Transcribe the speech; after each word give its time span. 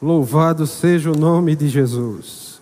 Louvado 0.00 0.66
seja 0.66 1.12
o 1.12 1.14
nome 1.14 1.54
de 1.54 1.68
Jesus. 1.68 2.58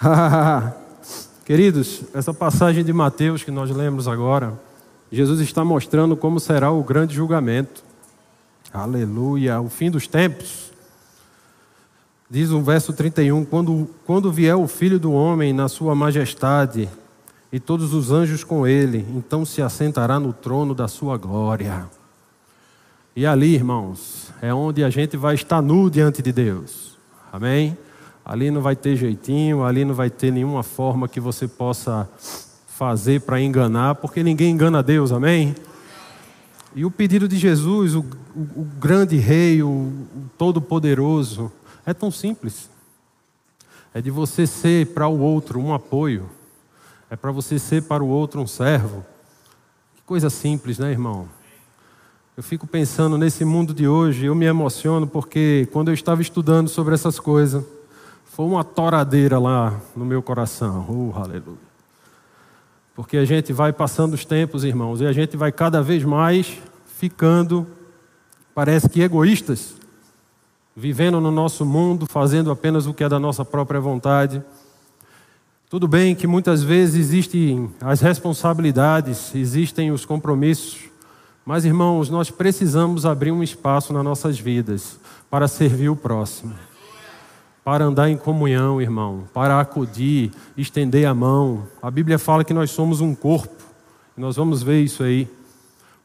Queridos, 1.44 2.04
essa 2.14 2.32
passagem 2.32 2.82
de 2.82 2.90
Mateus 2.90 3.44
que 3.44 3.50
nós 3.50 3.70
lemos 3.70 4.08
agora, 4.08 4.58
Jesus 5.12 5.40
está 5.40 5.62
mostrando 5.62 6.16
como 6.16 6.40
será 6.40 6.70
o 6.70 6.82
grande 6.82 7.14
julgamento. 7.14 7.84
Aleluia, 8.72 9.60
o 9.60 9.68
fim 9.68 9.90
dos 9.90 10.06
tempos. 10.06 10.72
Diz 12.30 12.48
o 12.48 12.62
verso 12.62 12.94
31: 12.94 13.44
quando, 13.44 13.86
quando 14.06 14.32
vier 14.32 14.56
o 14.56 14.66
filho 14.66 14.98
do 14.98 15.12
homem 15.12 15.52
na 15.52 15.68
sua 15.68 15.94
majestade 15.94 16.88
e 17.52 17.60
todos 17.60 17.92
os 17.92 18.10
anjos 18.10 18.42
com 18.44 18.66
ele, 18.66 19.06
então 19.14 19.44
se 19.44 19.60
assentará 19.60 20.18
no 20.18 20.32
trono 20.32 20.74
da 20.74 20.88
sua 20.88 21.18
glória. 21.18 21.86
E 23.20 23.26
ali, 23.26 23.54
irmãos, 23.54 24.32
é 24.40 24.54
onde 24.54 24.82
a 24.82 24.88
gente 24.88 25.14
vai 25.14 25.34
estar 25.34 25.60
nu 25.60 25.90
diante 25.90 26.22
de 26.22 26.32
Deus. 26.32 26.96
Amém? 27.30 27.76
Ali 28.24 28.50
não 28.50 28.62
vai 28.62 28.74
ter 28.74 28.96
jeitinho, 28.96 29.62
ali 29.62 29.84
não 29.84 29.94
vai 29.94 30.08
ter 30.08 30.32
nenhuma 30.32 30.62
forma 30.62 31.06
que 31.06 31.20
você 31.20 31.46
possa 31.46 32.08
fazer 32.66 33.20
para 33.20 33.38
enganar, 33.38 33.96
porque 33.96 34.22
ninguém 34.22 34.52
engana 34.52 34.82
Deus, 34.82 35.12
amém? 35.12 35.54
E 36.74 36.82
o 36.82 36.90
pedido 36.90 37.28
de 37.28 37.36
Jesus, 37.36 37.94
o, 37.94 38.00
o, 38.34 38.62
o 38.62 38.68
grande 38.80 39.18
rei, 39.18 39.62
o, 39.62 39.68
o 39.68 40.30
todo-poderoso, 40.38 41.52
é 41.84 41.92
tão 41.92 42.10
simples. 42.10 42.70
É 43.92 44.00
de 44.00 44.10
você 44.10 44.46
ser 44.46 44.94
para 44.94 45.06
o 45.08 45.20
outro 45.20 45.60
um 45.60 45.74
apoio, 45.74 46.26
é 47.10 47.16
para 47.16 47.30
você 47.30 47.58
ser 47.58 47.82
para 47.82 48.02
o 48.02 48.08
outro 48.08 48.40
um 48.40 48.46
servo. 48.46 49.04
Que 49.94 50.00
coisa 50.06 50.30
simples, 50.30 50.78
né, 50.78 50.90
irmão? 50.90 51.28
Eu 52.40 52.42
fico 52.42 52.66
pensando 52.66 53.18
nesse 53.18 53.44
mundo 53.44 53.74
de 53.74 53.86
hoje, 53.86 54.24
eu 54.24 54.34
me 54.34 54.46
emociono 54.46 55.06
porque 55.06 55.68
quando 55.70 55.88
eu 55.88 55.94
estava 55.94 56.22
estudando 56.22 56.70
sobre 56.70 56.94
essas 56.94 57.20
coisas, 57.20 57.62
foi 58.24 58.46
uma 58.46 58.64
toradeira 58.64 59.38
lá 59.38 59.78
no 59.94 60.06
meu 60.06 60.22
coração. 60.22 60.86
Oh, 60.88 61.18
aleluia. 61.18 61.58
Porque 62.94 63.18
a 63.18 63.26
gente 63.26 63.52
vai 63.52 63.74
passando 63.74 64.14
os 64.14 64.24
tempos, 64.24 64.64
irmãos, 64.64 65.02
e 65.02 65.06
a 65.06 65.12
gente 65.12 65.36
vai 65.36 65.52
cada 65.52 65.82
vez 65.82 66.02
mais 66.02 66.56
ficando, 66.96 67.66
parece 68.54 68.88
que 68.88 69.02
egoístas, 69.02 69.74
vivendo 70.74 71.20
no 71.20 71.30
nosso 71.30 71.66
mundo, 71.66 72.06
fazendo 72.06 72.50
apenas 72.50 72.86
o 72.86 72.94
que 72.94 73.04
é 73.04 73.08
da 73.10 73.20
nossa 73.20 73.44
própria 73.44 73.80
vontade. 73.80 74.42
Tudo 75.68 75.86
bem 75.86 76.14
que 76.14 76.26
muitas 76.26 76.62
vezes 76.62 77.00
existem 77.00 77.70
as 77.82 78.00
responsabilidades, 78.00 79.34
existem 79.34 79.92
os 79.92 80.06
compromissos, 80.06 80.89
mas 81.50 81.64
irmãos, 81.64 82.08
nós 82.08 82.30
precisamos 82.30 83.04
abrir 83.04 83.32
um 83.32 83.42
espaço 83.42 83.92
nas 83.92 84.04
nossas 84.04 84.38
vidas 84.38 85.00
para 85.28 85.48
servir 85.48 85.88
o 85.88 85.96
próximo 85.96 86.54
para 87.64 87.84
andar 87.84 88.08
em 88.08 88.16
comunhão, 88.16 88.80
irmão, 88.80 89.24
para 89.34 89.60
acudir, 89.60 90.30
estender 90.56 91.06
a 91.06 91.14
mão. 91.14 91.66
A 91.82 91.90
Bíblia 91.90 92.18
fala 92.18 92.44
que 92.44 92.54
nós 92.54 92.70
somos 92.70 93.00
um 93.00 93.14
corpo, 93.14 93.54
e 94.16 94.20
nós 94.20 94.36
vamos 94.36 94.62
ver 94.62 94.82
isso 94.82 95.02
aí. 95.02 95.28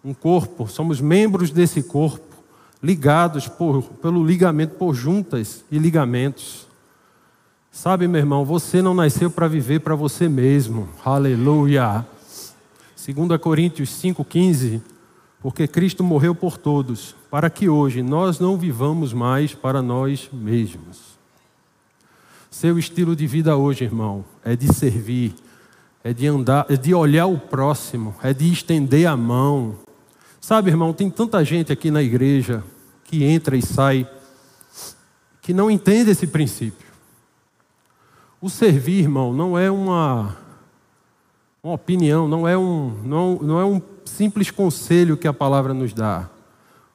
Um 0.04 0.14
corpo, 0.14 0.68
somos 0.68 1.00
membros 1.00 1.52
desse 1.52 1.84
corpo, 1.84 2.36
ligados 2.82 3.48
por, 3.48 3.84
pelo 3.84 4.24
ligamento, 4.26 4.76
por 4.76 4.94
juntas 4.94 5.64
e 5.72 5.78
ligamentos. 5.78 6.68
Sabe, 7.72 8.08
meu 8.08 8.20
irmão, 8.20 8.44
você 8.44 8.82
não 8.82 8.94
nasceu 8.94 9.30
para 9.30 9.48
viver 9.48 9.80
para 9.80 9.96
você 9.96 10.28
mesmo. 10.28 10.90
Aleluia. 11.04 12.04
2 13.06 13.40
Coríntios 13.40 13.90
5,15. 13.90 14.95
Porque 15.46 15.68
Cristo 15.68 16.04
morreu 16.04 16.34
por 16.34 16.58
todos, 16.58 17.16
para 17.30 17.52
que 17.52 17.70
hoje 17.70 18.02
nós 18.02 18.40
não 18.40 18.58
vivamos 18.58 19.14
mais 19.14 19.54
para 19.54 19.80
nós 19.80 20.28
mesmos. 20.34 21.20
Seu 22.50 22.80
estilo 22.80 23.16
de 23.16 23.28
vida 23.28 23.56
hoje, 23.56 23.84
irmão, 23.84 24.26
é 24.44 24.56
de 24.56 24.74
servir, 24.74 25.36
é 26.04 26.12
de 26.12 26.26
andar, 26.26 26.66
é 26.68 26.75
de 26.75 26.96
olhar 26.96 27.28
o 27.28 27.38
próximo, 27.38 28.16
é 28.24 28.34
de 28.34 28.52
estender 28.52 29.06
a 29.06 29.16
mão. 29.16 29.75
Sabe, 30.42 30.72
irmão, 30.72 30.92
tem 30.92 31.12
tanta 31.12 31.46
gente 31.46 31.72
aqui 31.72 31.92
na 31.92 32.02
igreja 32.02 32.64
que 33.03 33.24
entra 33.24 33.56
e 33.56 33.62
sai 33.62 34.09
que 35.44 35.53
não 35.53 35.69
entende 35.69 36.09
esse 36.09 36.25
princípio. 36.25 36.88
O 38.42 38.50
servir, 38.50 39.02
irmão, 39.02 39.31
não 39.31 39.56
é 39.56 39.69
uma, 39.69 40.36
uma 41.64 41.75
opinião, 41.75 42.28
não 42.28 42.48
é 42.48 42.58
um, 42.58 43.00
não, 43.03 43.36
não 43.44 43.59
é 43.59 43.64
um 43.64 43.80
simples 44.06 44.52
conselho 44.52 45.18
que 45.18 45.28
a 45.28 45.34
palavra 45.34 45.74
nos 45.74 45.94
dá. 45.94 46.30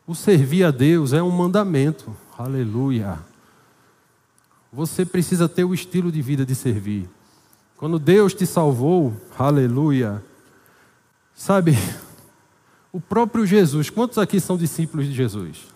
O 0.06 0.14
servir 0.14 0.64
a 0.64 0.70
Deus 0.70 1.12
é 1.12 1.22
um 1.22 1.30
mandamento. 1.30 2.16
Aleluia. 2.36 3.18
Você 4.72 5.04
precisa 5.04 5.48
ter 5.48 5.64
o 5.64 5.74
estilo 5.74 6.10
de 6.10 6.22
vida 6.22 6.46
de 6.46 6.54
servir. 6.54 7.08
Quando 7.76 7.98
Deus 7.98 8.34
te 8.34 8.46
salvou, 8.46 9.12
aleluia. 9.38 10.22
Sabe, 11.34 11.76
o 12.92 13.00
próprio 13.00 13.46
Jesus, 13.46 13.90
quantos 13.90 14.18
aqui 14.18 14.38
são 14.38 14.56
discípulos 14.56 15.06
de 15.06 15.12
Jesus? 15.12 15.68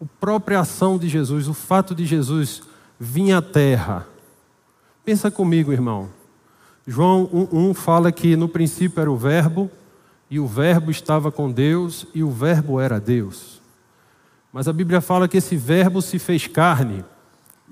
A 0.00 0.04
própria 0.18 0.60
ação 0.60 0.96
de 0.96 1.08
Jesus, 1.08 1.48
o 1.48 1.54
fato 1.54 1.94
de 1.94 2.06
Jesus 2.06 2.62
vir 2.98 3.32
à 3.32 3.42
terra. 3.42 4.06
Pensa 5.04 5.30
comigo, 5.30 5.72
irmão. 5.72 6.08
João 6.86 7.28
1,1 7.28 7.74
fala 7.74 8.12
que 8.12 8.36
no 8.36 8.48
princípio 8.48 9.00
era 9.00 9.10
o 9.10 9.16
Verbo, 9.16 9.70
e 10.30 10.38
o 10.38 10.46
Verbo 10.46 10.90
estava 10.90 11.32
com 11.32 11.50
Deus, 11.50 12.06
e 12.14 12.22
o 12.22 12.30
Verbo 12.30 12.78
era 12.78 13.00
Deus. 13.00 13.60
Mas 14.52 14.68
a 14.68 14.72
Bíblia 14.72 15.00
fala 15.00 15.26
que 15.26 15.36
esse 15.36 15.56
Verbo 15.56 16.00
se 16.00 16.18
fez 16.18 16.46
carne 16.46 17.04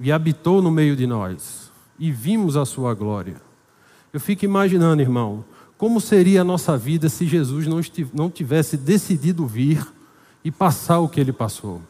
e 0.00 0.10
habitou 0.10 0.60
no 0.60 0.70
meio 0.70 0.96
de 0.96 1.06
nós, 1.06 1.70
e 1.98 2.10
vimos 2.10 2.56
a 2.56 2.64
sua 2.64 2.94
glória. 2.94 3.36
Eu 4.12 4.18
fico 4.18 4.44
imaginando, 4.44 5.00
irmão, 5.00 5.44
como 5.76 6.00
seria 6.00 6.40
a 6.40 6.44
nossa 6.44 6.76
vida 6.76 7.08
se 7.08 7.26
Jesus 7.26 7.66
não 8.12 8.28
tivesse 8.28 8.76
decidido 8.76 9.46
vir 9.46 9.86
e 10.44 10.50
passar 10.50 10.98
o 10.98 11.08
que 11.08 11.20
ele 11.20 11.32
passou. 11.32 11.80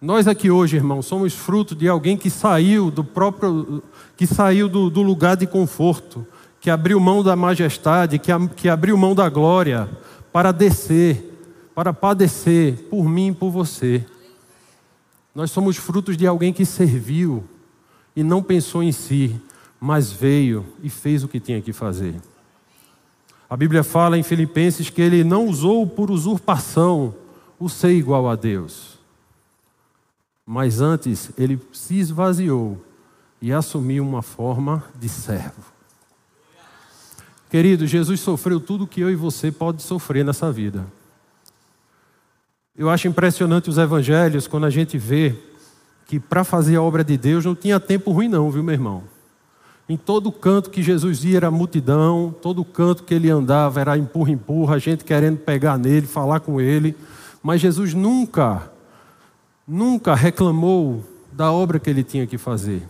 Nós 0.00 0.26
aqui 0.26 0.50
hoje, 0.50 0.76
irmão, 0.76 1.02
somos 1.02 1.34
fruto 1.34 1.74
de 1.74 1.88
alguém 1.88 2.16
que 2.16 2.30
saiu 2.30 2.90
do 2.90 3.04
próprio, 3.04 3.82
que 4.16 4.26
saiu 4.26 4.68
do, 4.68 4.88
do 4.88 5.02
lugar 5.02 5.36
de 5.36 5.46
conforto, 5.46 6.26
que 6.60 6.68
abriu 6.68 7.00
mão 7.00 7.22
da 7.22 7.34
majestade, 7.34 8.18
que, 8.18 8.30
que 8.56 8.68
abriu 8.68 8.96
mão 8.96 9.14
da 9.14 9.28
glória 9.28 9.88
para 10.30 10.52
descer, 10.52 11.40
para 11.74 11.92
padecer 11.92 12.76
por 12.90 13.08
mim 13.08 13.28
e 13.28 13.34
por 13.34 13.50
você. 13.50 14.04
Nós 15.34 15.50
somos 15.50 15.76
frutos 15.76 16.16
de 16.16 16.26
alguém 16.26 16.52
que 16.52 16.66
serviu 16.66 17.42
e 18.14 18.22
não 18.22 18.42
pensou 18.42 18.82
em 18.82 18.92
si, 18.92 19.40
mas 19.80 20.12
veio 20.12 20.66
e 20.82 20.90
fez 20.90 21.24
o 21.24 21.28
que 21.28 21.40
tinha 21.40 21.62
que 21.62 21.72
fazer. 21.72 22.20
A 23.48 23.56
Bíblia 23.56 23.82
fala 23.82 24.18
em 24.18 24.22
Filipenses 24.22 24.90
que 24.90 25.00
ele 25.00 25.24
não 25.24 25.46
usou 25.46 25.86
por 25.86 26.10
usurpação 26.10 27.14
o 27.58 27.68
ser 27.68 27.92
igual 27.92 28.28
a 28.28 28.36
Deus, 28.36 28.98
mas 30.46 30.80
antes 30.80 31.30
ele 31.38 31.60
se 31.72 31.98
esvaziou 31.98 32.80
e 33.40 33.52
assumiu 33.52 34.06
uma 34.06 34.22
forma 34.22 34.84
de 34.98 35.08
servo. 35.08 35.79
Querido, 37.50 37.84
Jesus 37.84 38.20
sofreu 38.20 38.60
tudo 38.60 38.86
que 38.86 39.00
eu 39.00 39.10
e 39.10 39.16
você 39.16 39.50
pode 39.50 39.82
sofrer 39.82 40.24
nessa 40.24 40.52
vida. 40.52 40.86
Eu 42.76 42.88
acho 42.88 43.08
impressionante 43.08 43.68
os 43.68 43.76
evangelhos 43.76 44.46
quando 44.46 44.66
a 44.66 44.70
gente 44.70 44.96
vê 44.96 45.34
que 46.06 46.20
para 46.20 46.44
fazer 46.44 46.76
a 46.76 46.82
obra 46.82 47.02
de 47.02 47.16
Deus 47.16 47.44
não 47.44 47.56
tinha 47.56 47.80
tempo 47.80 48.12
ruim, 48.12 48.28
não, 48.28 48.50
viu, 48.52 48.62
meu 48.62 48.72
irmão? 48.72 49.02
Em 49.88 49.96
todo 49.96 50.30
canto 50.30 50.70
que 50.70 50.80
Jesus 50.80 51.24
ia 51.24 51.38
era 51.38 51.50
multidão, 51.50 52.32
todo 52.40 52.64
canto 52.64 53.02
que 53.02 53.12
ele 53.12 53.28
andava 53.28 53.80
era 53.80 53.98
empurra, 53.98 54.30
empurra, 54.30 54.78
gente 54.78 55.02
querendo 55.02 55.38
pegar 55.38 55.76
nele, 55.76 56.06
falar 56.06 56.38
com 56.38 56.60
ele. 56.60 56.96
Mas 57.42 57.60
Jesus 57.60 57.94
nunca, 57.94 58.70
nunca 59.66 60.14
reclamou 60.14 61.04
da 61.32 61.50
obra 61.50 61.80
que 61.80 61.90
ele 61.90 62.04
tinha 62.04 62.28
que 62.28 62.38
fazer, 62.38 62.82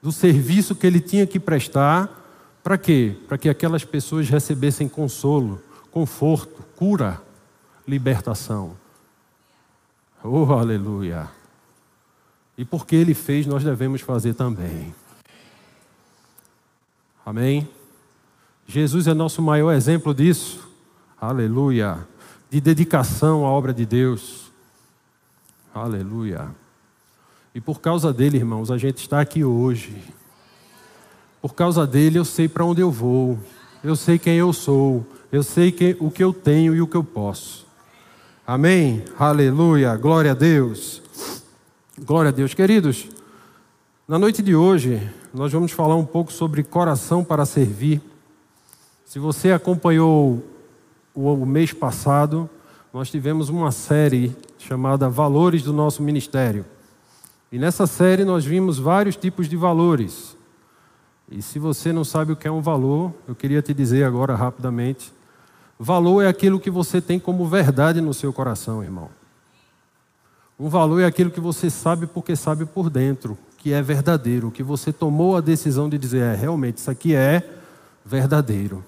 do 0.00 0.12
serviço 0.12 0.76
que 0.76 0.86
ele 0.86 1.00
tinha 1.00 1.26
que 1.26 1.40
prestar. 1.40 2.21
Para 2.62 2.78
quê? 2.78 3.16
Para 3.26 3.36
que 3.36 3.48
aquelas 3.48 3.84
pessoas 3.84 4.28
recebessem 4.28 4.88
consolo, 4.88 5.60
conforto, 5.90 6.62
cura, 6.76 7.20
libertação. 7.86 8.76
Oh, 10.22 10.52
aleluia. 10.52 11.28
E 12.56 12.64
porque 12.64 12.94
ele 12.94 13.14
fez, 13.14 13.46
nós 13.46 13.64
devemos 13.64 14.00
fazer 14.00 14.34
também. 14.34 14.94
Amém? 17.26 17.68
Jesus 18.66 19.06
é 19.06 19.14
nosso 19.14 19.42
maior 19.42 19.72
exemplo 19.72 20.14
disso. 20.14 20.68
Aleluia. 21.20 22.06
De 22.50 22.60
dedicação 22.60 23.44
à 23.44 23.50
obra 23.50 23.72
de 23.74 23.84
Deus. 23.84 24.52
Aleluia. 25.74 26.54
E 27.54 27.60
por 27.60 27.80
causa 27.80 28.12
dele, 28.12 28.38
irmãos, 28.38 28.70
a 28.70 28.78
gente 28.78 28.98
está 28.98 29.20
aqui 29.20 29.44
hoje. 29.44 29.96
Por 31.42 31.54
causa 31.54 31.84
dele, 31.84 32.20
eu 32.20 32.24
sei 32.24 32.48
para 32.48 32.64
onde 32.64 32.80
eu 32.80 32.90
vou. 32.92 33.36
Eu 33.82 33.96
sei 33.96 34.16
quem 34.16 34.36
eu 34.36 34.52
sou. 34.52 35.04
Eu 35.32 35.42
sei 35.42 35.72
que, 35.72 35.96
o 35.98 36.08
que 36.08 36.22
eu 36.22 36.32
tenho 36.32 36.72
e 36.72 36.80
o 36.80 36.86
que 36.86 36.96
eu 36.96 37.02
posso. 37.02 37.66
Amém? 38.46 39.02
Aleluia, 39.18 39.96
glória 39.96 40.30
a 40.30 40.34
Deus. 40.34 41.02
Glória 42.04 42.28
a 42.28 42.32
Deus. 42.32 42.54
Queridos, 42.54 43.08
na 44.06 44.20
noite 44.20 44.40
de 44.40 44.54
hoje, 44.54 45.02
nós 45.34 45.52
vamos 45.52 45.72
falar 45.72 45.96
um 45.96 46.04
pouco 46.04 46.32
sobre 46.32 46.62
coração 46.62 47.24
para 47.24 47.44
servir. 47.44 48.00
Se 49.04 49.18
você 49.18 49.50
acompanhou 49.50 50.44
o 51.12 51.44
mês 51.44 51.72
passado, 51.72 52.48
nós 52.94 53.10
tivemos 53.10 53.48
uma 53.48 53.72
série 53.72 54.36
chamada 54.58 55.08
Valores 55.08 55.64
do 55.64 55.72
Nosso 55.72 56.04
Ministério. 56.04 56.64
E 57.50 57.58
nessa 57.58 57.84
série 57.84 58.24
nós 58.24 58.44
vimos 58.44 58.78
vários 58.78 59.16
tipos 59.16 59.48
de 59.48 59.56
valores. 59.56 60.36
E 61.34 61.40
se 61.40 61.58
você 61.58 61.94
não 61.94 62.04
sabe 62.04 62.32
o 62.32 62.36
que 62.36 62.46
é 62.46 62.50
um 62.50 62.60
valor, 62.60 63.10
eu 63.26 63.34
queria 63.34 63.62
te 63.62 63.72
dizer 63.72 64.04
agora 64.04 64.36
rapidamente. 64.36 65.10
Valor 65.78 66.20
é 66.20 66.28
aquilo 66.28 66.60
que 66.60 66.70
você 66.70 67.00
tem 67.00 67.18
como 67.18 67.48
verdade 67.48 68.02
no 68.02 68.12
seu 68.12 68.34
coração, 68.34 68.84
irmão. 68.84 69.08
Um 70.60 70.68
valor 70.68 71.00
é 71.00 71.06
aquilo 71.06 71.30
que 71.30 71.40
você 71.40 71.70
sabe 71.70 72.06
porque 72.06 72.36
sabe 72.36 72.66
por 72.66 72.90
dentro, 72.90 73.38
que 73.56 73.72
é 73.72 73.80
verdadeiro, 73.80 74.50
que 74.50 74.62
você 74.62 74.92
tomou 74.92 75.34
a 75.34 75.40
decisão 75.40 75.88
de 75.88 75.96
dizer, 75.96 76.20
é, 76.20 76.34
realmente, 76.34 76.76
isso 76.76 76.90
aqui 76.90 77.14
é 77.14 77.48
verdadeiro. 78.04 78.84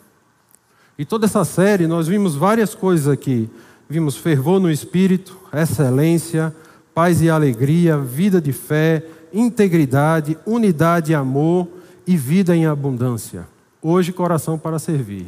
E 0.98 1.04
toda 1.06 1.24
essa 1.24 1.46
série 1.46 1.86
nós 1.86 2.06
vimos 2.06 2.34
várias 2.34 2.74
coisas 2.74 3.08
aqui. 3.08 3.48
Vimos 3.88 4.18
fervor 4.18 4.60
no 4.60 4.70
espírito, 4.70 5.34
excelência, 5.50 6.54
paz 6.94 7.22
e 7.22 7.30
alegria, 7.30 7.96
vida 7.96 8.38
de 8.38 8.52
fé, 8.52 9.02
integridade, 9.32 10.36
unidade 10.46 11.12
e 11.12 11.14
amor 11.14 11.73
e 12.06 12.16
vida 12.16 12.54
em 12.54 12.66
abundância. 12.66 13.46
Hoje, 13.82 14.12
coração 14.12 14.58
para 14.58 14.78
servir. 14.78 15.26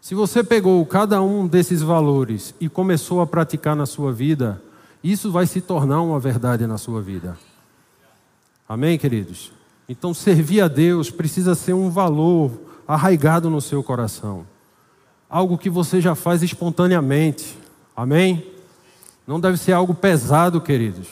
Se 0.00 0.14
você 0.14 0.42
pegou 0.42 0.84
cada 0.86 1.20
um 1.22 1.46
desses 1.46 1.82
valores 1.82 2.54
e 2.60 2.68
começou 2.68 3.20
a 3.20 3.26
praticar 3.26 3.76
na 3.76 3.86
sua 3.86 4.12
vida, 4.12 4.62
isso 5.02 5.30
vai 5.30 5.46
se 5.46 5.60
tornar 5.60 6.00
uma 6.02 6.18
verdade 6.18 6.66
na 6.66 6.78
sua 6.78 7.00
vida. 7.02 7.36
Amém, 8.68 8.98
queridos? 8.98 9.52
Então, 9.88 10.14
servir 10.14 10.60
a 10.60 10.68
Deus 10.68 11.10
precisa 11.10 11.54
ser 11.54 11.74
um 11.74 11.90
valor 11.90 12.52
arraigado 12.86 13.50
no 13.50 13.60
seu 13.60 13.82
coração 13.82 14.46
algo 15.30 15.56
que 15.56 15.70
você 15.70 16.00
já 16.00 16.16
faz 16.16 16.42
espontaneamente. 16.42 17.56
Amém? 17.96 18.44
Não 19.24 19.38
deve 19.38 19.56
ser 19.56 19.72
algo 19.72 19.94
pesado, 19.94 20.60
queridos. 20.60 21.06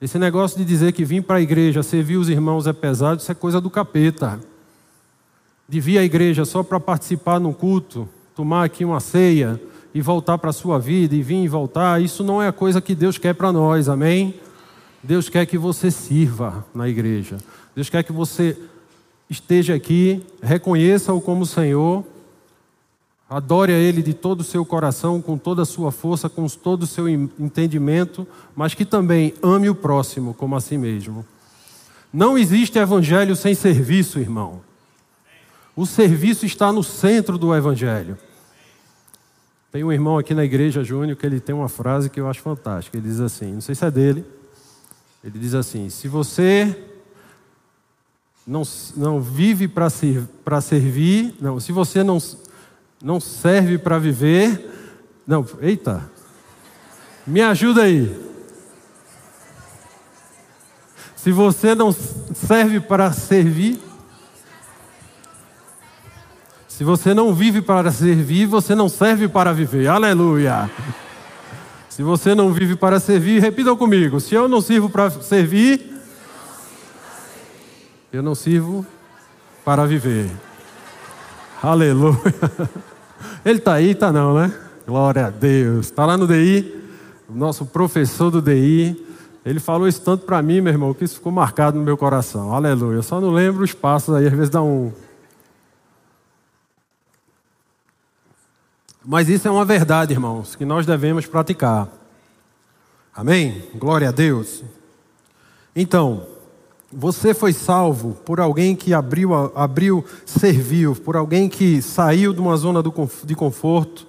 Esse 0.00 0.18
negócio 0.18 0.56
de 0.56 0.64
dizer 0.64 0.92
que 0.92 1.04
vim 1.04 1.20
para 1.20 1.36
a 1.36 1.40
igreja 1.42 1.82
servir 1.82 2.16
os 2.16 2.30
irmãos 2.30 2.66
é 2.66 2.72
pesado, 2.72 3.20
isso 3.20 3.30
é 3.30 3.34
coisa 3.34 3.60
do 3.60 3.68
capeta. 3.68 4.40
De 5.68 5.78
vir 5.78 5.98
à 5.98 6.02
igreja 6.02 6.46
só 6.46 6.62
para 6.62 6.80
participar 6.80 7.38
num 7.38 7.52
culto, 7.52 8.08
tomar 8.34 8.64
aqui 8.64 8.82
uma 8.82 8.98
ceia 8.98 9.60
e 9.92 10.00
voltar 10.00 10.38
para 10.38 10.50
a 10.50 10.54
sua 10.54 10.78
vida 10.78 11.14
e 11.14 11.22
vir 11.22 11.44
e 11.44 11.48
voltar, 11.48 12.00
isso 12.00 12.24
não 12.24 12.40
é 12.40 12.48
a 12.48 12.52
coisa 12.52 12.80
que 12.80 12.94
Deus 12.94 13.18
quer 13.18 13.34
para 13.34 13.52
nós, 13.52 13.90
amém? 13.90 14.34
Deus 15.02 15.28
quer 15.28 15.44
que 15.44 15.58
você 15.58 15.90
sirva 15.90 16.64
na 16.74 16.88
igreja. 16.88 17.36
Deus 17.76 17.90
quer 17.90 18.02
que 18.02 18.12
você 18.12 18.56
esteja 19.28 19.74
aqui, 19.74 20.24
reconheça-o 20.42 21.20
como 21.20 21.44
Senhor 21.44 22.04
Adore 23.30 23.72
a 23.72 23.78
Ele 23.78 24.02
de 24.02 24.12
todo 24.12 24.40
o 24.40 24.44
seu 24.44 24.66
coração, 24.66 25.22
com 25.22 25.38
toda 25.38 25.62
a 25.62 25.64
sua 25.64 25.92
força, 25.92 26.28
com 26.28 26.48
todo 26.48 26.82
o 26.82 26.86
seu 26.86 27.08
entendimento, 27.08 28.26
mas 28.56 28.74
que 28.74 28.84
também 28.84 29.32
ame 29.40 29.70
o 29.70 29.74
próximo 29.74 30.34
como 30.34 30.56
a 30.56 30.60
si 30.60 30.76
mesmo. 30.76 31.24
Não 32.12 32.36
existe 32.36 32.76
evangelho 32.76 33.36
sem 33.36 33.54
serviço, 33.54 34.18
irmão. 34.18 34.60
O 35.76 35.86
serviço 35.86 36.44
está 36.44 36.72
no 36.72 36.82
centro 36.82 37.38
do 37.38 37.54
evangelho. 37.54 38.18
Tem 39.70 39.84
um 39.84 39.92
irmão 39.92 40.18
aqui 40.18 40.34
na 40.34 40.44
igreja, 40.44 40.82
Júnior, 40.82 41.16
que 41.16 41.24
ele 41.24 41.38
tem 41.38 41.54
uma 41.54 41.68
frase 41.68 42.10
que 42.10 42.18
eu 42.18 42.28
acho 42.28 42.40
fantástica. 42.40 42.96
Ele 42.96 43.06
diz 43.06 43.20
assim: 43.20 43.52
não 43.52 43.60
sei 43.60 43.76
se 43.76 43.84
é 43.84 43.90
dele. 43.92 44.24
Ele 45.22 45.38
diz 45.38 45.54
assim: 45.54 45.88
se 45.88 46.08
você 46.08 46.76
não, 48.44 48.62
não 48.96 49.20
vive 49.20 49.68
para 49.68 49.88
servir, 50.60 51.36
não, 51.40 51.60
se 51.60 51.70
você 51.70 52.02
não 52.02 52.18
não 53.02 53.18
serve 53.18 53.78
para 53.78 53.98
viver. 53.98 54.68
Não, 55.26 55.46
eita. 55.60 56.02
Me 57.26 57.40
ajuda 57.40 57.82
aí. 57.82 58.30
Se 61.16 61.30
você 61.32 61.74
não 61.74 61.92
serve 61.92 62.80
para 62.80 63.12
servir, 63.12 63.80
se 66.66 66.82
você 66.82 67.12
não 67.12 67.34
vive 67.34 67.60
para 67.60 67.92
servir, 67.92 68.46
você 68.46 68.74
não 68.74 68.88
serve 68.88 69.28
para 69.28 69.52
viver. 69.52 69.86
Aleluia. 69.86 70.70
Se 71.90 72.02
você 72.02 72.34
não 72.34 72.52
vive 72.52 72.76
para 72.76 72.98
servir, 72.98 73.40
repita 73.40 73.76
comigo: 73.76 74.18
se 74.18 74.34
eu 74.34 74.48
não 74.48 74.62
sirvo 74.62 74.88
para 74.88 75.10
servir, 75.10 76.00
eu 78.10 78.22
não 78.22 78.34
sirvo 78.34 78.86
para 79.62 79.84
viver. 79.84 80.30
Aleluia. 81.62 82.16
Ele 83.44 83.58
está 83.58 83.74
aí, 83.74 83.90
está 83.90 84.12
não, 84.12 84.34
né? 84.34 84.52
Glória 84.86 85.26
a 85.26 85.30
Deus. 85.30 85.86
Está 85.86 86.04
lá 86.04 86.16
no 86.16 86.26
DI, 86.26 86.74
nosso 87.28 87.64
professor 87.64 88.30
do 88.30 88.42
DI. 88.42 89.06
Ele 89.44 89.58
falou 89.58 89.88
isso 89.88 90.02
tanto 90.02 90.26
para 90.26 90.42
mim, 90.42 90.60
meu 90.60 90.72
irmão, 90.72 90.92
que 90.92 91.04
isso 91.04 91.14
ficou 91.14 91.32
marcado 91.32 91.78
no 91.78 91.84
meu 91.84 91.96
coração. 91.96 92.52
Aleluia. 92.52 92.96
Eu 92.96 93.02
só 93.02 93.20
não 93.20 93.30
lembro 93.30 93.64
os 93.64 93.72
passos 93.72 94.14
aí, 94.14 94.26
às 94.26 94.32
vezes 94.32 94.50
dá 94.50 94.62
um. 94.62 94.92
Mas 99.02 99.30
isso 99.30 99.48
é 99.48 99.50
uma 99.50 99.64
verdade, 99.64 100.12
irmãos, 100.12 100.54
que 100.54 100.64
nós 100.66 100.84
devemos 100.84 101.24
praticar. 101.24 101.88
Amém? 103.14 103.62
Glória 103.74 104.10
a 104.10 104.12
Deus. 104.12 104.62
Então, 105.74 106.26
você 106.92 107.32
foi 107.32 107.52
salvo 107.52 108.14
por 108.24 108.40
alguém 108.40 108.74
que 108.74 108.92
abriu, 108.92 109.32
abriu, 109.54 110.04
serviu, 110.26 110.94
por 110.94 111.16
alguém 111.16 111.48
que 111.48 111.80
saiu 111.80 112.32
de 112.32 112.40
uma 112.40 112.56
zona 112.56 112.82
de 113.24 113.34
conforto, 113.34 114.06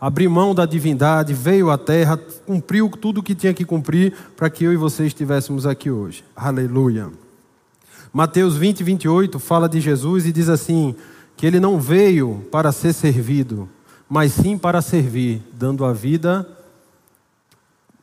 abriu 0.00 0.30
mão 0.30 0.54
da 0.54 0.66
divindade, 0.66 1.32
veio 1.32 1.70
à 1.70 1.78
terra, 1.78 2.16
cumpriu 2.44 2.90
tudo 2.90 3.20
o 3.20 3.22
que 3.22 3.34
tinha 3.34 3.54
que 3.54 3.64
cumprir 3.64 4.12
para 4.36 4.50
que 4.50 4.64
eu 4.64 4.72
e 4.72 4.76
você 4.76 5.06
estivéssemos 5.06 5.64
aqui 5.64 5.90
hoje. 5.90 6.24
Aleluia. 6.34 7.10
Mateus 8.12 8.56
20, 8.56 8.82
28 8.82 9.38
fala 9.38 9.68
de 9.68 9.80
Jesus 9.80 10.26
e 10.26 10.32
diz 10.32 10.48
assim: 10.48 10.94
que 11.36 11.46
ele 11.46 11.60
não 11.60 11.80
veio 11.80 12.44
para 12.50 12.72
ser 12.72 12.92
servido, 12.92 13.68
mas 14.08 14.32
sim 14.32 14.56
para 14.56 14.80
servir, 14.80 15.42
dando 15.52 15.84
a 15.84 15.92
vida, 15.92 16.48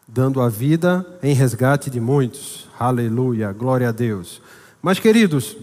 dando 0.08 0.42
a 0.42 0.50
vida 0.50 1.06
em 1.24 1.34
resgate 1.34 1.90
de 1.90 2.00
muitos. 2.00 2.68
Aleluia, 2.82 3.54
glória 3.54 3.90
a 3.90 3.92
Deus. 3.92 4.42
Mas 4.82 4.98
queridos, 4.98 5.56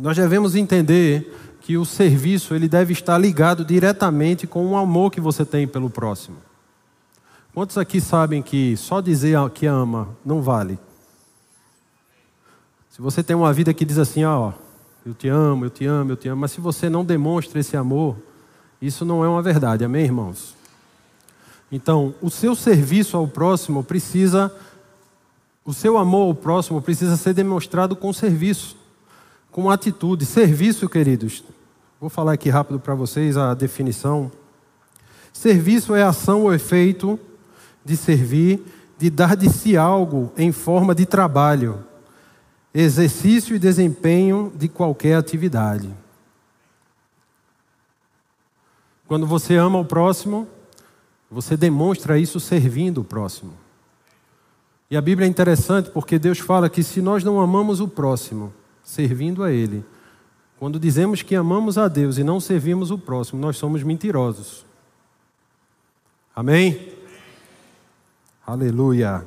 nós 0.00 0.16
devemos 0.16 0.54
entender 0.54 1.30
que 1.60 1.76
o 1.76 1.84
serviço 1.84 2.54
ele 2.54 2.66
deve 2.66 2.94
estar 2.94 3.18
ligado 3.18 3.66
diretamente 3.66 4.46
com 4.46 4.66
o 4.68 4.74
amor 4.74 5.10
que 5.10 5.20
você 5.20 5.44
tem 5.44 5.68
pelo 5.68 5.90
próximo. 5.90 6.38
Quantos 7.52 7.76
aqui 7.76 8.00
sabem 8.00 8.40
que 8.40 8.78
só 8.78 9.02
dizer 9.02 9.38
que 9.50 9.66
ama 9.66 10.08
não 10.24 10.40
vale? 10.40 10.78
Se 12.88 13.02
você 13.02 13.22
tem 13.22 13.36
uma 13.36 13.52
vida 13.52 13.74
que 13.74 13.84
diz 13.84 13.98
assim, 13.98 14.24
ó, 14.24 14.54
eu 15.04 15.12
te 15.12 15.28
amo, 15.28 15.66
eu 15.66 15.70
te 15.70 15.84
amo, 15.84 16.12
eu 16.12 16.16
te 16.16 16.30
amo, 16.30 16.40
mas 16.40 16.52
se 16.52 16.62
você 16.62 16.88
não 16.88 17.04
demonstra 17.04 17.60
esse 17.60 17.76
amor, 17.76 18.16
isso 18.80 19.04
não 19.04 19.22
é 19.22 19.28
uma 19.28 19.42
verdade, 19.42 19.84
amém, 19.84 20.06
irmãos? 20.06 20.54
Então, 21.70 22.14
o 22.22 22.30
seu 22.30 22.54
serviço 22.54 23.18
ao 23.18 23.28
próximo 23.28 23.84
precisa 23.84 24.50
o 25.64 25.72
seu 25.72 25.96
amor 25.96 26.28
ao 26.28 26.34
próximo 26.34 26.82
precisa 26.82 27.16
ser 27.16 27.32
demonstrado 27.32 27.96
com 27.96 28.12
serviço, 28.12 28.76
com 29.50 29.70
atitude. 29.70 30.26
Serviço, 30.26 30.88
queridos, 30.88 31.42
vou 31.98 32.10
falar 32.10 32.34
aqui 32.34 32.50
rápido 32.50 32.78
para 32.78 32.94
vocês 32.94 33.36
a 33.36 33.54
definição. 33.54 34.30
Serviço 35.32 35.94
é 35.94 36.02
ação 36.02 36.42
ou 36.42 36.54
efeito 36.54 37.18
de 37.84 37.96
servir, 37.96 38.62
de 38.98 39.08
dar 39.08 39.36
de 39.36 39.48
si 39.48 39.76
algo 39.76 40.30
em 40.36 40.52
forma 40.52 40.94
de 40.94 41.06
trabalho, 41.06 41.84
exercício 42.72 43.56
e 43.56 43.58
desempenho 43.58 44.52
de 44.54 44.68
qualquer 44.68 45.16
atividade. 45.16 45.90
Quando 49.06 49.26
você 49.26 49.56
ama 49.56 49.78
o 49.78 49.84
próximo, 49.84 50.46
você 51.30 51.56
demonstra 51.56 52.18
isso 52.18 52.38
servindo 52.38 53.00
o 53.00 53.04
próximo. 53.04 53.63
E 54.90 54.96
a 54.96 55.00
Bíblia 55.00 55.26
é 55.26 55.30
interessante 55.30 55.90
porque 55.90 56.18
Deus 56.18 56.38
fala 56.38 56.68
que 56.68 56.82
se 56.82 57.00
nós 57.00 57.24
não 57.24 57.40
amamos 57.40 57.80
o 57.80 57.88
próximo, 57.88 58.52
servindo 58.82 59.42
a 59.42 59.50
Ele, 59.50 59.84
quando 60.58 60.78
dizemos 60.78 61.22
que 61.22 61.34
amamos 61.34 61.76
a 61.78 61.88
Deus 61.88 62.18
e 62.18 62.24
não 62.24 62.38
servimos 62.38 62.90
o 62.90 62.98
próximo, 62.98 63.40
nós 63.40 63.56
somos 63.56 63.82
mentirosos. 63.82 64.64
Amém? 66.34 66.92
Aleluia. 68.46 69.24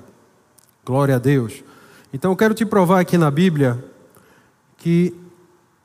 Glória 0.85 1.15
a 1.15 1.19
Deus. 1.19 1.63
Então 2.13 2.31
eu 2.31 2.37
quero 2.37 2.53
te 2.53 2.65
provar 2.65 2.99
aqui 2.99 3.17
na 3.17 3.29
Bíblia 3.29 3.83
que 4.77 5.13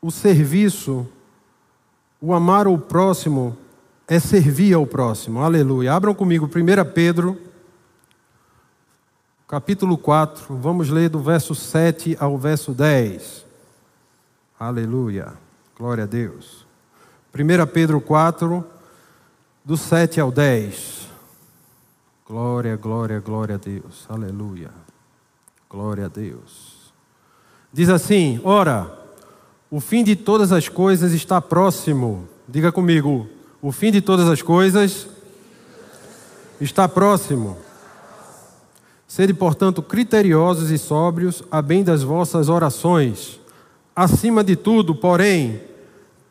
o 0.01 0.11
serviço, 0.11 1.07
o 2.21 2.33
amar 2.35 2.69
o 2.69 2.79
próximo, 2.79 3.57
é 4.07 4.19
servir 4.19 4.75
ao 4.75 4.87
próximo. 4.87 5.41
Aleluia. 5.41 5.95
Abram 5.95 6.15
comigo 6.15 6.47
1 6.47 6.93
Pedro, 6.93 7.39
capítulo 9.53 9.99
4. 9.99 10.57
Vamos 10.57 10.89
ler 10.89 11.11
do 11.11 11.19
verso 11.19 11.55
7 11.55 12.17
ao 12.19 12.39
verso 12.39 12.73
10. 12.73 13.45
Aleluia. 14.59 15.35
Glória 15.77 16.05
a 16.05 16.07
Deus. 16.07 16.65
1 17.35 17.67
Pedro 17.67 18.01
4, 18.01 18.65
do 19.63 19.77
7 19.77 20.23
ao 20.23 20.33
10. 20.33 21.07
Glória, 22.27 22.77
glória, 22.77 23.21
glória 23.21 23.57
a 23.57 23.59
Deus. 23.59 24.07
Aleluia. 24.09 24.71
Glória 25.69 26.07
a 26.07 26.09
Deus. 26.09 26.91
Diz 27.71 27.91
assim: 27.91 28.41
Ora, 28.45 28.91
o 29.71 29.81
fim 29.81 30.03
de 30.03 30.17
todas 30.17 30.51
as 30.51 30.71
coisas 30.71 31.13
está 31.13 31.43
próximo. 31.43 32.27
Diga 32.49 32.73
comigo: 32.73 33.29
o 33.61 33.71
fim 33.71 33.93
de 33.93 34.01
todas 34.01 34.31
as 34.31 34.41
coisas 34.41 35.07
está 36.59 36.89
próximo. 36.89 37.59
Sede, 39.13 39.35
portanto, 39.35 39.83
criteriosos 39.83 40.71
e 40.71 40.79
sóbrios, 40.79 41.43
a 41.51 41.61
bem 41.61 41.85
das 41.85 42.03
vossas 42.03 42.49
orações. 42.49 43.39
Acima 43.95 44.43
de 44.43 44.57
tudo, 44.57 44.95
porém, 44.95 45.61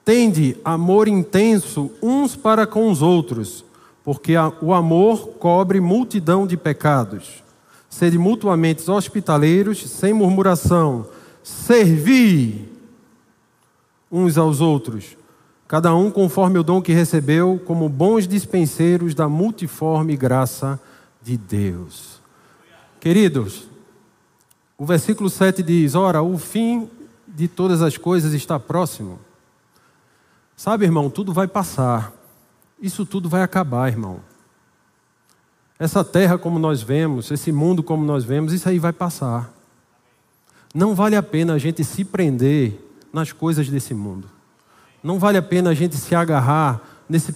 tende 0.03 0.57
amor 0.65 1.07
intenso 1.07 1.91
uns 2.01 2.35
para 2.35 2.65
com 2.65 2.89
os 2.89 3.03
outros, 3.03 3.63
porque 4.03 4.33
o 4.63 4.73
amor 4.73 5.27
cobre 5.37 5.79
multidão 5.79 6.47
de 6.47 6.57
pecados. 6.57 7.43
Sede 7.87 8.17
mutuamente 8.17 8.89
hospitaleiros, 8.89 9.87
sem 9.87 10.11
murmuração. 10.11 11.05
Servi 11.43 12.67
uns 14.11 14.39
aos 14.39 14.59
outros, 14.59 15.15
cada 15.67 15.93
um 15.93 16.09
conforme 16.09 16.57
o 16.57 16.63
dom 16.63 16.81
que 16.81 16.93
recebeu, 16.93 17.61
como 17.63 17.87
bons 17.87 18.27
dispenseiros 18.27 19.13
da 19.13 19.29
multiforme 19.29 20.17
graça 20.17 20.79
de 21.21 21.37
Deus. 21.37 22.20
Queridos, 23.01 23.63
o 24.77 24.85
versículo 24.85 25.27
7 25.27 25.63
diz: 25.63 25.95
Ora, 25.95 26.21
o 26.21 26.37
fim 26.37 26.87
de 27.27 27.47
todas 27.47 27.81
as 27.81 27.97
coisas 27.97 28.31
está 28.31 28.59
próximo. 28.59 29.19
Sabe, 30.55 30.85
irmão, 30.85 31.09
tudo 31.09 31.33
vai 31.33 31.47
passar. 31.47 32.13
Isso 32.79 33.03
tudo 33.03 33.27
vai 33.27 33.41
acabar, 33.41 33.89
irmão. 33.89 34.19
Essa 35.79 36.03
terra 36.03 36.37
como 36.37 36.59
nós 36.59 36.83
vemos, 36.83 37.31
esse 37.31 37.51
mundo 37.51 37.81
como 37.81 38.05
nós 38.05 38.23
vemos, 38.23 38.53
isso 38.53 38.69
aí 38.69 38.77
vai 38.77 38.93
passar. 38.93 39.51
Não 40.71 40.93
vale 40.93 41.15
a 41.15 41.23
pena 41.23 41.53
a 41.53 41.57
gente 41.57 41.83
se 41.83 42.05
prender 42.05 42.79
nas 43.11 43.31
coisas 43.31 43.67
desse 43.67 43.95
mundo. 43.95 44.29
Não 45.03 45.17
vale 45.17 45.39
a 45.39 45.41
pena 45.41 45.71
a 45.71 45.73
gente 45.73 45.97
se 45.97 46.13
agarrar 46.13 46.79
nesse 47.09 47.35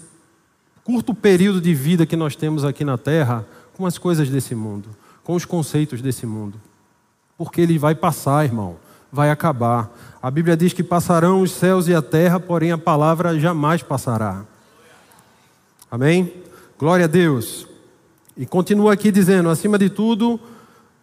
curto 0.84 1.16
período 1.16 1.60
de 1.60 1.74
vida 1.74 2.06
que 2.06 2.16
nós 2.16 2.36
temos 2.36 2.64
aqui 2.64 2.86
na 2.86 3.00
terra 3.00 3.44
com 3.74 3.88
as 3.88 3.98
coisas 3.98 4.30
desse 4.30 4.54
mundo, 4.54 4.90
com 5.26 5.36
os 5.36 5.44
conceitos 5.44 6.02
desse 6.02 6.26
mundo. 6.26 6.58
Porque 7.38 7.60
ele 7.60 7.78
vai 7.78 7.94
passar, 7.94 8.46
irmão, 8.46 8.78
vai 9.12 9.30
acabar. 9.30 9.92
A 10.24 10.32
Bíblia 10.32 10.56
diz 10.56 10.72
que 10.72 10.82
passarão 10.82 11.42
os 11.42 11.52
céus 11.52 11.90
e 11.90 11.94
a 11.94 12.02
terra, 12.02 12.40
porém 12.40 12.72
a 12.72 12.78
palavra 12.78 13.38
jamais 13.38 13.84
passará. 13.84 14.46
Amém? 15.92 16.32
Glória 16.80 17.04
a 17.04 17.10
Deus. 17.10 17.68
E 18.38 18.46
continua 18.46 18.94
aqui 18.94 19.12
dizendo: 19.12 19.50
acima 19.50 19.78
de 19.78 19.90
tudo, 19.90 20.40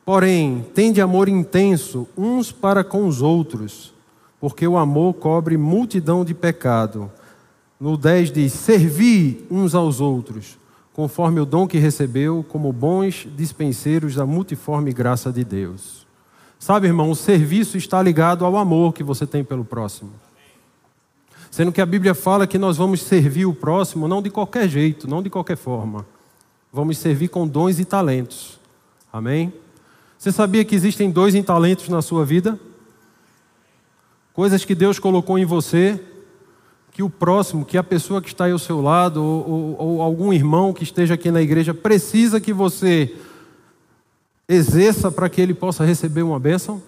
porém, 0.06 0.64
tende 0.74 1.02
amor 1.02 1.28
intenso 1.28 2.08
uns 2.16 2.50
para 2.50 2.82
com 2.82 3.06
os 3.06 3.20
outros 3.20 3.92
porque 4.42 4.66
o 4.66 4.76
amor 4.76 5.14
cobre 5.14 5.56
multidão 5.56 6.24
de 6.24 6.34
pecado. 6.34 7.08
No 7.78 7.96
10 7.96 8.32
diz: 8.32 8.52
Servi 8.52 9.46
uns 9.48 9.72
aos 9.72 10.00
outros, 10.00 10.58
conforme 10.92 11.40
o 11.40 11.46
dom 11.46 11.66
que 11.66 11.78
recebeu, 11.78 12.44
como 12.48 12.72
bons 12.72 13.26
dispenseiros 13.36 14.14
da 14.14 14.26
multiforme 14.26 14.92
graça 14.92 15.32
de 15.32 15.42
Deus. 15.42 16.06
Sabe, 16.58 16.86
irmão, 16.86 17.10
o 17.10 17.16
serviço 17.16 17.76
está 17.76 18.00
ligado 18.02 18.44
ao 18.44 18.56
amor 18.56 18.92
que 18.92 19.02
você 19.02 19.26
tem 19.26 19.42
pelo 19.42 19.64
próximo. 19.64 20.12
Sendo 21.50 21.72
que 21.72 21.80
a 21.80 21.86
Bíblia 21.86 22.14
fala 22.14 22.46
que 22.46 22.56
nós 22.56 22.76
vamos 22.76 23.02
servir 23.02 23.46
o 23.46 23.54
próximo 23.54 24.06
não 24.06 24.22
de 24.22 24.30
qualquer 24.30 24.68
jeito, 24.68 25.08
não 25.08 25.22
de 25.22 25.28
qualquer 25.28 25.56
forma. 25.56 26.06
Vamos 26.72 26.98
servir 26.98 27.28
com 27.28 27.46
dons 27.46 27.78
e 27.78 27.84
talentos. 27.84 28.58
Amém? 29.12 29.52
Você 30.18 30.30
sabia 30.30 30.64
que 30.64 30.74
existem 30.74 31.10
dois 31.10 31.34
talentos 31.44 31.88
na 31.88 32.00
sua 32.00 32.24
vida? 32.24 32.58
Coisas 34.32 34.64
que 34.64 34.74
Deus 34.74 34.98
colocou 34.98 35.38
em 35.38 35.44
você, 35.44 36.00
que 36.92 37.02
o 37.02 37.08
próximo, 37.08 37.64
que 37.64 37.78
a 37.78 37.82
pessoa 37.82 38.20
que 38.20 38.28
está 38.28 38.44
aí 38.44 38.52
ao 38.52 38.58
seu 38.58 38.82
lado, 38.82 39.24
ou, 39.24 39.50
ou, 39.50 39.76
ou 39.78 40.02
algum 40.02 40.30
irmão 40.30 40.74
que 40.74 40.84
esteja 40.84 41.14
aqui 41.14 41.30
na 41.30 41.40
igreja, 41.40 41.72
precisa 41.72 42.38
que 42.38 42.52
você 42.52 43.16
exerça 44.46 45.10
para 45.10 45.28
que 45.30 45.40
ele 45.40 45.54
possa 45.54 45.84
receber 45.84 46.22
uma 46.22 46.38
bênção? 46.38 46.82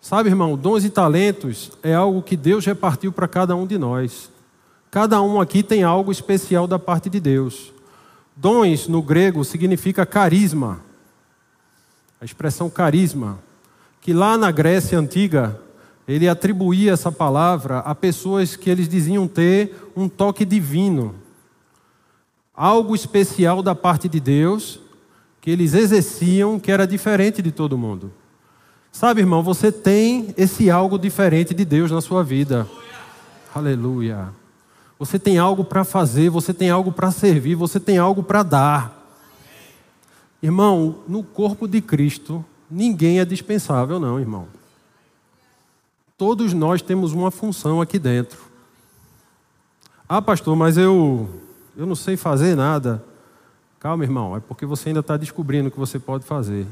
Sabe, 0.00 0.28
irmão, 0.28 0.56
dons 0.56 0.84
e 0.84 0.90
talentos 0.90 1.72
é 1.82 1.92
algo 1.92 2.22
que 2.22 2.36
Deus 2.36 2.64
repartiu 2.64 3.10
para 3.10 3.26
cada 3.26 3.56
um 3.56 3.66
de 3.66 3.76
nós. 3.76 4.30
Cada 4.88 5.20
um 5.20 5.40
aqui 5.40 5.62
tem 5.62 5.82
algo 5.82 6.12
especial 6.12 6.68
da 6.68 6.78
parte 6.78 7.10
de 7.10 7.18
Deus. 7.18 7.72
Dons 8.36 8.86
no 8.86 9.02
grego 9.02 9.44
significa 9.44 10.06
carisma. 10.06 10.80
A 12.20 12.24
expressão 12.24 12.70
carisma, 12.70 13.40
que 14.00 14.12
lá 14.12 14.38
na 14.38 14.52
Grécia 14.52 14.96
antiga 14.96 15.60
ele 16.08 16.26
atribuía 16.26 16.92
essa 16.92 17.12
palavra 17.12 17.80
a 17.80 17.94
pessoas 17.94 18.56
que 18.56 18.70
eles 18.70 18.88
diziam 18.88 19.28
ter 19.28 19.76
um 19.94 20.08
toque 20.08 20.44
divino, 20.46 21.14
algo 22.54 22.94
especial 22.94 23.62
da 23.62 23.74
parte 23.74 24.08
de 24.08 24.18
Deus, 24.18 24.80
que 25.40 25.50
eles 25.50 25.74
exerciam 25.74 26.58
que 26.58 26.72
era 26.72 26.86
diferente 26.86 27.42
de 27.42 27.52
todo 27.52 27.76
mundo. 27.76 28.10
Sabe, 28.90 29.20
irmão, 29.20 29.42
você 29.42 29.70
tem 29.70 30.34
esse 30.36 30.70
algo 30.70 30.98
diferente 30.98 31.52
de 31.54 31.64
Deus 31.64 31.90
na 31.90 32.00
sua 32.00 32.24
vida. 32.24 32.66
Aleluia. 33.54 34.14
Aleluia. 34.16 34.48
Você 34.98 35.16
tem 35.18 35.38
algo 35.38 35.62
para 35.62 35.84
fazer, 35.84 36.28
você 36.28 36.52
tem 36.52 36.70
algo 36.70 36.90
para 36.90 37.12
servir, 37.12 37.54
você 37.54 37.78
tem 37.78 37.98
algo 37.98 38.22
para 38.22 38.42
dar. 38.42 38.98
Irmão, 40.42 41.00
no 41.06 41.22
corpo 41.22 41.68
de 41.68 41.80
Cristo, 41.80 42.44
ninguém 42.68 43.20
é 43.20 43.24
dispensável, 43.24 44.00
não, 44.00 44.18
irmão. 44.18 44.57
Todos 46.18 46.52
nós 46.52 46.82
temos 46.82 47.12
uma 47.12 47.30
função 47.30 47.80
aqui 47.80 47.96
dentro. 47.96 48.40
Ah, 50.08 50.20
pastor, 50.20 50.56
mas 50.56 50.76
eu, 50.76 51.30
eu 51.76 51.86
não 51.86 51.94
sei 51.94 52.16
fazer 52.16 52.56
nada. 52.56 53.04
Calma, 53.78 54.02
irmão, 54.02 54.36
é 54.36 54.40
porque 54.40 54.66
você 54.66 54.88
ainda 54.88 54.98
está 54.98 55.16
descobrindo 55.16 55.68
o 55.68 55.70
que 55.70 55.78
você 55.78 55.96
pode 55.96 56.24
fazer. 56.24 56.66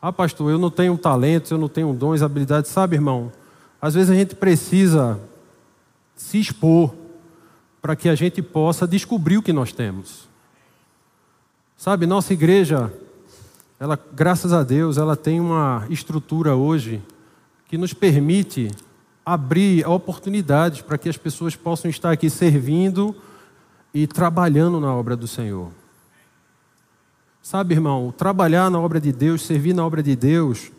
Ah, 0.00 0.10
pastor, 0.10 0.50
eu 0.50 0.58
não 0.58 0.70
tenho 0.70 0.96
talentos, 0.96 1.50
eu 1.50 1.58
não 1.58 1.68
tenho 1.68 1.92
dons, 1.92 2.22
habilidades. 2.22 2.70
Sabe, 2.70 2.96
irmão, 2.96 3.30
às 3.80 3.92
vezes 3.92 4.08
a 4.08 4.14
gente 4.14 4.34
precisa 4.34 5.20
se 6.16 6.40
expor 6.40 6.94
para 7.82 7.94
que 7.94 8.08
a 8.08 8.14
gente 8.14 8.40
possa 8.40 8.88
descobrir 8.88 9.36
o 9.36 9.42
que 9.42 9.52
nós 9.52 9.74
temos. 9.74 10.26
Sabe, 11.76 12.06
nossa 12.06 12.32
igreja, 12.32 12.90
ela, 13.78 13.98
graças 14.14 14.54
a 14.54 14.62
Deus, 14.62 14.96
ela 14.96 15.16
tem 15.16 15.38
uma 15.38 15.86
estrutura 15.90 16.56
hoje 16.56 17.02
que 17.72 17.78
nos 17.78 17.94
permite 17.94 18.70
abrir 19.24 19.88
oportunidades 19.88 20.82
para 20.82 20.98
que 20.98 21.08
as 21.08 21.16
pessoas 21.16 21.56
possam 21.56 21.90
estar 21.90 22.10
aqui 22.10 22.28
servindo 22.28 23.16
e 23.94 24.06
trabalhando 24.06 24.78
na 24.78 24.94
obra 24.94 25.16
do 25.16 25.26
Senhor. 25.26 25.70
Sabe, 27.40 27.72
irmão, 27.72 28.12
trabalhar 28.14 28.70
na 28.70 28.78
obra 28.78 29.00
de 29.00 29.10
Deus, 29.10 29.40
servir 29.40 29.72
na 29.72 29.86
obra 29.86 30.02
de 30.02 30.14
Deus, 30.14 30.70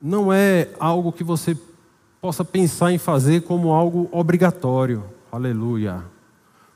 não 0.00 0.32
é 0.32 0.68
algo 0.78 1.10
que 1.10 1.24
você 1.24 1.58
possa 2.20 2.44
pensar 2.44 2.92
em 2.92 2.98
fazer 2.98 3.42
como 3.42 3.72
algo 3.72 4.08
obrigatório. 4.12 5.02
Aleluia. 5.32 6.04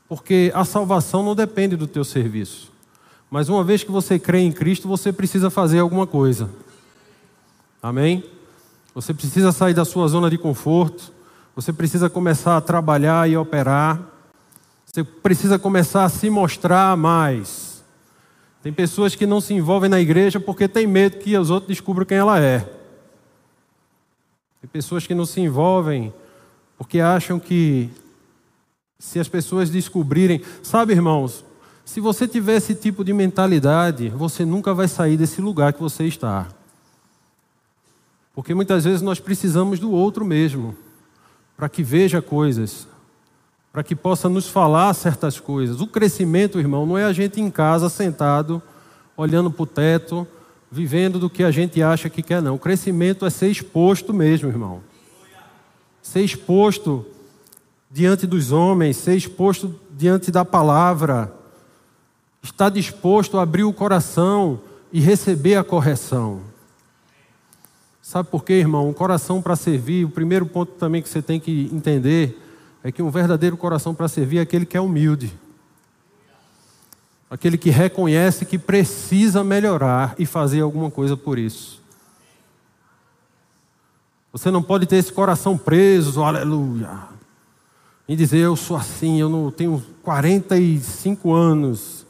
Porque 0.09 0.51
a 0.53 0.65
salvação 0.65 1.23
não 1.23 1.35
depende 1.35 1.77
do 1.77 1.87
teu 1.87 2.03
serviço. 2.03 2.69
Mas 3.31 3.47
uma 3.47 3.63
vez 3.63 3.81
que 3.81 3.91
você 3.91 4.19
crê 4.19 4.39
em 4.39 4.51
Cristo, 4.51 4.89
você 4.89 5.13
precisa 5.13 5.49
fazer 5.49 5.79
alguma 5.79 6.05
coisa. 6.05 6.49
Amém? 7.81 8.32
Você 8.93 9.13
precisa 9.13 9.51
sair 9.51 9.73
da 9.73 9.85
sua 9.85 10.07
zona 10.07 10.29
de 10.29 10.37
conforto. 10.37 11.11
Você 11.55 11.73
precisa 11.73 12.09
começar 12.09 12.57
a 12.57 12.61
trabalhar 12.61 13.29
e 13.29 13.35
operar. 13.35 13.99
Você 14.85 15.03
precisa 15.03 15.57
começar 15.57 16.03
a 16.03 16.09
se 16.09 16.29
mostrar 16.29 16.95
mais. 16.95 17.83
Tem 18.61 18.71
pessoas 18.71 19.15
que 19.15 19.25
não 19.25 19.41
se 19.41 19.53
envolvem 19.53 19.89
na 19.89 19.99
igreja 19.99 20.39
porque 20.39 20.67
tem 20.67 20.85
medo 20.85 21.17
que 21.17 21.35
os 21.35 21.49
outros 21.49 21.67
descubram 21.67 22.05
quem 22.05 22.17
ela 22.17 22.39
é. 22.39 22.59
Tem 24.61 24.69
pessoas 24.71 25.05
que 25.05 25.15
não 25.15 25.25
se 25.25 25.41
envolvem 25.41 26.13
porque 26.77 26.99
acham 26.99 27.39
que 27.39 27.89
se 28.99 29.19
as 29.19 29.27
pessoas 29.27 29.69
descobrirem. 29.69 30.41
Sabe, 30.61 30.93
irmãos, 30.93 31.43
se 31.83 31.99
você 31.99 32.27
tiver 32.27 32.55
esse 32.55 32.73
tipo 32.73 33.03
de 33.03 33.11
mentalidade, 33.11 34.09
você 34.09 34.45
nunca 34.45 34.73
vai 34.73 34.87
sair 34.87 35.17
desse 35.17 35.41
lugar 35.41 35.73
que 35.73 35.81
você 35.81 36.05
está. 36.05 36.47
Porque 38.33 38.53
muitas 38.53 38.83
vezes 38.83 39.01
nós 39.01 39.19
precisamos 39.19 39.79
do 39.79 39.91
outro 39.91 40.25
mesmo, 40.25 40.75
para 41.55 41.69
que 41.69 41.83
veja 41.83 42.21
coisas. 42.21 42.87
para 43.73 43.83
que 43.83 43.95
possa 43.95 44.29
nos 44.29 44.47
falar 44.47 44.93
certas 44.93 45.39
coisas. 45.39 45.81
O 45.81 45.87
crescimento, 45.87 46.59
irmão, 46.59 46.85
não 46.85 46.95
é 46.95 47.05
a 47.05 47.11
gente 47.11 47.41
em 47.41 47.49
casa 47.49 47.89
sentado, 47.89 48.61
olhando 49.17 49.49
para 49.49 49.63
o 49.63 49.65
teto, 49.65 50.27
vivendo 50.71 51.17
do 51.17 51.27
que 51.27 51.43
a 51.43 51.49
gente 51.49 51.81
acha 51.81 52.07
que 52.07 52.21
quer, 52.21 52.39
não. 52.39 52.53
O 52.53 52.59
crescimento 52.59 53.25
é 53.25 53.31
ser 53.31 53.47
exposto 53.47 54.13
mesmo, 54.13 54.47
irmão. 54.47 54.81
Ser 56.03 56.21
exposto 56.21 57.03
diante 57.89 58.27
dos 58.27 58.51
homens, 58.51 58.97
ser 58.97 59.15
exposto 59.15 59.73
diante 59.89 60.31
da 60.31 60.45
palavra, 60.45 61.33
estar 62.43 62.69
disposto 62.69 63.39
a 63.39 63.41
abrir 63.41 63.63
o 63.63 63.73
coração 63.73 64.59
e 64.91 64.99
receber 64.99 65.55
a 65.55 65.63
correção. 65.63 66.41
Sabe 68.13 68.29
por 68.29 68.43
quê, 68.43 68.53
irmão? 68.53 68.87
Um 68.87 68.93
coração 68.93 69.41
para 69.41 69.55
servir, 69.55 70.05
o 70.05 70.09
primeiro 70.09 70.45
ponto 70.45 70.73
também 70.73 71.01
que 71.01 71.09
você 71.09 71.19
tem 71.19 71.39
que 71.39 71.67
entender 71.73 72.39
é 72.83 72.91
que 72.91 73.01
um 73.01 73.09
verdadeiro 73.09 73.57
coração 73.57 73.95
para 73.95 74.07
servir 74.07 74.37
é 74.37 74.41
aquele 74.41 74.67
que 74.67 74.77
é 74.77 74.79
humilde. 74.79 75.33
Aquele 77.27 77.57
que 77.57 77.71
reconhece 77.71 78.45
que 78.45 78.59
precisa 78.59 79.43
melhorar 79.43 80.13
e 80.19 80.27
fazer 80.27 80.61
alguma 80.61 80.91
coisa 80.91 81.17
por 81.17 81.39
isso. 81.39 81.81
Você 84.31 84.51
não 84.51 84.61
pode 84.61 84.85
ter 84.85 84.97
esse 84.97 85.11
coração 85.11 85.57
preso, 85.57 86.21
aleluia, 86.21 86.91
e 88.07 88.15
dizer 88.15 88.41
eu 88.41 88.55
sou 88.55 88.77
assim, 88.77 89.19
eu 89.19 89.27
não 89.27 89.49
tenho 89.49 89.83
45 90.03 91.33
anos, 91.33 92.05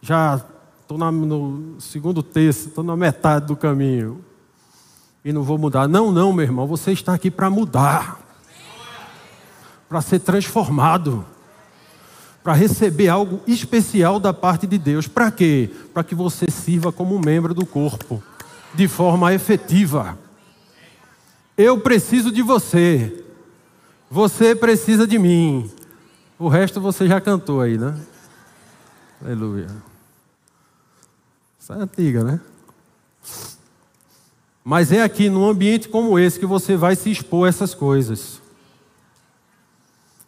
já 0.00 0.42
estou 0.80 0.96
no 0.96 1.78
segundo 1.82 2.22
terço, 2.22 2.68
estou 2.68 2.82
na 2.82 2.96
metade 2.96 3.44
do 3.44 3.54
caminho 3.54 4.24
e 5.24 5.32
não 5.32 5.42
vou 5.42 5.56
mudar. 5.56 5.88
Não, 5.88 6.12
não, 6.12 6.32
meu 6.32 6.44
irmão, 6.44 6.66
você 6.66 6.92
está 6.92 7.14
aqui 7.14 7.30
para 7.30 7.48
mudar 7.48 8.24
para 9.94 10.00
ser 10.00 10.18
transformado, 10.18 11.24
para 12.42 12.52
receber 12.52 13.08
algo 13.08 13.40
especial 13.46 14.18
da 14.18 14.34
parte 14.34 14.66
de 14.66 14.76
Deus. 14.76 15.06
Para 15.06 15.30
quê? 15.30 15.70
Para 15.92 16.02
que 16.02 16.16
você 16.16 16.50
sirva 16.50 16.90
como 16.90 17.16
membro 17.18 17.54
do 17.54 17.64
corpo, 17.64 18.20
de 18.74 18.88
forma 18.88 19.32
efetiva. 19.32 20.18
Eu 21.56 21.78
preciso 21.78 22.32
de 22.32 22.42
você, 22.42 23.24
você 24.10 24.52
precisa 24.52 25.06
de 25.06 25.16
mim. 25.16 25.70
O 26.40 26.48
resto 26.48 26.80
você 26.80 27.06
já 27.06 27.20
cantou 27.20 27.60
aí, 27.60 27.78
né? 27.78 27.96
Aleluia. 29.24 29.68
Isso 31.60 31.72
é 31.72 31.76
antiga, 31.76 32.24
né? 32.24 32.40
Mas 34.64 34.90
é 34.90 35.02
aqui, 35.02 35.28
num 35.28 35.46
ambiente 35.46 35.90
como 35.90 36.18
esse, 36.18 36.40
que 36.40 36.46
você 36.46 36.74
vai 36.74 36.96
se 36.96 37.10
expor 37.10 37.44
a 37.44 37.50
essas 37.50 37.74
coisas. 37.74 38.40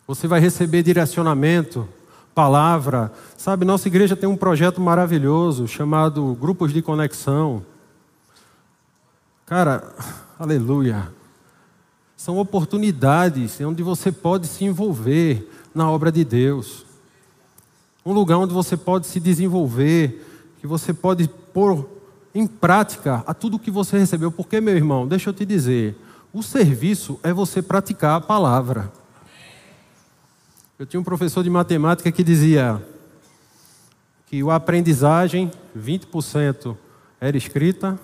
Você 0.07 0.29
vai 0.29 0.39
receber 0.39 0.83
direcionamento, 0.83 1.89
palavra. 2.35 3.11
Sabe, 3.39 3.65
nossa 3.65 3.89
igreja 3.89 4.15
tem 4.15 4.29
um 4.29 4.37
projeto 4.37 4.79
maravilhoso 4.79 5.67
chamado 5.67 6.37
Grupos 6.39 6.71
de 6.71 6.83
Conexão. 6.83 7.65
Cara, 9.47 9.95
aleluia. 10.39 11.11
São 12.15 12.39
oportunidades 12.39 13.59
onde 13.63 13.83
você 13.83 14.13
pode 14.13 14.47
se 14.49 14.67
envolver 14.67 15.51
na 15.75 15.91
obra 15.91 16.13
de 16.13 16.25
Deus. 16.25 16.85
Um 18.05 18.13
lugar 18.13 18.37
onde 18.37 18.53
você 18.53 18.77
pode 18.77 19.07
se 19.07 19.19
desenvolver, 19.19 20.27
que 20.61 20.67
você 20.67 20.93
pode 20.93 21.27
pôr 21.55 21.96
em 22.37 22.47
prática 22.47 23.25
a 23.27 23.33
tudo 23.33 23.59
que 23.59 23.71
você 23.71 23.99
recebeu. 23.99 24.31
Porque, 24.31 24.61
meu 24.61 24.77
irmão, 24.77 25.09
deixa 25.09 25.31
eu 25.31 25.35
te 25.35 25.47
dizer, 25.47 25.97
o 26.33 26.43
serviço 26.43 27.19
é 27.23 27.33
você 27.33 27.63
praticar 27.63 28.17
a 28.17 28.21
palavra. 28.21 28.93
Eu 30.79 30.85
tinha 30.85 31.01
um 31.01 31.05
professor 31.05 31.43
de 31.43 31.49
matemática 31.49 32.13
que 32.13 32.23
dizia 32.23 32.83
que 34.27 34.43
a 34.43 34.55
aprendizagem, 34.55 35.51
20% 35.75 36.77
era 37.19 37.39
escrita, 37.39 37.99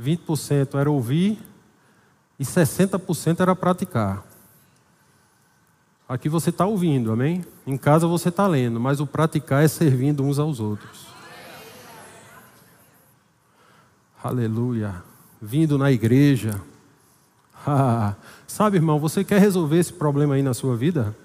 20% 0.00 0.78
era 0.78 0.88
ouvir 0.88 1.36
e 2.38 2.44
60% 2.44 3.40
era 3.40 3.56
praticar. 3.56 4.24
Aqui 6.08 6.28
você 6.28 6.50
está 6.50 6.64
ouvindo, 6.64 7.10
amém? 7.10 7.44
Em 7.66 7.76
casa 7.76 8.06
você 8.06 8.28
está 8.28 8.46
lendo, 8.46 8.78
mas 8.78 9.00
o 9.00 9.06
praticar 9.06 9.64
é 9.64 9.68
servindo 9.68 10.22
uns 10.22 10.38
aos 10.38 10.60
outros. 10.60 11.09
Aleluia. 14.22 15.02
Vindo 15.40 15.78
na 15.78 15.90
igreja. 15.90 16.60
Sabe, 18.46 18.76
irmão, 18.76 18.98
você 18.98 19.24
quer 19.24 19.40
resolver 19.40 19.78
esse 19.78 19.92
problema 19.92 20.34
aí 20.34 20.42
na 20.42 20.52
sua 20.52 20.76
vida? 20.76 21.16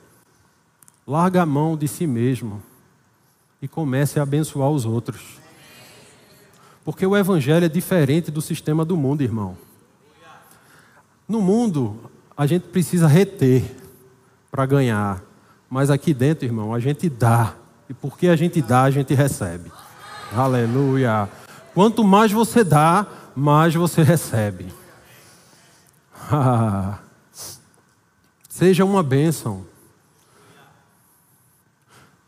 Larga 1.05 1.41
a 1.41 1.45
mão 1.45 1.75
de 1.75 1.89
si 1.89 2.07
mesmo 2.07 2.63
e 3.61 3.67
comece 3.67 4.17
a 4.17 4.23
abençoar 4.23 4.69
os 4.69 4.85
outros. 4.85 5.39
Porque 6.85 7.05
o 7.05 7.17
Evangelho 7.17 7.65
é 7.65 7.69
diferente 7.69 8.31
do 8.31 8.41
sistema 8.41 8.85
do 8.85 8.95
mundo, 8.95 9.21
irmão. 9.21 9.57
No 11.27 11.41
mundo, 11.41 11.99
a 12.37 12.45
gente 12.45 12.67
precisa 12.67 13.07
reter 13.07 13.75
para 14.49 14.65
ganhar. 14.65 15.21
Mas 15.69 15.89
aqui 15.89 16.13
dentro, 16.13 16.45
irmão, 16.45 16.73
a 16.73 16.79
gente 16.79 17.09
dá. 17.09 17.55
E 17.89 17.93
porque 17.93 18.29
a 18.29 18.35
gente 18.37 18.61
dá, 18.61 18.83
a 18.83 18.91
gente 18.91 19.13
recebe. 19.13 19.69
Aleluia. 20.31 21.29
Quanto 21.75 22.05
mais 22.05 22.31
você 22.31 22.63
dá, 22.63 23.05
mais 23.35 23.75
você 23.75 24.01
recebe. 24.01 24.73
Seja 28.47 28.85
uma 28.85 29.03
bênção. 29.03 29.65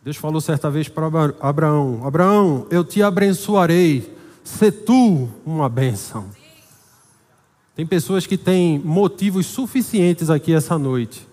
Deus 0.04 0.18
falou 0.18 0.42
certa 0.42 0.70
vez 0.70 0.90
para 0.90 1.08
Abraão: 1.40 2.06
Abraão, 2.06 2.68
eu 2.70 2.84
te 2.84 3.02
abençoarei, 3.02 4.14
se 4.44 4.70
tu 4.70 5.30
uma 5.46 5.70
bênção. 5.70 6.30
Tem 7.74 7.88
pessoas 7.88 8.28
que 8.28 8.38
têm 8.38 8.78
motivos 8.80 9.46
suficientes 9.46 10.30
aqui 10.30 10.54
essa 10.54 10.78
noite 10.78 11.26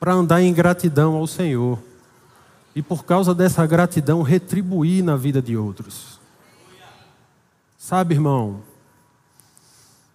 para 0.00 0.12
andar 0.12 0.42
em 0.42 0.52
gratidão 0.52 1.14
ao 1.14 1.28
Senhor 1.28 1.78
e 2.74 2.82
por 2.82 3.04
causa 3.04 3.32
dessa 3.32 3.64
gratidão 3.64 4.20
retribuir 4.22 5.04
na 5.04 5.14
vida 5.14 5.40
de 5.40 5.56
outros. 5.56 6.21
Sabe, 7.84 8.14
irmão, 8.14 8.62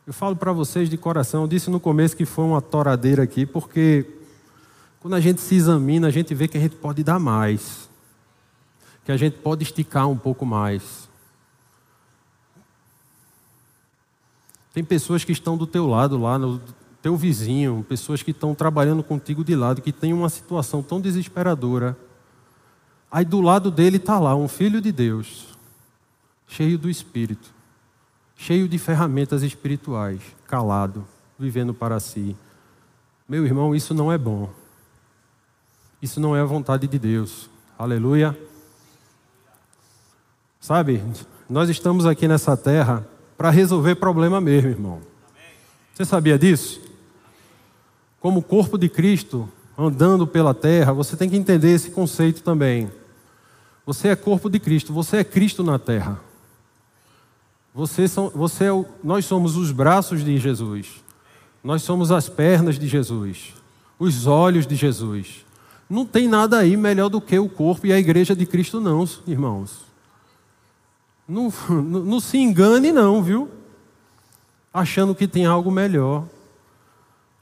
eu 0.07 0.13
falo 0.13 0.37
para 0.37 0.53
vocês 0.53 0.89
de 0.89 0.95
coração, 0.95 1.41
eu 1.41 1.49
disse 1.49 1.69
no 1.69 1.81
começo 1.81 2.15
que 2.15 2.23
foi 2.23 2.45
uma 2.45 2.61
toradeira 2.61 3.23
aqui, 3.23 3.45
porque 3.45 4.05
quando 5.01 5.15
a 5.15 5.19
gente 5.19 5.41
se 5.41 5.55
examina, 5.55 6.07
a 6.07 6.09
gente 6.09 6.33
vê 6.33 6.47
que 6.47 6.57
a 6.57 6.61
gente 6.61 6.77
pode 6.77 7.03
dar 7.03 7.19
mais 7.19 7.89
que 9.03 9.11
a 9.11 9.17
gente 9.17 9.37
pode 9.37 9.63
esticar 9.63 10.07
um 10.07 10.17
pouco 10.17 10.45
mais. 10.45 11.09
Tem 14.73 14.83
pessoas 14.83 15.25
que 15.25 15.33
estão 15.33 15.57
do 15.57 15.67
teu 15.67 15.87
lado 15.87 16.17
lá, 16.17 16.39
no 16.39 16.61
teu 17.01 17.17
vizinho, 17.17 17.85
pessoas 17.87 18.23
que 18.23 18.31
estão 18.31 18.55
trabalhando 18.55 19.03
contigo 19.03 19.43
de 19.43 19.55
lado, 19.57 19.81
que 19.81 19.91
tem 19.91 20.13
uma 20.13 20.29
situação 20.29 20.81
tão 20.81 21.01
desesperadora. 21.01 21.97
Aí 23.11 23.25
do 23.25 23.41
lado 23.41 23.69
dele 23.69 23.97
está 23.97 24.19
lá 24.19 24.35
um 24.35 24.47
filho 24.47 24.81
de 24.81 24.91
Deus, 24.93 25.57
cheio 26.47 26.77
do 26.77 26.89
Espírito, 26.89 27.56
cheio 28.37 28.67
de 28.69 28.77
ferramentas 28.77 29.41
espirituais, 29.41 30.21
calado, 30.45 31.05
vivendo 31.37 31.73
para 31.73 31.99
si. 31.99 32.37
Meu 33.27 33.43
irmão, 33.45 33.75
isso 33.75 33.93
não 33.93 34.11
é 34.11 34.17
bom. 34.17 34.49
Isso 36.01 36.19
não 36.19 36.35
é 36.35 36.41
a 36.41 36.45
vontade 36.45 36.87
de 36.87 36.99
Deus. 36.99 37.49
Aleluia. 37.77 38.37
Sabe, 40.61 41.03
nós 41.49 41.69
estamos 41.69 42.05
aqui 42.05 42.27
nessa 42.27 42.55
terra 42.55 43.05
para 43.35 43.49
resolver 43.49 43.95
problema 43.95 44.39
mesmo, 44.39 44.69
irmão. 44.69 45.01
Você 45.93 46.05
sabia 46.05 46.37
disso? 46.37 46.79
Como 48.19 48.43
corpo 48.43 48.77
de 48.77 48.87
Cristo, 48.87 49.49
andando 49.77 50.27
pela 50.27 50.53
terra, 50.53 50.93
você 50.93 51.15
tem 51.15 51.29
que 51.29 51.35
entender 51.35 51.71
esse 51.71 51.89
conceito 51.89 52.43
também. 52.43 52.91
Você 53.85 54.09
é 54.09 54.15
corpo 54.15 54.49
de 54.49 54.59
Cristo, 54.59 54.93
você 54.93 55.17
é 55.17 55.23
Cristo 55.23 55.63
na 55.63 55.79
terra. 55.79 56.19
Você 57.77 58.07
são, 58.07 58.31
você 58.33 58.63
é 58.63 58.73
o, 58.73 58.87
nós 59.03 59.23
somos 59.25 59.55
os 59.55 59.71
braços 59.71 60.25
de 60.25 60.35
Jesus. 60.39 61.03
Nós 61.63 61.83
somos 61.83 62.11
as 62.11 62.27
pernas 62.27 62.79
de 62.79 62.87
Jesus, 62.87 63.53
os 63.99 64.25
olhos 64.25 64.65
de 64.65 64.75
Jesus. 64.75 65.45
Não 65.87 66.03
tem 66.03 66.27
nada 66.27 66.57
aí 66.57 66.75
melhor 66.75 67.07
do 67.07 67.21
que 67.21 67.37
o 67.37 67.47
corpo 67.47 67.85
e 67.85 67.93
a 67.93 67.99
igreja 67.99 68.35
de 68.35 68.47
Cristo, 68.47 68.81
não, 68.81 69.07
irmãos. 69.27 69.81
Não, 71.29 71.53
não, 71.69 72.03
não 72.03 72.19
se 72.19 72.39
engane, 72.39 72.91
não, 72.91 73.21
viu? 73.21 73.47
Achando 74.73 75.13
que 75.13 75.27
tem 75.27 75.45
algo 75.45 75.69
melhor. 75.69 76.25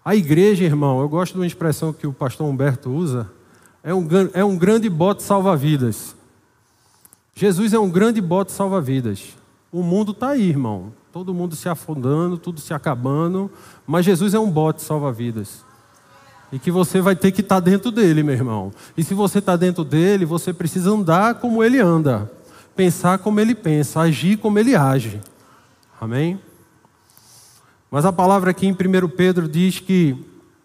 A 0.04 0.18
igreja, 0.18 0.66
irmão, 0.66 1.00
eu 1.00 1.08
gosto 1.08 1.32
de 1.32 1.40
uma 1.40 1.48
expressão 1.48 1.94
que 1.94 2.06
o 2.06 2.12
pastor 2.12 2.46
Humberto 2.46 2.90
usa, 2.90 3.32
é 3.82 3.94
um, 3.94 4.06
é 4.34 4.44
um 4.44 4.58
grande 4.58 4.90
bote 4.90 5.24
salva-vidas. 5.24 6.14
Jesus 7.34 7.74
é 7.74 7.80
um 7.80 7.90
grande 7.90 8.20
bote 8.20 8.52
salva-vidas. 8.52 9.34
O 9.76 9.84
mundo 9.84 10.14
está 10.14 10.30
aí, 10.30 10.48
irmão. 10.48 10.94
Todo 11.12 11.34
mundo 11.34 11.54
se 11.54 11.68
afundando, 11.68 12.38
tudo 12.38 12.62
se 12.62 12.74
acabando, 12.74 13.52
mas 13.86 14.06
Jesus 14.06 14.34
é 14.34 14.40
um 14.40 14.50
bote 14.50 14.82
salva-vidas. 14.82 15.66
E 16.50 16.58
que 16.58 16.72
você 16.72 17.02
vai 17.02 17.14
ter 17.14 17.34
que 17.34 17.42
estar 17.42 17.60
dentro 17.60 17.92
dele, 17.92 18.24
meu 18.24 18.34
irmão. 18.34 18.72
E 18.96 19.04
se 19.04 19.14
você 19.14 19.40
está 19.40 19.58
dentro 19.58 19.84
dele, 19.84 20.24
você 20.24 20.54
precisa 20.54 20.92
andar 20.92 21.42
como 21.42 21.62
ele 21.62 21.78
anda, 21.82 22.32
pensar 22.74 23.18
como 23.18 23.38
ele 23.38 23.54
pensa, 23.54 24.00
agir 24.00 24.38
como 24.38 24.58
ele 24.58 24.78
age. 24.78 25.20
Amém? 26.00 26.40
Mas 27.92 28.06
a 28.06 28.14
palavra 28.14 28.52
aqui 28.52 28.68
em 28.68 28.72
1 28.72 29.10
Pedro 29.10 29.46
diz 29.46 29.82
que 29.82 30.16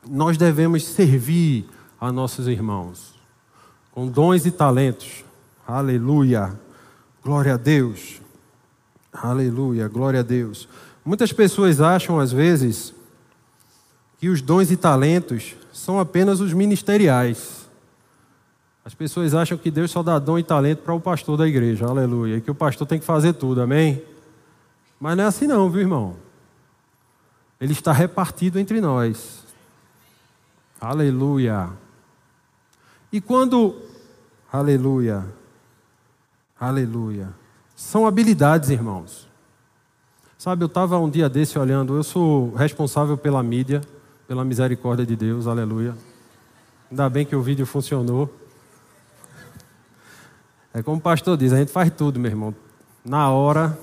nós 0.09 0.39
devemos 0.39 0.85
servir 0.85 1.69
a 2.01 2.13
nossos 2.13 2.47
irmãos 2.47 3.13
com 3.91 4.07
dons 4.07 4.47
e 4.47 4.53
talentos. 4.53 5.25
Aleluia. 5.67 6.57
Glória 7.25 7.55
a 7.55 7.57
Deus. 7.57 8.20
Aleluia. 9.13 9.89
Glória 9.89 10.21
a 10.21 10.23
Deus. 10.23 10.69
Muitas 11.05 11.33
pessoas 11.33 11.81
acham, 11.81 12.21
às 12.21 12.31
vezes, 12.33 12.95
que 14.19 14.29
os 14.29 14.43
dons 14.43 14.71
e 14.71 14.77
talentos 14.77 15.57
são 15.73 15.99
apenas 15.99 16.41
os 16.41 16.53
ministeriais. 16.53 17.67
As 18.85 18.95
pessoas 18.95 19.35
acham 19.35 19.57
que 19.57 19.71
Deus 19.71 19.91
só 19.91 20.03
dá 20.03 20.19
dom 20.19 20.39
e 20.39 20.43
talento 20.43 20.83
para 20.83 20.95
o 20.95 21.01
pastor 21.01 21.37
da 21.37 21.47
igreja, 21.47 21.87
aleluia, 21.87 22.37
e 22.37 22.41
que 22.41 22.51
o 22.51 22.55
pastor 22.55 22.87
tem 22.87 22.99
que 22.99 23.05
fazer 23.05 23.35
tudo, 23.35 23.61
amém? 23.61 24.03
Mas 24.99 25.17
não 25.17 25.25
é 25.25 25.27
assim 25.27 25.47
não, 25.47 25.71
viu 25.71 25.81
irmão? 25.81 26.17
Ele 27.61 27.73
está 27.73 27.93
repartido 27.93 28.59
entre 28.59 28.81
nós. 28.81 29.45
Aleluia. 30.81 31.71
E 33.13 33.21
quando, 33.21 33.77
aleluia, 34.51 35.25
aleluia, 36.59 37.29
são 37.81 38.07
habilidades, 38.07 38.69
irmãos. 38.69 39.27
Sabe, 40.37 40.63
eu 40.63 40.67
estava 40.67 40.99
um 40.99 41.09
dia 41.09 41.31
desse 41.31 41.59
olhando, 41.59 41.97
eu 41.97 42.03
sou 42.05 42.55
responsável 42.55 43.17
pela 43.17 43.43
mídia, 43.43 43.81
pela 44.29 44.45
misericórdia 44.45 45.05
de 45.07 45.17
Deus, 45.17 45.47
aleluia. 45.47 45.97
Ainda 46.91 47.09
bem 47.09 47.25
que 47.25 47.35
o 47.35 47.41
vídeo 47.41 47.65
funcionou. 47.65 48.33
É 50.75 50.83
como 50.83 50.99
o 50.99 51.01
pastor 51.01 51.39
diz, 51.39 51.55
a 51.55 51.57
gente 51.57 51.73
faz 51.73 51.91
tudo, 51.91 52.21
meu 52.21 52.31
irmão. 52.31 52.55
Na 53.03 53.31
hora, 53.31 53.77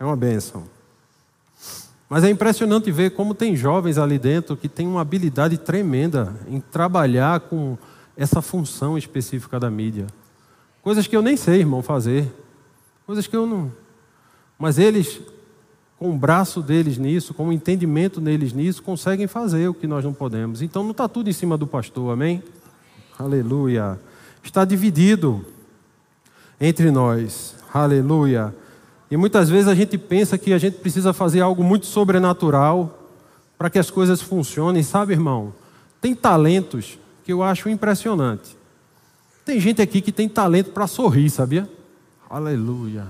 é 0.00 0.04
uma 0.04 0.16
benção. 0.16 0.64
Mas 2.08 2.24
é 2.24 2.28
impressionante 2.28 2.90
ver 2.90 3.10
como 3.10 3.36
tem 3.36 3.54
jovens 3.54 3.98
ali 3.98 4.18
dentro 4.18 4.56
que 4.56 4.68
têm 4.68 4.88
uma 4.88 5.00
habilidade 5.00 5.56
tremenda 5.58 6.34
em 6.48 6.60
trabalhar 6.60 7.38
com 7.38 7.78
essa 8.16 8.42
função 8.42 8.98
específica 8.98 9.60
da 9.60 9.70
mídia. 9.70 10.08
Coisas 10.82 11.06
que 11.06 11.16
eu 11.16 11.22
nem 11.22 11.36
sei, 11.36 11.60
irmão, 11.60 11.82
fazer. 11.82 12.41
Coisas 13.12 13.26
que 13.26 13.36
eu 13.36 13.46
não. 13.46 13.70
Mas 14.58 14.78
eles 14.78 15.20
com 15.98 16.08
o 16.08 16.16
braço 16.16 16.62
deles 16.62 16.96
nisso, 16.96 17.34
com 17.34 17.48
o 17.48 17.52
entendimento 17.52 18.22
neles 18.22 18.54
nisso, 18.54 18.82
conseguem 18.82 19.26
fazer 19.26 19.68
o 19.68 19.74
que 19.74 19.86
nós 19.86 20.02
não 20.02 20.14
podemos. 20.14 20.62
Então 20.62 20.82
não 20.82 20.92
está 20.92 21.06
tudo 21.06 21.28
em 21.28 21.32
cima 21.34 21.58
do 21.58 21.66
pastor, 21.66 22.10
amém? 22.10 22.42
Aleluia. 23.18 24.00
Está 24.42 24.64
dividido 24.64 25.44
entre 26.58 26.90
nós, 26.90 27.54
aleluia. 27.70 28.54
E 29.10 29.16
muitas 29.18 29.50
vezes 29.50 29.68
a 29.68 29.74
gente 29.74 29.98
pensa 29.98 30.38
que 30.38 30.54
a 30.54 30.58
gente 30.58 30.78
precisa 30.78 31.12
fazer 31.12 31.42
algo 31.42 31.62
muito 31.62 31.84
sobrenatural 31.84 33.10
para 33.58 33.68
que 33.68 33.78
as 33.78 33.90
coisas 33.90 34.22
funcionem, 34.22 34.82
sabe, 34.82 35.12
irmão? 35.12 35.52
Tem 36.00 36.14
talentos 36.14 36.98
que 37.24 37.30
eu 37.34 37.42
acho 37.42 37.68
impressionante. 37.68 38.56
Tem 39.44 39.60
gente 39.60 39.82
aqui 39.82 40.00
que 40.00 40.12
tem 40.12 40.30
talento 40.30 40.70
para 40.70 40.86
sorrir, 40.86 41.28
sabia? 41.28 41.68
Aleluia. 42.32 43.06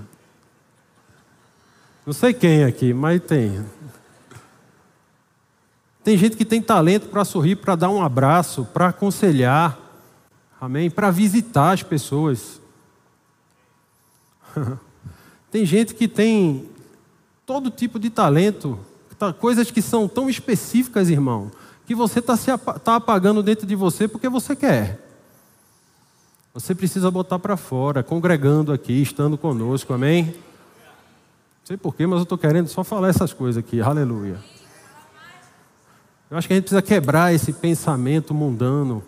Não 2.05 2.13
sei 2.13 2.35
quem 2.35 2.65
aqui, 2.65 2.93
mas 2.93 3.23
tem. 3.23 3.65
Tem 6.03 6.19
gente 6.19 6.37
que 6.37 6.45
tem 6.45 6.61
talento 6.61 7.09
para 7.09 7.25
sorrir, 7.25 7.55
para 7.55 7.77
dar 7.77 7.89
um 7.89 8.03
abraço, 8.03 8.65
para 8.65 8.89
aconselhar, 8.89 9.79
amém? 10.61 10.91
Para 10.91 11.13
visitar 11.13 11.71
as 11.71 11.85
pessoas. 11.85 12.61
tem 15.53 15.65
gente 15.65 15.95
que 15.95 16.09
tem 16.09 16.69
todo 17.47 17.71
tipo 17.71 18.01
de 18.01 18.11
talento, 18.11 18.77
tá, 19.17 19.33
coisas 19.33 19.71
que 19.71 19.81
são 19.81 20.09
tão 20.09 20.29
específicas, 20.29 21.09
irmão, 21.09 21.49
que 21.87 21.95
você 21.95 22.19
está 22.19 22.37
tá 22.59 22.97
apagando 22.97 23.41
dentro 23.41 23.69
de 23.69 23.77
você 23.77 24.09
porque 24.09 24.29
você 24.29 24.57
quer. 24.57 25.12
Você 26.55 26.75
precisa 26.75 27.11
botar 27.11 27.39
para 27.39 27.57
fora, 27.57 28.03
congregando 28.03 28.75
aqui, 28.75 29.01
estando 29.01 29.39
conosco, 29.39 29.95
amém? 29.95 30.25
Não 30.25 30.35
sei 31.65 31.79
porquê, 31.79 32.07
mas 32.07 32.19
eu 32.19 32.25
estou 32.25 32.37
querendo 32.37 32.69
só 32.69 32.85
falar 32.85 33.09
essas 33.09 33.33
coisas 33.33 33.59
aqui. 33.59 33.81
Aleluia. 33.81 34.37
Eu 36.31 36.37
acho 36.37 36.47
que 36.47 36.53
a 36.53 36.57
gente 36.57 36.65
precisa 36.65 36.83
quebrar 36.83 37.33
esse 37.33 37.55
pensamento 37.55 38.35
mundano. 38.35 39.03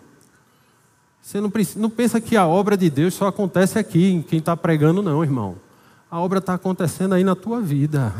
Você 1.21 1.39
não, 1.39 1.51
precisa, 1.51 1.79
não 1.79 1.89
pensa 1.89 2.19
que 2.19 2.35
a 2.35 2.47
obra 2.47 2.75
de 2.75 2.89
Deus 2.89 3.13
só 3.13 3.27
acontece 3.27 3.77
aqui, 3.77 4.11
em 4.11 4.21
quem 4.23 4.39
está 4.39 4.57
pregando, 4.57 5.03
não, 5.03 5.23
irmão. 5.23 5.55
A 6.09 6.19
obra 6.19 6.39
está 6.39 6.55
acontecendo 6.55 7.13
aí 7.13 7.23
na 7.23 7.35
tua 7.35 7.61
vida. 7.61 8.11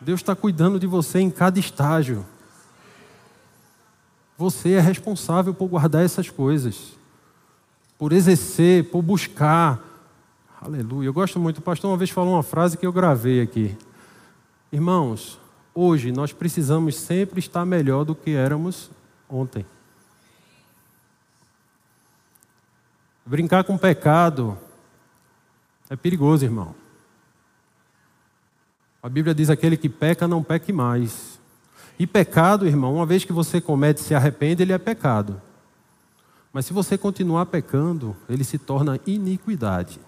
Deus 0.00 0.20
está 0.20 0.34
cuidando 0.34 0.78
de 0.78 0.86
você 0.86 1.20
em 1.20 1.30
cada 1.30 1.58
estágio. 1.58 2.24
Você 4.38 4.72
é 4.72 4.80
responsável 4.80 5.54
por 5.54 5.68
guardar 5.68 6.04
essas 6.04 6.30
coisas, 6.30 6.92
por 7.98 8.12
exercer, 8.12 8.90
por 8.90 9.02
buscar, 9.02 9.82
Aleluia. 10.60 11.06
Eu 11.06 11.12
gosto 11.12 11.38
muito. 11.38 11.58
O 11.58 11.62
pastor 11.62 11.90
uma 11.90 11.96
vez 11.96 12.10
falou 12.10 12.34
uma 12.34 12.42
frase 12.42 12.76
que 12.76 12.86
eu 12.86 12.92
gravei 12.92 13.40
aqui. 13.40 13.76
Irmãos, 14.72 15.38
hoje 15.74 16.10
nós 16.10 16.32
precisamos 16.32 16.96
sempre 16.96 17.38
estar 17.38 17.64
melhor 17.64 18.04
do 18.04 18.14
que 18.14 18.32
éramos 18.32 18.90
ontem. 19.28 19.66
Brincar 23.24 23.64
com 23.64 23.76
pecado 23.76 24.58
é 25.90 25.94
perigoso, 25.94 26.44
irmão. 26.44 26.74
A 29.02 29.08
Bíblia 29.08 29.34
diz: 29.34 29.50
aquele 29.50 29.76
que 29.76 29.88
peca, 29.88 30.26
não 30.26 30.42
peque 30.42 30.72
mais. 30.72 31.38
E 31.98 32.06
pecado, 32.06 32.66
irmão, 32.66 32.94
uma 32.94 33.06
vez 33.06 33.24
que 33.24 33.32
você 33.32 33.60
comete 33.60 34.00
e 34.00 34.04
se 34.04 34.14
arrepende, 34.14 34.62
ele 34.62 34.72
é 34.72 34.78
pecado. 34.78 35.40
Mas 36.52 36.66
se 36.66 36.72
você 36.72 36.96
continuar 36.96 37.46
pecando, 37.46 38.16
ele 38.28 38.44
se 38.44 38.58
torna 38.58 39.00
iniquidade. 39.06 40.00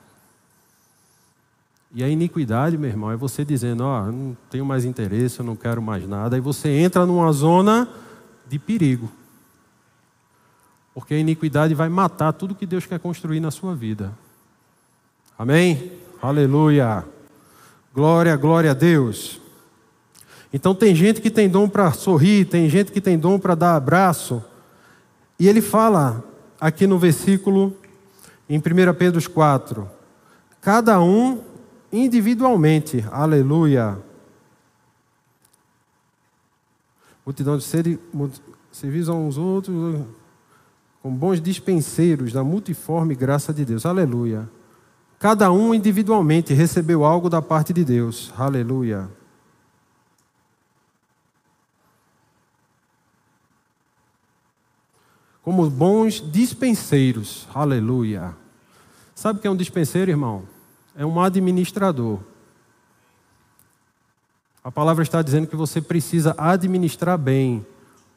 E 1.94 2.05
a 2.05 2.09
iniquidade, 2.09 2.77
meu 2.77 2.90
irmão, 2.90 3.11
é 3.11 3.16
você 3.16 3.44
dizendo: 3.44 3.85
Ó, 3.85 4.03
oh, 4.03 4.12
não 4.12 4.37
tenho 4.51 4.64
mais 4.64 4.85
interesse, 4.85 5.40
eu 5.40 5.44
não 5.44 5.57
quero 5.57 5.81
mais 5.81 6.07
nada. 6.07 6.37
Aí 6.37 6.40
você 6.40 6.68
entra 6.68 7.07
numa 7.07 7.33
zona 7.33 7.88
de 8.46 8.59
perigo. 8.59 9.11
Porque 10.92 11.14
a 11.14 11.18
iniquidade 11.18 11.74
vai 11.74 11.88
matar 11.88 12.33
tudo 12.33 12.55
que 12.55 12.66
Deus 12.66 12.85
quer 12.85 12.98
construir 12.98 13.40
na 13.40 13.51
sua 13.51 13.74
vida. 13.74 14.12
Amém? 15.38 15.92
Aleluia. 16.20 17.05
Glória, 17.94 18.37
glória 18.37 18.72
a 18.72 18.74
Deus. 18.74 19.40
Então 20.52 20.74
tem 20.74 20.94
gente 20.94 21.20
que 21.20 21.30
tem 21.30 21.48
dom 21.48 21.68
para 21.68 21.92
sorrir, 21.92 22.46
tem 22.46 22.68
gente 22.68 22.90
que 22.90 23.00
tem 23.00 23.18
dom 23.18 23.38
para 23.38 23.54
dar 23.54 23.76
abraço. 23.76 24.42
E 25.38 25.46
ele 25.46 25.61
fala 25.61 26.24
aqui 26.61 26.87
no 26.87 26.98
versículo, 26.98 27.76
em 28.48 28.58
1 28.58 28.62
Pedro 28.94 29.30
4, 29.30 29.88
cada 30.61 31.00
um 31.00 31.40
individualmente. 31.92 33.04
Aleluia. 33.11 33.98
Multidão 37.24 37.58
de 37.58 37.64
seres, 37.64 37.98
serviços 38.72 39.11
uns 39.11 39.37
outros, 39.37 40.00
com 41.02 41.14
bons 41.14 41.40
dispenseiros 41.40 42.32
da 42.32 42.42
multiforme 42.42 43.14
graça 43.14 43.52
de 43.52 43.66
Deus. 43.66 43.84
Aleluia. 43.84 44.48
Cada 45.18 45.52
um 45.52 45.74
individualmente 45.74 46.54
recebeu 46.54 47.04
algo 47.04 47.28
da 47.28 47.42
parte 47.42 47.72
de 47.72 47.84
Deus. 47.84 48.32
Aleluia. 48.37 49.17
Como 55.48 55.70
bons 55.70 56.20
dispenseiros. 56.20 57.48
Aleluia. 57.54 58.37
Sabe 59.14 59.38
o 59.38 59.40
que 59.40 59.48
é 59.48 59.50
um 59.50 59.56
dispenseiro, 59.56 60.11
irmão? 60.11 60.44
é 60.94 61.06
um 61.06 61.18
administrador. 61.18 62.18
A 64.62 64.70
palavra 64.70 65.02
está 65.02 65.22
dizendo 65.22 65.46
que 65.46 65.56
você 65.56 65.80
precisa 65.80 66.34
administrar 66.37 67.16
bem 67.16 67.64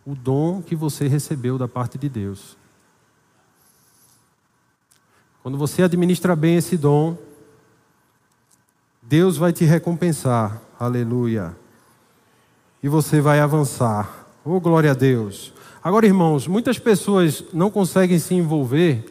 o 0.06 0.14
dom 0.14 0.62
que 0.62 0.76
você 0.76 1.08
recebeu 1.08 1.58
da 1.58 1.70
parte 1.70 1.98
de 1.98 2.10
Deus. 2.10 2.58
Quando 5.42 5.58
você 5.58 5.84
administra 5.84 6.36
bem 6.36 6.58
esse 6.58 6.76
dom, 6.76 7.16
Deus 9.02 9.38
vai 9.38 9.54
te 9.54 9.64
recompensar. 9.64 10.62
Aleluia. 10.78 11.56
E 12.84 12.90
você 12.90 13.22
vai 13.22 13.40
avançar. 13.40 14.28
Oh, 14.44 14.60
glória 14.60 14.92
a 14.92 14.94
Deus. 14.94 15.54
Agora, 15.84 16.06
irmãos, 16.06 16.48
muitas 16.48 16.78
pessoas 16.78 17.44
não 17.52 17.72
conseguem 17.72 18.20
se 18.20 18.36
envolver 18.36 19.04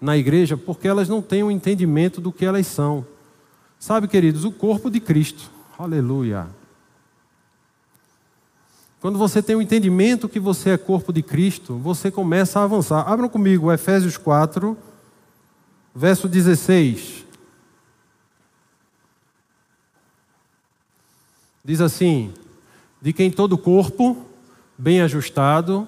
na 0.00 0.16
igreja 0.16 0.56
porque 0.56 0.88
elas 0.88 1.08
não 1.08 1.22
têm 1.22 1.44
o 1.44 1.46
um 1.46 1.50
entendimento 1.50 2.20
do 2.20 2.32
que 2.32 2.44
elas 2.44 2.66
são. 2.66 3.06
Sabe, 3.78 4.08
queridos, 4.08 4.44
o 4.44 4.50
corpo 4.50 4.90
de 4.90 4.98
Cristo. 4.98 5.48
Aleluia. 5.78 6.48
Quando 9.00 9.18
você 9.18 9.40
tem 9.40 9.54
o 9.54 9.62
entendimento 9.62 10.28
que 10.28 10.40
você 10.40 10.70
é 10.70 10.76
corpo 10.76 11.12
de 11.12 11.22
Cristo, 11.22 11.76
você 11.76 12.10
começa 12.10 12.58
a 12.58 12.64
avançar. 12.64 13.08
Abram 13.08 13.28
comigo 13.28 13.70
Efésios 13.70 14.16
4, 14.16 14.76
verso 15.94 16.28
16. 16.28 17.24
Diz 21.64 21.80
assim: 21.80 22.34
De 23.00 23.12
quem 23.12 23.30
todo 23.30 23.56
corpo, 23.56 24.26
bem 24.76 25.00
ajustado 25.02 25.86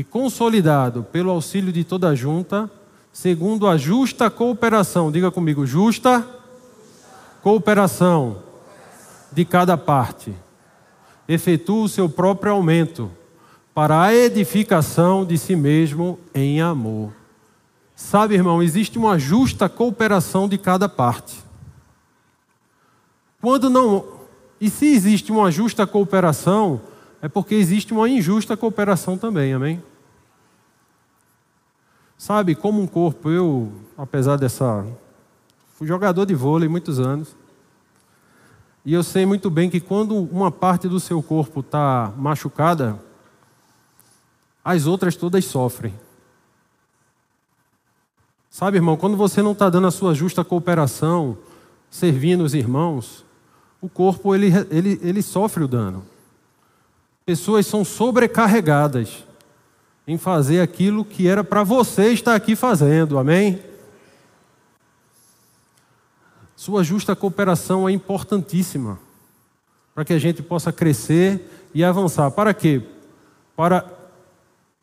e 0.00 0.04
consolidado 0.04 1.02
pelo 1.02 1.30
auxílio 1.30 1.70
de 1.70 1.84
toda 1.84 2.08
a 2.08 2.14
junta, 2.14 2.70
segundo 3.12 3.66
a 3.66 3.76
justa 3.76 4.30
cooperação, 4.30 5.12
diga 5.12 5.30
comigo, 5.30 5.66
justa 5.66 6.26
cooperação 7.42 8.38
de 9.30 9.44
cada 9.44 9.76
parte, 9.76 10.34
efetua 11.28 11.84
o 11.84 11.88
seu 11.88 12.08
próprio 12.08 12.52
aumento 12.52 13.10
para 13.74 14.00
a 14.02 14.14
edificação 14.14 15.22
de 15.22 15.36
si 15.36 15.54
mesmo 15.54 16.18
em 16.34 16.62
amor. 16.62 17.12
Sabe, 17.94 18.36
irmão, 18.36 18.62
existe 18.62 18.96
uma 18.96 19.18
justa 19.18 19.68
cooperação 19.68 20.48
de 20.48 20.56
cada 20.56 20.88
parte. 20.88 21.36
Quando 23.38 23.68
não 23.68 24.20
e 24.58 24.70
se 24.70 24.86
existe 24.86 25.30
uma 25.30 25.50
justa 25.50 25.86
cooperação, 25.86 26.80
é 27.20 27.28
porque 27.28 27.54
existe 27.54 27.92
uma 27.92 28.08
injusta 28.08 28.56
cooperação 28.56 29.18
também, 29.18 29.52
amém? 29.52 29.89
Sabe, 32.20 32.54
como 32.54 32.82
um 32.82 32.86
corpo, 32.86 33.30
eu, 33.30 33.72
apesar 33.96 34.36
dessa. 34.36 34.86
Fui 35.74 35.86
jogador 35.86 36.26
de 36.26 36.34
vôlei 36.34 36.68
muitos 36.68 37.00
anos. 37.00 37.34
E 38.84 38.92
eu 38.92 39.02
sei 39.02 39.24
muito 39.24 39.48
bem 39.48 39.70
que 39.70 39.80
quando 39.80 40.14
uma 40.14 40.52
parte 40.52 40.86
do 40.86 41.00
seu 41.00 41.22
corpo 41.22 41.60
está 41.60 42.12
machucada, 42.18 43.02
as 44.62 44.86
outras 44.86 45.16
todas 45.16 45.46
sofrem. 45.46 45.94
Sabe, 48.50 48.76
irmão, 48.76 48.98
quando 48.98 49.16
você 49.16 49.40
não 49.40 49.52
está 49.52 49.70
dando 49.70 49.86
a 49.86 49.90
sua 49.90 50.14
justa 50.14 50.44
cooperação, 50.44 51.38
servindo 51.88 52.44
os 52.44 52.52
irmãos, 52.52 53.24
o 53.80 53.88
corpo 53.88 54.34
ele, 54.34 54.52
ele, 54.70 55.00
ele 55.02 55.22
sofre 55.22 55.64
o 55.64 55.68
dano. 55.68 56.04
Pessoas 57.24 57.66
são 57.66 57.82
sobrecarregadas 57.82 59.24
em 60.10 60.18
fazer 60.18 60.60
aquilo 60.60 61.04
que 61.04 61.28
era 61.28 61.44
para 61.44 61.62
você 61.62 62.08
estar 62.08 62.34
aqui 62.34 62.56
fazendo, 62.56 63.16
amém? 63.16 63.60
Sua 66.56 66.82
justa 66.82 67.14
cooperação 67.14 67.88
é 67.88 67.92
importantíssima 67.92 68.98
para 69.94 70.04
que 70.04 70.12
a 70.12 70.18
gente 70.18 70.42
possa 70.42 70.72
crescer 70.72 71.48
e 71.72 71.84
avançar. 71.84 72.28
Para 72.32 72.52
quê? 72.52 72.82
Para 73.54 73.84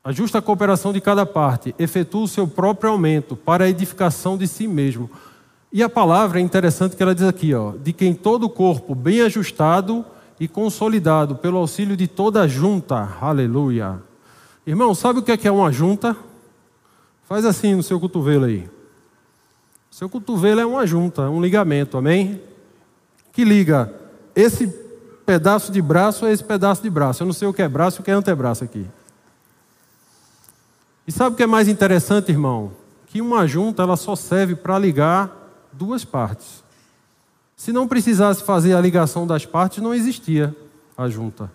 a 0.01 0.13
justa 0.13 0.41
cooperação 0.41 0.93
de 0.93 1.01
cada 1.01 1.25
parte, 1.25 1.75
efetua 1.77 2.23
o 2.23 2.27
seu 2.29 2.47
próprio 2.47 2.91
aumento 2.91 3.35
para 3.35 3.65
a 3.65 3.69
edificação 3.69 4.37
de 4.37 4.47
si 4.47 4.65
mesmo. 4.65 5.11
E 5.73 5.83
a 5.83 5.89
palavra 5.89 6.39
é 6.39 6.41
interessante 6.41 6.95
que 6.95 7.03
ela 7.03 7.13
diz 7.13 7.25
aqui, 7.25 7.53
ó, 7.53 7.73
de 7.73 7.91
quem 7.91 8.13
todo 8.13 8.45
o 8.45 8.49
corpo 8.49 8.95
bem 8.95 9.19
ajustado 9.23 10.05
e 10.39 10.47
consolidado 10.47 11.35
pelo 11.35 11.57
auxílio 11.57 11.97
de 11.97 12.07
toda 12.07 12.43
a 12.43 12.47
junta. 12.47 13.17
Aleluia. 13.19 14.06
Irmão, 14.67 14.93
sabe 14.93 15.19
o 15.19 15.23
que 15.23 15.31
é, 15.31 15.37
que 15.37 15.47
é 15.47 15.51
uma 15.51 15.71
junta? 15.71 16.13
Faz 17.23 17.45
assim 17.45 17.73
no 17.73 17.81
seu 17.81 18.01
cotovelo 18.01 18.43
aí. 18.43 18.69
Seu 19.89 20.09
cotovelo 20.09 20.59
é 20.59 20.65
uma 20.65 20.85
junta, 20.85 21.29
um 21.29 21.41
ligamento, 21.41 21.97
amém? 21.97 22.41
Que 23.31 23.45
liga 23.45 23.93
esse 24.35 24.67
pedaço 25.25 25.71
de 25.71 25.81
braço 25.81 26.25
a 26.25 26.31
esse 26.33 26.43
pedaço 26.43 26.83
de 26.83 26.89
braço. 26.89 27.23
Eu 27.23 27.27
não 27.27 27.33
sei 27.33 27.47
o 27.47 27.53
que 27.53 27.61
é 27.61 27.69
braço 27.69 28.01
o 28.01 28.03
que 28.03 28.11
é 28.11 28.13
antebraço 28.13 28.65
aqui. 28.65 28.85
E 31.07 31.13
sabe 31.13 31.33
o 31.33 31.37
que 31.37 31.43
é 31.43 31.47
mais 31.47 31.69
interessante, 31.69 32.29
irmão? 32.29 32.73
Que 33.05 33.21
uma 33.21 33.47
junta 33.47 33.83
ela 33.83 33.95
só 33.95 34.17
serve 34.17 34.53
para 34.53 34.77
ligar 34.77 35.31
duas 35.71 36.03
partes. 36.03 36.61
Se 37.55 37.71
não 37.71 37.87
precisasse 37.87 38.43
fazer 38.43 38.73
a 38.73 38.81
ligação 38.81 39.25
das 39.25 39.45
partes, 39.45 39.81
não 39.81 39.93
existia 39.93 40.53
a 40.97 41.07
junta. 41.07 41.49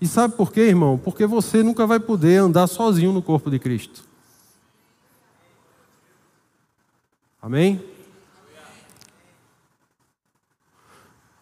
E 0.00 0.06
sabe 0.06 0.34
por 0.36 0.52
quê, 0.52 0.62
irmão? 0.62 0.96
Porque 0.96 1.26
você 1.26 1.62
nunca 1.62 1.86
vai 1.86 1.98
poder 1.98 2.36
andar 2.36 2.66
sozinho 2.68 3.12
no 3.12 3.20
corpo 3.20 3.50
de 3.50 3.58
Cristo. 3.58 4.04
Amém? 7.42 7.82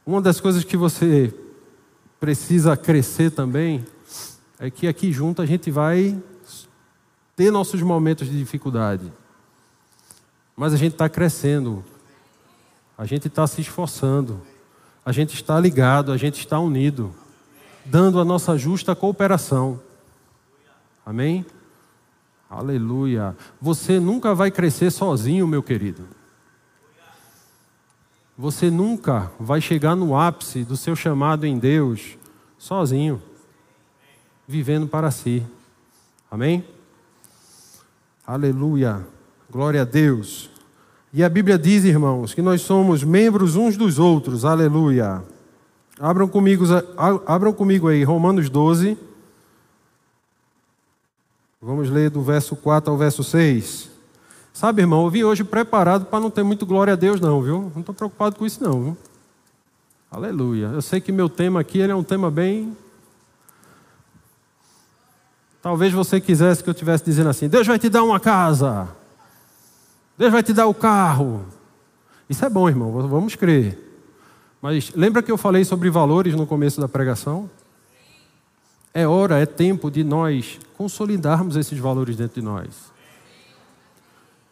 Uma 0.06 0.22
das 0.22 0.40
coisas 0.40 0.64
que 0.64 0.76
você 0.76 1.34
precisa 2.18 2.76
crescer 2.76 3.30
também 3.30 3.84
é 4.58 4.70
que 4.70 4.86
aqui 4.86 5.12
junto 5.12 5.42
a 5.42 5.46
gente 5.46 5.70
vai 5.70 6.16
ter 7.34 7.50
nossos 7.50 7.82
momentos 7.82 8.28
de 8.28 8.38
dificuldade. 8.38 9.12
Mas 10.56 10.72
a 10.72 10.76
gente 10.78 10.92
está 10.92 11.08
crescendo, 11.08 11.84
a 12.96 13.04
gente 13.04 13.28
está 13.28 13.46
se 13.46 13.60
esforçando, 13.60 14.40
a 15.04 15.12
gente 15.12 15.34
está 15.34 15.60
ligado, 15.60 16.10
a 16.12 16.16
gente 16.16 16.38
está 16.38 16.58
unido 16.58 17.14
dando 17.86 18.20
a 18.20 18.24
nossa 18.24 18.58
justa 18.58 18.94
cooperação. 18.94 19.80
Amém? 21.04 21.46
Aleluia. 22.50 23.36
Você 23.60 23.98
nunca 23.98 24.34
vai 24.34 24.50
crescer 24.50 24.90
sozinho, 24.90 25.46
meu 25.46 25.62
querido. 25.62 26.04
Você 28.36 28.70
nunca 28.70 29.30
vai 29.40 29.60
chegar 29.60 29.96
no 29.96 30.16
ápice 30.16 30.62
do 30.62 30.76
seu 30.76 30.94
chamado 30.94 31.46
em 31.46 31.58
Deus 31.58 32.18
sozinho, 32.58 33.22
vivendo 34.46 34.86
para 34.86 35.10
si. 35.10 35.42
Amém? 36.30 36.64
Aleluia. 38.26 39.06
Glória 39.50 39.82
a 39.82 39.84
Deus. 39.84 40.50
E 41.12 41.24
a 41.24 41.28
Bíblia 41.28 41.58
diz, 41.58 41.84
irmãos, 41.84 42.34
que 42.34 42.42
nós 42.42 42.60
somos 42.60 43.02
membros 43.02 43.56
uns 43.56 43.76
dos 43.76 43.98
outros. 43.98 44.44
Aleluia. 44.44 45.24
Abram 45.98 46.28
comigo, 46.28 46.64
abram 47.26 47.52
comigo 47.52 47.88
aí, 47.88 48.04
Romanos 48.04 48.50
12. 48.50 48.98
Vamos 51.60 51.88
ler 51.88 52.10
do 52.10 52.22
verso 52.22 52.54
4 52.54 52.90
ao 52.90 52.98
verso 52.98 53.24
6. 53.24 53.88
Sabe, 54.52 54.82
irmão, 54.82 55.04
eu 55.04 55.10
vim 55.10 55.22
hoje 55.22 55.42
preparado 55.42 56.06
para 56.06 56.20
não 56.20 56.30
ter 56.30 56.42
muito 56.42 56.66
glória 56.66 56.92
a 56.92 56.96
Deus, 56.96 57.20
não, 57.20 57.40
viu? 57.40 57.72
Não 57.74 57.80
estou 57.80 57.94
preocupado 57.94 58.36
com 58.36 58.44
isso, 58.44 58.62
não, 58.62 58.82
viu? 58.82 58.96
Aleluia. 60.10 60.66
Eu 60.66 60.82
sei 60.82 61.00
que 61.00 61.10
meu 61.10 61.28
tema 61.28 61.60
aqui 61.60 61.78
ele 61.78 61.92
é 61.92 61.96
um 61.96 62.04
tema 62.04 62.30
bem. 62.30 62.76
Talvez 65.62 65.92
você 65.92 66.20
quisesse 66.20 66.62
que 66.62 66.68
eu 66.68 66.72
estivesse 66.72 67.04
dizendo 67.04 67.30
assim: 67.30 67.48
Deus 67.48 67.66
vai 67.66 67.78
te 67.78 67.88
dar 67.88 68.04
uma 68.04 68.20
casa, 68.20 68.88
Deus 70.16 70.30
vai 70.30 70.42
te 70.42 70.52
dar 70.52 70.66
o 70.66 70.74
carro. 70.74 71.44
Isso 72.28 72.44
é 72.44 72.50
bom, 72.50 72.68
irmão, 72.68 72.92
vamos 73.08 73.34
crer. 73.34 73.85
Mas 74.60 74.92
lembra 74.94 75.22
que 75.22 75.30
eu 75.30 75.36
falei 75.36 75.64
sobre 75.64 75.90
valores 75.90 76.34
no 76.34 76.46
começo 76.46 76.80
da 76.80 76.88
pregação? 76.88 77.48
É 78.92 79.06
hora, 79.06 79.38
é 79.38 79.46
tempo 79.46 79.90
de 79.90 80.02
nós 80.02 80.58
consolidarmos 80.76 81.56
esses 81.56 81.78
valores 81.78 82.16
dentro 82.16 82.40
de 82.40 82.46
nós. 82.46 82.90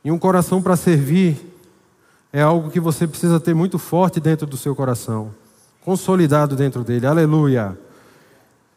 E 0.04 0.10
um 0.10 0.18
coração 0.18 0.60
para 0.60 0.76
servir 0.76 1.36
é 2.30 2.42
algo 2.42 2.70
que 2.70 2.78
você 2.78 3.06
precisa 3.06 3.40
ter 3.40 3.54
muito 3.54 3.78
forte 3.78 4.20
dentro 4.20 4.46
do 4.46 4.56
seu 4.56 4.74
coração, 4.76 5.34
consolidado 5.82 6.54
dentro 6.54 6.84
dele. 6.84 7.06
Aleluia. 7.06 7.78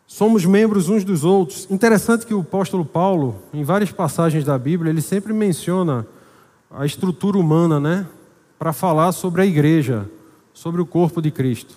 Somos 0.08 0.46
membros 0.46 0.88
uns 0.88 1.04
dos 1.04 1.26
outros. 1.26 1.68
Interessante 1.70 2.26
que 2.26 2.34
o 2.34 2.40
apóstolo 2.40 2.86
Paulo, 2.86 3.36
em 3.54 3.66
várias 3.66 3.92
passagens 3.92 4.46
da 4.46 4.58
Bíblia, 4.58 4.90
ele 4.90 5.02
sempre 5.02 5.34
menciona 5.34 6.08
a 6.72 6.86
estrutura 6.86 7.38
humana, 7.38 7.78
né? 7.78 8.08
Para 8.58 8.72
falar 8.72 9.12
sobre 9.12 9.42
a 9.42 9.46
igreja 9.46 10.10
sobre 10.58 10.82
o 10.82 10.88
corpo 10.88 11.22
de 11.22 11.30
Cristo. 11.30 11.76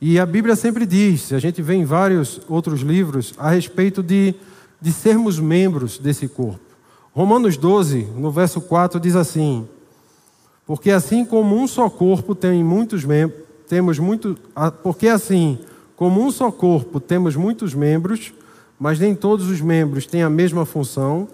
E 0.00 0.20
a 0.20 0.24
Bíblia 0.24 0.54
sempre 0.54 0.86
diz, 0.86 1.32
a 1.32 1.40
gente 1.40 1.60
vê 1.60 1.74
em 1.74 1.84
vários 1.84 2.40
outros 2.48 2.80
livros, 2.80 3.34
a 3.36 3.50
respeito 3.50 4.04
de, 4.04 4.36
de 4.80 4.92
sermos 4.92 5.40
membros 5.40 5.98
desse 5.98 6.28
corpo. 6.28 6.60
Romanos 7.12 7.56
12, 7.56 8.06
no 8.16 8.30
verso 8.30 8.60
4, 8.60 9.00
diz 9.00 9.16
assim: 9.16 9.68
Porque 10.64 10.92
assim 10.92 11.24
como 11.24 11.56
um 11.56 11.66
só 11.66 11.90
corpo 11.90 12.36
tem 12.36 12.62
muitos 12.62 13.04
membros, 13.04 13.40
temos 13.68 13.98
muito, 13.98 14.38
porque 14.84 15.08
assim 15.08 15.58
como 15.96 16.24
um 16.24 16.30
só 16.30 16.52
corpo 16.52 17.00
temos 17.00 17.34
muitos 17.34 17.74
membros, 17.74 18.32
mas 18.78 19.00
nem 19.00 19.12
todos 19.12 19.50
os 19.50 19.60
membros 19.60 20.06
têm 20.06 20.22
a 20.22 20.30
mesma 20.30 20.64
função, 20.64 21.26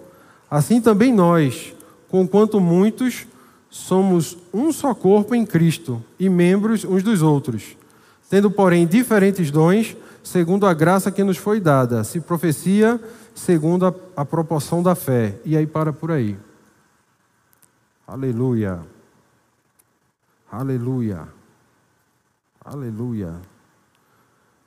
assim 0.49 0.81
também 0.81 1.13
nós, 1.13 1.75
conquanto 2.09 2.59
muitos, 2.59 3.27
somos 3.69 4.37
um 4.53 4.71
só 4.71 4.93
corpo 4.93 5.35
em 5.35 5.45
Cristo 5.45 6.03
e 6.19 6.29
membros 6.29 6.83
uns 6.83 7.03
dos 7.03 7.21
outros, 7.21 7.75
tendo, 8.29 8.49
porém, 8.49 8.87
diferentes 8.87 9.51
dons, 9.51 9.95
segundo 10.23 10.65
a 10.65 10.73
graça 10.73 11.11
que 11.11 11.23
nos 11.23 11.37
foi 11.37 11.59
dada. 11.59 12.03
Se 12.03 12.19
profecia, 12.19 12.99
segundo 13.33 13.85
a, 13.85 13.93
a 14.15 14.25
proporção 14.25 14.81
da 14.83 14.95
fé. 14.95 15.39
E 15.45 15.55
aí 15.55 15.65
para 15.65 15.93
por 15.93 16.11
aí. 16.11 16.37
Aleluia. 18.05 18.81
Aleluia. 20.51 21.27
Aleluia. 22.63 23.35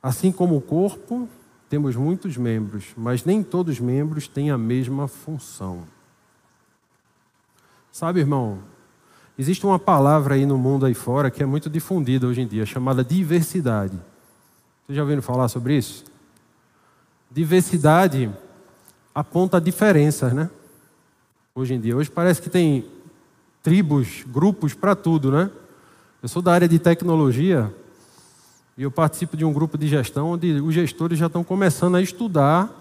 Assim 0.01 0.31
como 0.31 0.57
o 0.57 0.61
corpo, 0.61 1.29
temos 1.69 1.95
muitos 1.95 2.35
membros, 2.37 2.87
mas 2.97 3.23
nem 3.23 3.43
todos 3.43 3.75
os 3.75 3.79
membros 3.79 4.27
têm 4.27 4.51
a 4.51 4.57
mesma 4.57 5.07
função. 5.07 5.83
Sabe, 7.91 8.19
irmão, 8.19 8.59
existe 9.37 9.65
uma 9.65 9.79
palavra 9.79 10.35
aí 10.35 10.45
no 10.45 10.57
mundo 10.57 10.85
aí 10.85 10.93
fora 10.93 11.31
que 11.31 11.41
é 11.41 11.45
muito 11.45 11.69
difundida 11.69 12.27
hoje 12.27 12.41
em 12.41 12.47
dia, 12.47 12.65
chamada 12.65 13.03
diversidade. 13.03 13.97
Você 14.87 14.93
já 14.93 15.01
ouviu 15.01 15.21
falar 15.21 15.47
sobre 15.47 15.77
isso? 15.77 16.03
Diversidade 17.29 18.29
aponta 19.13 19.59
diferenças, 19.59 20.33
né? 20.33 20.49
Hoje 21.55 21.73
em 21.73 21.79
dia. 21.79 21.95
Hoje 21.95 22.09
parece 22.09 22.41
que 22.41 22.49
tem 22.49 22.85
tribos, 23.63 24.23
grupos 24.27 24.73
para 24.73 24.95
tudo, 24.95 25.31
né? 25.31 25.49
Eu 26.21 26.29
sou 26.29 26.41
da 26.41 26.53
área 26.53 26.67
de 26.67 26.77
tecnologia 26.77 27.73
e 28.77 28.83
eu 28.83 28.91
participo 28.91 29.35
de 29.35 29.45
um 29.45 29.53
grupo 29.53 29.77
de 29.77 29.87
gestão 29.87 30.31
onde 30.31 30.59
os 30.61 30.73
gestores 30.73 31.17
já 31.17 31.27
estão 31.27 31.43
começando 31.43 31.95
a 31.95 32.01
estudar 32.01 32.80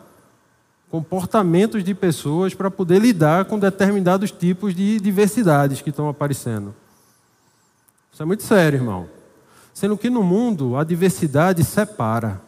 comportamentos 0.91 1.85
de 1.85 1.95
pessoas 1.95 2.53
para 2.53 2.71
poder 2.71 3.01
lidar 3.01 3.45
com 3.45 3.59
determinados 3.59 4.31
tipos 4.33 4.75
de 4.75 4.99
diversidades 4.99 5.81
que 5.81 5.91
estão 5.91 6.09
aparecendo. 6.09 6.75
Isso 8.13 8.23
é 8.23 8.27
muito 8.27 8.43
sério, 8.43 8.79
irmão. 8.79 9.09
Sendo 9.73 9.97
que 9.97 10.11
no 10.11 10.23
mundo 10.23 10.77
a 10.77 10.83
diversidade 10.83 11.63
separa. 11.63 12.41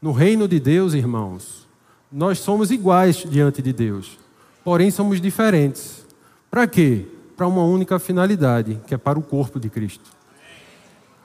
No 0.00 0.12
reino 0.12 0.46
de 0.46 0.60
Deus, 0.60 0.94
irmãos, 0.94 1.66
nós 2.12 2.38
somos 2.38 2.70
iguais 2.70 3.16
diante 3.28 3.60
de 3.60 3.72
Deus, 3.72 4.18
porém 4.62 4.90
somos 4.90 5.20
diferentes. 5.20 6.06
Para 6.48 6.66
quê? 6.66 7.06
Para 7.36 7.48
uma 7.48 7.64
única 7.64 7.98
finalidade, 7.98 8.80
que 8.86 8.94
é 8.94 8.98
para 8.98 9.18
o 9.18 9.22
corpo 9.22 9.58
de 9.58 9.68
Cristo. 9.68 10.10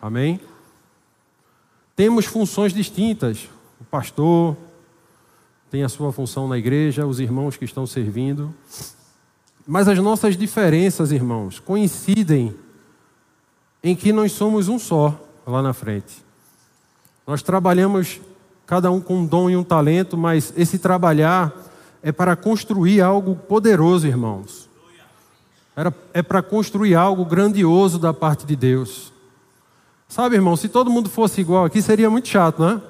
Amém? 0.02 0.40
Temos 1.96 2.26
funções 2.26 2.74
distintas. 2.74 3.48
O 3.80 3.84
pastor 3.84 4.58
tem 5.72 5.84
a 5.84 5.90
sua 5.90 6.12
função 6.12 6.50
na 6.50 6.58
igreja, 6.58 7.08
os 7.08 7.22
irmãos 7.22 7.56
que 7.56 7.64
estão 7.64 7.88
servindo. 7.88 8.54
Mas 9.66 9.88
as 9.88 9.98
nossas 10.00 10.36
diferenças, 10.36 11.14
irmãos, 11.14 11.62
coincidem 11.62 12.54
em 13.82 13.96
que 13.96 14.12
nós 14.12 14.34
somos 14.34 14.68
um 14.68 14.78
só 14.78 15.18
lá 15.48 15.62
na 15.62 15.74
frente. 15.74 16.22
Nós 17.26 17.42
trabalhamos 17.42 18.20
cada 18.68 18.92
um 18.92 19.00
com 19.00 19.20
um 19.20 19.26
dom 19.26 19.50
e 19.50 19.56
um 19.56 19.64
talento, 19.64 20.18
mas 20.18 20.54
esse 20.58 20.78
trabalhar 20.78 21.54
é 22.04 22.12
para 22.12 22.36
construir 22.36 23.00
algo 23.00 23.34
poderoso, 23.34 24.06
irmãos. 24.06 24.70
Era, 25.74 25.96
é 26.14 26.22
para 26.22 26.42
construir 26.42 26.96
algo 26.96 27.24
grandioso 27.24 27.98
da 27.98 28.14
parte 28.14 28.46
de 28.46 28.58
Deus. 28.58 29.14
Sabe, 30.10 30.36
irmão, 30.36 30.58
se 30.58 30.68
todo 30.68 30.92
mundo 30.92 31.10
fosse 31.10 31.40
igual 31.40 31.64
aqui, 31.64 31.82
seria 31.82 32.10
muito 32.10 32.28
chato, 32.28 32.62
né? 32.62 32.82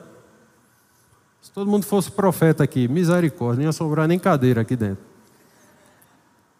Se 1.42 1.52
todo 1.52 1.70
mundo 1.70 1.86
fosse 1.86 2.12
profeta 2.12 2.64
aqui, 2.64 2.88
misericórdia, 2.88 3.62
não 3.62 3.70
ia 3.70 3.74
sobrar 3.74 4.08
nem 4.08 4.20
cadeira 4.20 4.62
aqui 4.62 4.76
dentro. 4.76 5.04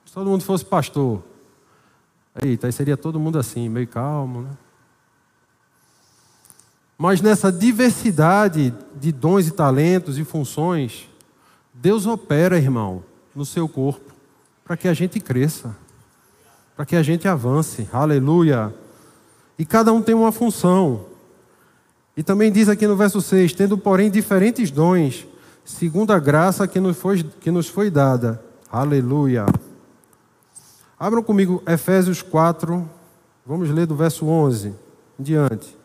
Se 0.06 0.14
todo 0.14 0.30
mundo 0.30 0.44
fosse 0.44 0.66
pastor, 0.66 1.24
Eita, 2.42 2.68
aí 2.68 2.74
seria 2.74 2.96
todo 2.96 3.20
mundo 3.20 3.38
assim, 3.38 3.68
meio 3.68 3.88
calmo, 3.88 4.44
né? 4.44 4.50
Mas 6.98 7.20
nessa 7.20 7.52
diversidade 7.52 8.74
de 8.96 9.12
dons 9.12 9.48
e 9.48 9.52
talentos 9.52 10.18
e 10.18 10.24
funções, 10.24 11.10
Deus 11.74 12.06
opera, 12.06 12.58
irmão, 12.58 13.04
no 13.36 13.46
seu 13.46 13.68
corpo, 13.68 14.14
para 14.64 14.78
que 14.78 14.88
a 14.88 14.94
gente 14.94 15.20
cresça, 15.20 15.76
para 16.76 16.86
que 16.86 16.96
a 16.96 17.04
gente 17.04 17.28
avance. 17.28 17.90
Aleluia. 17.92 18.74
E 19.58 19.66
cada 19.66 19.92
um 19.92 20.02
tem 20.02 20.16
uma 20.16 20.32
função. 20.32 21.06
E 22.16 22.24
também 22.24 22.52
diz 22.52 22.68
aqui 22.68 22.86
no 22.86 22.96
verso 22.96 23.22
6: 23.22 23.54
tendo, 23.54 23.78
porém, 23.78 24.10
diferentes 24.12 24.70
dons, 24.70 25.26
segundo 25.64 26.12
a 26.12 26.20
graça 26.20 26.68
que 26.68 26.80
nos 26.80 26.98
foi, 26.98 27.24
que 27.24 27.52
nos 27.52 27.68
foi 27.68 27.90
dada. 27.90 28.44
Aleluia. 28.72 29.46
Abram 31.00 31.24
comigo 31.24 31.64
Efésios 31.66 32.22
4, 32.22 32.88
vamos 33.46 33.70
ler 33.70 33.86
do 33.86 33.96
verso 33.96 34.28
11 34.28 34.74
em 35.20 35.24
diante. 35.24 35.76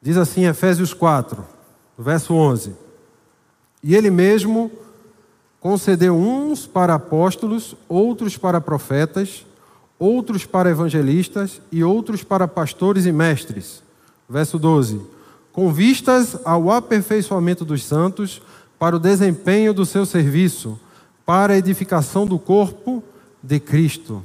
Diz 0.00 0.16
assim 0.16 0.44
Efésios 0.46 0.92
4, 0.92 1.44
verso 1.98 2.34
11: 2.34 2.76
E 3.82 3.94
ele 3.94 4.10
mesmo 4.10 4.70
concedeu 5.64 6.14
uns 6.14 6.66
para 6.66 6.92
apóstolos, 6.92 7.74
outros 7.88 8.36
para 8.36 8.60
profetas, 8.60 9.46
outros 9.98 10.44
para 10.44 10.68
evangelistas 10.68 11.58
e 11.72 11.82
outros 11.82 12.22
para 12.22 12.46
pastores 12.46 13.06
e 13.06 13.12
mestres. 13.12 13.82
Verso 14.28 14.58
12 14.58 15.14
com 15.54 15.72
vistas 15.72 16.36
ao 16.44 16.68
aperfeiçoamento 16.68 17.64
dos 17.64 17.84
santos, 17.84 18.42
para 18.76 18.96
o 18.96 18.98
desempenho 18.98 19.72
do 19.72 19.86
seu 19.86 20.04
serviço, 20.04 20.78
para 21.24 21.54
a 21.54 21.56
edificação 21.56 22.26
do 22.26 22.40
corpo 22.40 23.04
de 23.40 23.60
Cristo. 23.60 24.20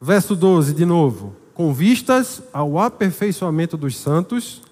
Verso 0.00 0.36
12, 0.36 0.74
de 0.74 0.84
novo. 0.84 1.34
Com 1.54 1.74
vistas 1.74 2.40
ao 2.52 2.78
aperfeiçoamento 2.78 3.76
dos 3.76 3.96
santos, 3.96 4.62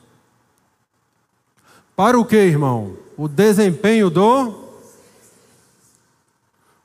para 1.97 2.17
o 2.17 2.25
que, 2.25 2.37
irmão? 2.37 2.97
O 3.17 3.27
desempenho 3.27 4.09
do. 4.09 4.62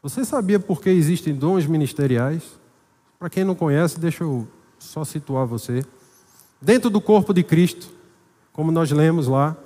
Você 0.01 0.23
sabia 0.23 0.59
por 0.59 0.81
que 0.81 0.89
existem 0.89 1.33
dons 1.33 1.65
ministeriais? 1.65 2.43
Para 3.19 3.29
quem 3.29 3.43
não 3.43 3.55
conhece, 3.55 3.99
deixa 3.99 4.23
eu 4.23 4.47
só 4.77 5.03
situar 5.03 5.45
você. 5.45 5.83
Dentro 6.61 6.89
do 6.89 7.01
corpo 7.01 7.33
de 7.33 7.43
Cristo, 7.43 7.89
como 8.53 8.71
nós 8.71 8.91
lemos 8.91 9.27
lá, 9.27 9.57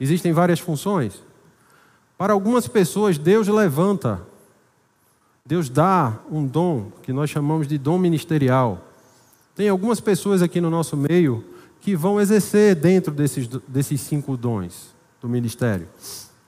existem 0.00 0.32
várias 0.32 0.60
funções. 0.60 1.22
Para 2.16 2.32
algumas 2.32 2.66
pessoas, 2.66 3.18
Deus 3.18 3.48
levanta, 3.48 4.22
Deus 5.44 5.68
dá 5.68 6.18
um 6.30 6.46
dom 6.46 6.90
que 7.02 7.12
nós 7.12 7.28
chamamos 7.28 7.68
de 7.68 7.76
dom 7.76 7.98
ministerial. 7.98 8.82
Tem 9.54 9.68
algumas 9.68 10.00
pessoas 10.00 10.40
aqui 10.40 10.60
no 10.60 10.70
nosso 10.70 10.96
meio 10.96 11.44
que 11.80 11.94
vão 11.94 12.20
exercer 12.20 12.74
dentro 12.74 13.12
desses, 13.12 13.46
desses 13.68 14.00
cinco 14.00 14.36
dons 14.36 14.94
do 15.20 15.28
ministério. 15.28 15.88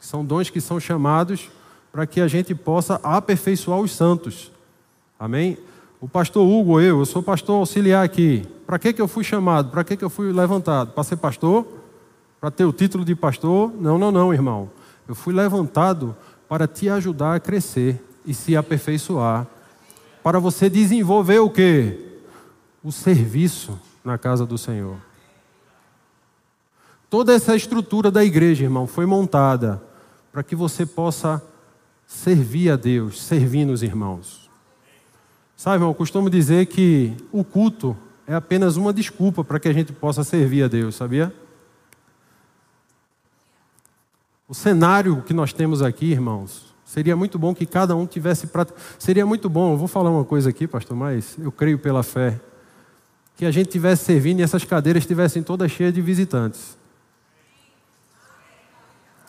São 0.00 0.24
dons 0.24 0.48
que 0.48 0.60
são 0.60 0.80
chamados 0.80 1.50
para 1.98 2.06
que 2.06 2.20
a 2.20 2.28
gente 2.28 2.54
possa 2.54 3.00
aperfeiçoar 3.02 3.80
os 3.80 3.90
santos. 3.90 4.52
Amém? 5.18 5.58
O 6.00 6.08
pastor 6.08 6.46
Hugo, 6.46 6.80
eu, 6.80 7.00
eu 7.00 7.04
sou 7.04 7.20
pastor 7.20 7.56
auxiliar 7.56 8.04
aqui. 8.04 8.46
Para 8.64 8.78
que, 8.78 8.92
que 8.92 9.02
eu 9.02 9.08
fui 9.08 9.24
chamado? 9.24 9.72
Para 9.72 9.82
que, 9.82 9.96
que 9.96 10.04
eu 10.04 10.08
fui 10.08 10.32
levantado? 10.32 10.92
Para 10.92 11.02
ser 11.02 11.16
pastor? 11.16 11.66
para 12.40 12.52
ter 12.52 12.64
o 12.64 12.72
título 12.72 13.04
de 13.04 13.16
pastor. 13.16 13.72
Não, 13.80 13.98
não, 13.98 14.12
não, 14.12 14.32
irmão. 14.32 14.70
Eu 15.08 15.14
fui 15.16 15.34
levantado 15.34 16.16
para 16.48 16.68
te 16.68 16.88
ajudar 16.88 17.34
a 17.34 17.40
crescer 17.40 18.00
e 18.24 18.32
se 18.32 18.56
aperfeiçoar. 18.56 19.44
Para 20.22 20.38
você 20.38 20.70
desenvolver 20.70 21.40
o 21.40 21.50
quê? 21.50 21.98
O 22.80 22.92
serviço 22.92 23.76
na 24.04 24.16
casa 24.16 24.46
do 24.46 24.56
Senhor. 24.56 24.98
Toda 27.10 27.34
essa 27.34 27.56
estrutura 27.56 28.08
da 28.08 28.24
igreja, 28.24 28.62
irmão, 28.62 28.86
foi 28.86 29.04
montada 29.04 29.82
para 30.30 30.44
que 30.44 30.54
você 30.54 30.86
possa 30.86 31.42
servir 32.08 32.70
a 32.70 32.76
Deus, 32.76 33.20
servindo 33.20 33.70
os 33.70 33.82
irmãos. 33.82 34.50
Sabe, 35.54 35.76
irmão, 35.76 35.90
eu 35.90 35.94
costumo 35.94 36.30
dizer 36.30 36.64
que 36.66 37.12
o 37.30 37.44
culto 37.44 37.94
é 38.26 38.34
apenas 38.34 38.76
uma 38.76 38.94
desculpa 38.94 39.44
para 39.44 39.60
que 39.60 39.68
a 39.68 39.72
gente 39.74 39.92
possa 39.92 40.24
servir 40.24 40.62
a 40.62 40.68
Deus, 40.68 40.94
sabia? 40.94 41.32
O 44.48 44.54
cenário 44.54 45.22
que 45.22 45.34
nós 45.34 45.52
temos 45.52 45.82
aqui, 45.82 46.06
irmãos, 46.06 46.74
seria 46.82 47.14
muito 47.14 47.38
bom 47.38 47.54
que 47.54 47.66
cada 47.66 47.94
um 47.94 48.06
tivesse. 48.06 48.46
Prat... 48.46 48.70
Seria 48.98 49.26
muito 49.26 49.50
bom, 49.50 49.74
eu 49.74 49.76
vou 49.76 49.86
falar 49.86 50.10
uma 50.10 50.24
coisa 50.24 50.48
aqui, 50.48 50.66
pastor, 50.66 50.96
mas 50.96 51.36
eu 51.38 51.52
creio 51.52 51.78
pela 51.78 52.02
fé, 52.02 52.40
que 53.36 53.44
a 53.44 53.50
gente 53.50 53.68
tivesse 53.68 54.06
servindo 54.06 54.40
e 54.40 54.42
essas 54.42 54.64
cadeiras 54.64 55.02
estivessem 55.02 55.42
todas 55.42 55.70
cheias 55.70 55.92
de 55.92 56.00
visitantes. 56.00 56.78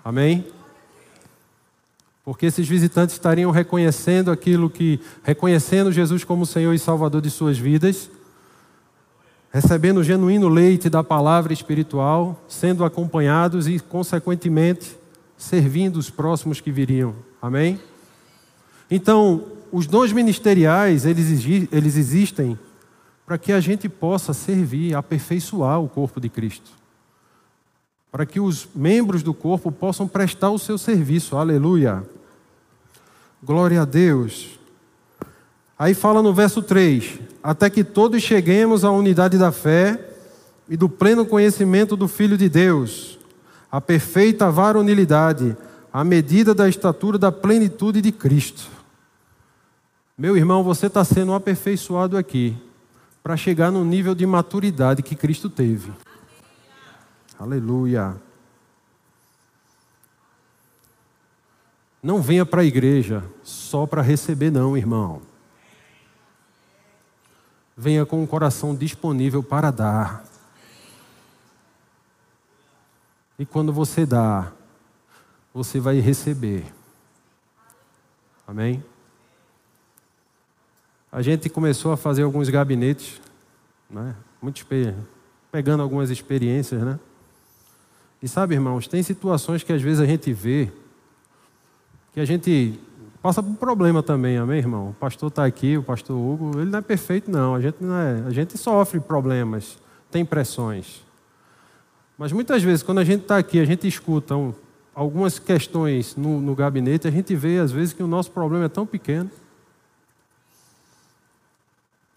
Amém? 0.01 0.58
Porque 2.29 2.45
esses 2.45 2.67
visitantes 2.67 3.15
estariam 3.15 3.49
reconhecendo 3.49 4.29
aquilo 4.29 4.69
que. 4.69 4.99
reconhecendo 5.23 5.91
Jesus 5.91 6.23
como 6.23 6.45
Senhor 6.45 6.75
e 6.75 6.77
Salvador 6.77 7.21
de 7.21 7.31
suas 7.31 7.57
vidas 7.57 8.07
recebendo 9.51 9.97
o 9.97 10.03
genuíno 10.03 10.47
leite 10.47 10.91
da 10.91 11.03
palavra 11.03 11.51
espiritual, 11.51 12.39
sendo 12.47 12.85
acompanhados 12.85 13.67
e, 13.67 13.79
consequentemente, 13.79 14.95
servindo 15.35 15.97
os 15.97 16.11
próximos 16.11 16.61
que 16.61 16.71
viriam. 16.71 17.15
Amém? 17.41 17.79
Então, 18.91 19.45
os 19.71 19.87
dons 19.87 20.11
ministeriais, 20.11 21.03
eles, 21.07 21.43
eles 21.71 21.97
existem 21.97 22.59
para 23.25 23.39
que 23.39 23.51
a 23.51 23.59
gente 23.59 23.89
possa 23.89 24.33
servir, 24.33 24.95
aperfeiçoar 24.95 25.81
o 25.81 25.89
corpo 25.89 26.21
de 26.21 26.29
Cristo. 26.29 26.69
Para 28.11 28.23
que 28.23 28.39
os 28.39 28.67
membros 28.75 29.23
do 29.23 29.33
corpo 29.33 29.71
possam 29.71 30.07
prestar 30.07 30.51
o 30.51 30.59
seu 30.59 30.77
serviço. 30.77 31.35
Aleluia. 31.35 32.03
Glória 33.41 33.81
a 33.81 33.85
Deus. 33.85 34.59
Aí 35.77 35.93
fala 35.93 36.21
no 36.21 36.33
verso 36.33 36.61
3: 36.61 37.19
Até 37.41 37.69
que 37.69 37.83
todos 37.83 38.21
cheguemos 38.21 38.83
à 38.83 38.91
unidade 38.91 39.37
da 39.37 39.51
fé 39.51 39.99
e 40.67 40.75
do 40.75 40.89
pleno 40.89 41.25
conhecimento 41.25 41.95
do 41.95 42.07
Filho 42.07 42.37
de 42.37 42.49
Deus, 42.49 43.17
a 43.71 43.79
perfeita 43.79 44.51
varonilidade, 44.51 45.55
à 45.91 46.03
medida 46.03 46.53
da 46.53 46.67
estatura 46.67 47.17
da 47.17 47.31
plenitude 47.31 48.01
de 48.01 48.11
Cristo. 48.11 48.67
Meu 50.17 50.35
irmão, 50.35 50.61
você 50.63 50.87
está 50.87 51.05
sendo 51.05 51.33
aperfeiçoado 51.33 52.17
aqui 52.17 52.57
para 53.23 53.37
chegar 53.37 53.71
no 53.71 53.85
nível 53.85 54.13
de 54.13 54.25
maturidade 54.25 55.01
que 55.01 55.15
Cristo 55.15 55.49
teve. 55.49 55.93
Aleluia. 57.39 58.17
Não 62.01 62.21
venha 62.21 62.45
para 62.45 62.61
a 62.61 62.65
igreja 62.65 63.23
só 63.43 63.85
para 63.85 64.01
receber, 64.01 64.51
não, 64.51 64.77
irmão. 64.77 65.21
Venha 67.75 68.05
com 68.05 68.23
o 68.23 68.27
coração 68.27 68.75
disponível 68.75 69.43
para 69.43 69.71
dar. 69.71 70.23
E 73.37 73.45
quando 73.45 73.71
você 73.71 74.05
dá, 74.05 74.51
você 75.53 75.79
vai 75.79 75.99
receber. 75.99 76.65
Amém? 78.47 78.83
A 81.11 81.21
gente 81.21 81.49
começou 81.49 81.91
a 81.91 81.97
fazer 81.97 82.23
alguns 82.23 82.49
gabinetes, 82.49 83.21
né? 83.89 84.15
Muito 84.41 84.65
pegando 85.51 85.81
algumas 85.81 86.09
experiências, 86.09 86.81
né? 86.81 86.99
E 88.21 88.27
sabe, 88.27 88.55
irmãos, 88.55 88.87
tem 88.87 89.01
situações 89.01 89.63
que 89.63 89.73
às 89.73 89.81
vezes 89.81 89.99
a 89.99 90.05
gente 90.05 90.31
vê 90.33 90.71
que 92.19 92.23
a 92.23 92.25
gente 92.25 92.77
passa 93.21 93.41
por 93.41 93.49
um 93.49 93.55
problema 93.55 94.03
também, 94.03 94.37
amém, 94.37 94.57
irmão? 94.57 94.89
O 94.89 94.93
pastor 94.93 95.29
está 95.29 95.45
aqui, 95.45 95.77
o 95.77 95.83
pastor 95.83 96.17
Hugo, 96.17 96.59
ele 96.59 96.69
não 96.69 96.79
é 96.79 96.81
perfeito, 96.81 97.31
não. 97.31 97.55
A 97.55 97.61
gente 97.61 97.81
não 97.81 97.95
é, 97.95 98.23
a 98.27 98.29
gente 98.29 98.57
sofre 98.57 98.99
problemas, 98.99 99.77
tem 100.11 100.25
pressões. 100.25 101.01
Mas 102.17 102.33
muitas 102.33 102.61
vezes, 102.61 102.83
quando 102.83 102.97
a 102.97 103.05
gente 103.05 103.21
está 103.21 103.37
aqui, 103.37 103.57
a 103.57 103.63
gente 103.63 103.87
escuta 103.87 104.35
um, 104.35 104.53
algumas 104.93 105.39
questões 105.39 106.17
no, 106.17 106.41
no 106.41 106.53
gabinete, 106.53 107.07
a 107.07 107.11
gente 107.11 107.33
vê 107.35 107.59
às 107.59 107.71
vezes 107.71 107.93
que 107.93 108.03
o 108.03 108.07
nosso 108.07 108.31
problema 108.31 108.65
é 108.65 108.69
tão 108.69 108.85
pequeno. 108.85 109.31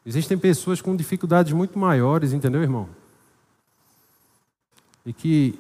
Existem 0.05 0.37
pessoas 0.37 0.81
com 0.81 0.97
dificuldades 0.97 1.53
muito 1.53 1.79
maiores, 1.79 2.33
entendeu, 2.33 2.61
irmão? 2.61 2.89
E 5.07 5.13
que 5.13 5.57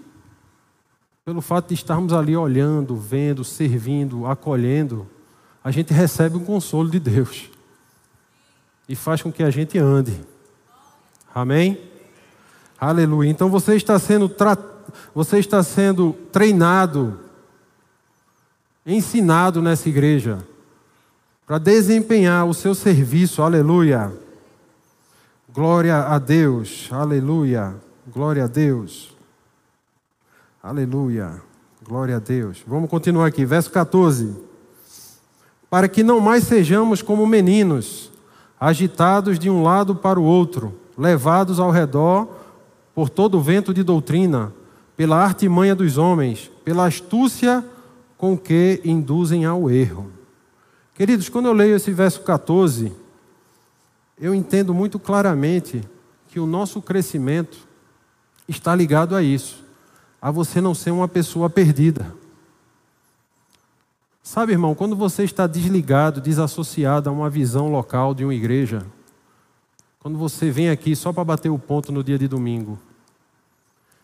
pelo 1.24 1.40
fato 1.40 1.68
de 1.68 1.74
estarmos 1.74 2.12
ali 2.12 2.36
olhando, 2.36 2.96
vendo, 2.96 3.44
servindo, 3.44 4.26
acolhendo, 4.26 5.08
a 5.62 5.70
gente 5.70 5.92
recebe 5.92 6.36
um 6.36 6.44
consolo 6.44 6.90
de 6.90 6.98
Deus 6.98 7.48
e 8.88 8.96
faz 8.96 9.22
com 9.22 9.30
que 9.30 9.44
a 9.44 9.50
gente 9.50 9.78
ande. 9.78 10.20
Amém? 11.32 11.78
Aleluia. 12.78 13.30
Então 13.30 13.48
você 13.48 13.76
está 13.76 13.96
sendo 14.00 14.28
tra... 14.28 14.58
você 15.14 15.38
está 15.38 15.62
sendo 15.62 16.12
treinado, 16.32 17.20
ensinado 18.84 19.62
nessa 19.62 19.88
igreja 19.88 20.44
para 21.46 21.58
desempenhar 21.58 22.46
o 22.46 22.52
seu 22.52 22.74
serviço. 22.74 23.42
Aleluia. 23.42 24.12
Glória 25.54 25.98
a 25.98 26.18
Deus. 26.18 26.88
Aleluia. 26.90 27.76
Glória 28.12 28.42
a 28.42 28.48
Deus. 28.48 29.11
Aleluia. 30.62 31.42
Glória 31.84 32.18
a 32.18 32.18
Deus. 32.20 32.62
Vamos 32.64 32.88
continuar 32.88 33.26
aqui, 33.26 33.44
verso 33.44 33.68
14. 33.72 34.32
Para 35.68 35.88
que 35.88 36.04
não 36.04 36.20
mais 36.20 36.44
sejamos 36.44 37.02
como 37.02 37.26
meninos, 37.26 38.12
agitados 38.60 39.40
de 39.40 39.50
um 39.50 39.64
lado 39.64 39.96
para 39.96 40.20
o 40.20 40.22
outro, 40.22 40.72
levados 40.96 41.58
ao 41.58 41.72
redor 41.72 42.28
por 42.94 43.10
todo 43.10 43.38
o 43.38 43.42
vento 43.42 43.74
de 43.74 43.82
doutrina, 43.82 44.52
pela 44.96 45.16
artimanha 45.16 45.74
dos 45.74 45.98
homens, 45.98 46.48
pela 46.64 46.86
astúcia 46.86 47.64
com 48.16 48.38
que 48.38 48.80
induzem 48.84 49.44
ao 49.44 49.68
erro. 49.68 50.12
Queridos, 50.94 51.28
quando 51.28 51.46
eu 51.46 51.52
leio 51.52 51.74
esse 51.74 51.90
verso 51.90 52.20
14, 52.20 52.92
eu 54.16 54.32
entendo 54.32 54.72
muito 54.72 55.00
claramente 55.00 55.82
que 56.28 56.38
o 56.38 56.46
nosso 56.46 56.80
crescimento 56.80 57.58
está 58.46 58.76
ligado 58.76 59.16
a 59.16 59.24
isso 59.24 59.62
a 60.22 60.30
você 60.30 60.60
não 60.60 60.72
ser 60.72 60.92
uma 60.92 61.08
pessoa 61.08 61.50
perdida. 61.50 62.14
Sabe, 64.22 64.52
irmão, 64.52 64.72
quando 64.72 64.94
você 64.94 65.24
está 65.24 65.48
desligado, 65.48 66.20
desassociado 66.20 67.10
a 67.10 67.12
uma 67.12 67.28
visão 67.28 67.68
local 67.68 68.14
de 68.14 68.22
uma 68.22 68.32
igreja, 68.32 68.86
quando 69.98 70.16
você 70.16 70.48
vem 70.48 70.70
aqui 70.70 70.94
só 70.94 71.12
para 71.12 71.24
bater 71.24 71.48
o 71.48 71.58
ponto 71.58 71.90
no 71.90 72.04
dia 72.04 72.16
de 72.16 72.28
domingo, 72.28 72.78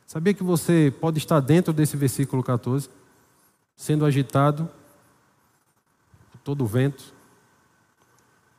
sabia 0.09 0.35
que 0.35 0.43
você 0.43 0.93
pode 1.01 1.19
estar 1.19 1.39
dentro 1.39 1.73
desse 1.73 1.97
versículo 1.97 2.43
14, 2.43 2.91
sendo 3.77 4.05
agitado 4.05 4.69
por 6.33 6.39
todo 6.41 6.65
o 6.65 6.67
vento, 6.67 7.15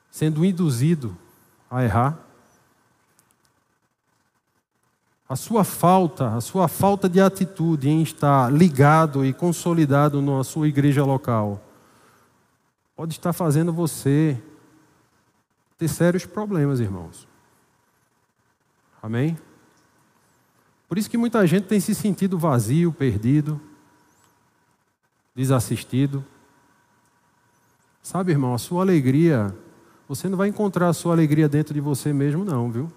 sendo 0.09 0.45
induzido 0.45 1.15
a 1.69 1.83
errar? 1.83 2.28
A 5.29 5.35
sua 5.35 5.63
falta, 5.63 6.35
a 6.35 6.41
sua 6.41 6.67
falta 6.67 7.07
de 7.07 7.21
atitude 7.21 7.87
em 7.87 8.01
estar 8.01 8.51
ligado 8.51 9.23
e 9.23 9.31
consolidado 9.31 10.23
na 10.23 10.43
sua 10.43 10.67
igreja 10.67 11.05
local, 11.05 11.63
pode 12.95 13.13
estar 13.13 13.31
fazendo 13.31 13.71
você 13.71 14.41
ter 15.77 15.87
sérios 15.87 16.25
problemas, 16.25 16.79
irmãos. 16.79 17.27
Amém? 19.03 19.37
Por 20.87 20.97
isso 20.97 21.09
que 21.09 21.17
muita 21.17 21.45
gente 21.45 21.67
tem 21.67 21.79
se 21.79 21.93
sentido 21.93 22.35
vazio, 22.35 22.91
perdido, 22.91 23.61
desassistido. 25.35 26.25
Sabe, 28.01 28.31
irmão, 28.31 28.55
a 28.55 28.57
sua 28.57 28.81
alegria, 28.81 29.55
você 30.07 30.27
não 30.27 30.37
vai 30.37 30.47
encontrar 30.47 30.89
a 30.89 30.93
sua 30.93 31.13
alegria 31.13 31.47
dentro 31.47 31.71
de 31.71 31.79
você 31.79 32.11
mesmo, 32.11 32.43
não, 32.43 32.71
viu? 32.71 32.91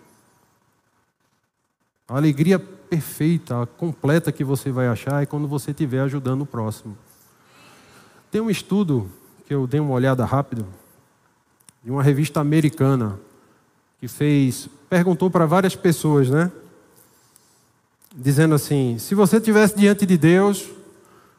A 2.12 2.18
alegria 2.18 2.58
perfeita, 2.58 3.66
completa 3.78 4.30
que 4.30 4.44
você 4.44 4.70
vai 4.70 4.86
achar 4.86 5.22
é 5.22 5.26
quando 5.26 5.48
você 5.48 5.70
estiver 5.70 6.00
ajudando 6.00 6.42
o 6.42 6.46
próximo. 6.46 6.94
Tem 8.30 8.38
um 8.38 8.50
estudo 8.50 9.10
que 9.46 9.54
eu 9.54 9.66
dei 9.66 9.80
uma 9.80 9.94
olhada 9.94 10.22
rápido 10.22 10.66
de 11.82 11.90
uma 11.90 12.02
revista 12.02 12.38
americana 12.38 13.18
que 13.98 14.06
fez, 14.08 14.68
perguntou 14.90 15.30
para 15.30 15.46
várias 15.46 15.74
pessoas, 15.74 16.28
né? 16.28 16.52
Dizendo 18.14 18.56
assim: 18.56 18.98
se 18.98 19.14
você 19.14 19.38
estivesse 19.38 19.74
diante 19.74 20.04
de 20.04 20.18
Deus, 20.18 20.68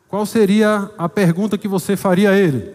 qual 0.08 0.26
seria 0.26 0.90
a 0.98 1.08
pergunta 1.08 1.56
que 1.56 1.68
você 1.68 1.96
faria 1.96 2.32
a 2.32 2.36
Ele? 2.36 2.74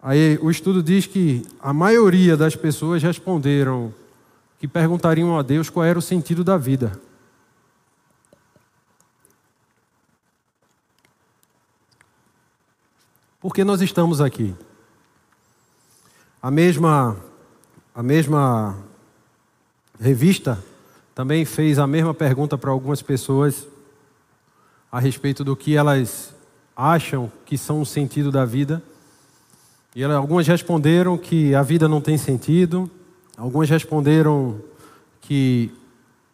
Aí 0.00 0.38
o 0.40 0.48
estudo 0.48 0.80
diz 0.80 1.08
que 1.08 1.42
a 1.58 1.72
maioria 1.72 2.36
das 2.36 2.54
pessoas 2.54 3.02
responderam 3.02 3.92
que 4.58 4.66
perguntariam 4.66 5.38
a 5.38 5.42
Deus 5.42 5.68
qual 5.68 5.84
era 5.84 5.98
o 5.98 6.02
sentido 6.02 6.42
da 6.42 6.56
vida. 6.56 7.00
Por 13.40 13.54
que 13.54 13.62
nós 13.62 13.80
estamos 13.80 14.20
aqui? 14.20 14.54
A 16.42 16.50
mesma, 16.50 17.16
a 17.94 18.02
mesma 18.02 18.76
revista 20.00 20.62
também 21.14 21.44
fez 21.44 21.78
a 21.78 21.86
mesma 21.86 22.12
pergunta 22.12 22.58
para 22.58 22.70
algumas 22.70 23.02
pessoas 23.02 23.66
a 24.90 24.98
respeito 24.98 25.44
do 25.44 25.54
que 25.54 25.76
elas 25.76 26.34
acham 26.76 27.30
que 27.44 27.56
são 27.56 27.80
o 27.80 27.86
sentido 27.86 28.30
da 28.30 28.44
vida. 28.44 28.82
E 29.94 30.04
algumas 30.04 30.46
responderam 30.46 31.16
que 31.16 31.54
a 31.54 31.62
vida 31.62 31.88
não 31.88 32.00
tem 32.00 32.18
sentido, 32.18 32.90
Alguns 33.36 33.68
responderam 33.68 34.60
que 35.20 35.70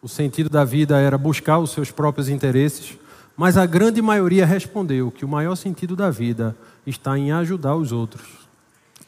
o 0.00 0.08
sentido 0.08 0.48
da 0.48 0.64
vida 0.64 0.98
era 0.98 1.18
buscar 1.18 1.58
os 1.58 1.70
seus 1.70 1.90
próprios 1.90 2.28
interesses, 2.28 2.96
mas 3.36 3.56
a 3.56 3.66
grande 3.66 4.00
maioria 4.00 4.46
respondeu 4.46 5.10
que 5.10 5.24
o 5.24 5.28
maior 5.28 5.56
sentido 5.56 5.96
da 5.96 6.10
vida 6.10 6.56
está 6.86 7.18
em 7.18 7.32
ajudar 7.32 7.74
os 7.74 7.90
outros, 7.90 8.26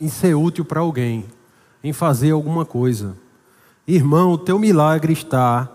em 0.01 0.09
ser 0.09 0.35
útil 0.35 0.65
para 0.65 0.81
alguém, 0.81 1.25
em 1.83 1.93
fazer 1.93 2.33
alguma 2.33 2.65
coisa. 2.65 3.17
Irmão, 3.87 4.33
o 4.33 4.39
teu 4.39 4.59
milagre 4.59 5.13
está 5.13 5.71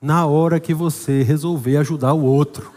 na 0.00 0.26
hora 0.26 0.60
que 0.60 0.74
você 0.74 1.22
resolver 1.22 1.78
ajudar 1.78 2.12
o 2.12 2.22
outro. 2.22 2.70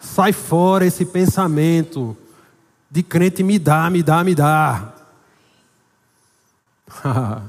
Sai 0.00 0.32
fora 0.32 0.84
esse 0.84 1.04
pensamento 1.04 2.16
de 2.90 3.02
crente 3.02 3.42
me 3.42 3.58
dá, 3.58 3.88
me 3.88 4.02
dá, 4.02 4.24
me 4.24 4.34
dá. 4.34 4.97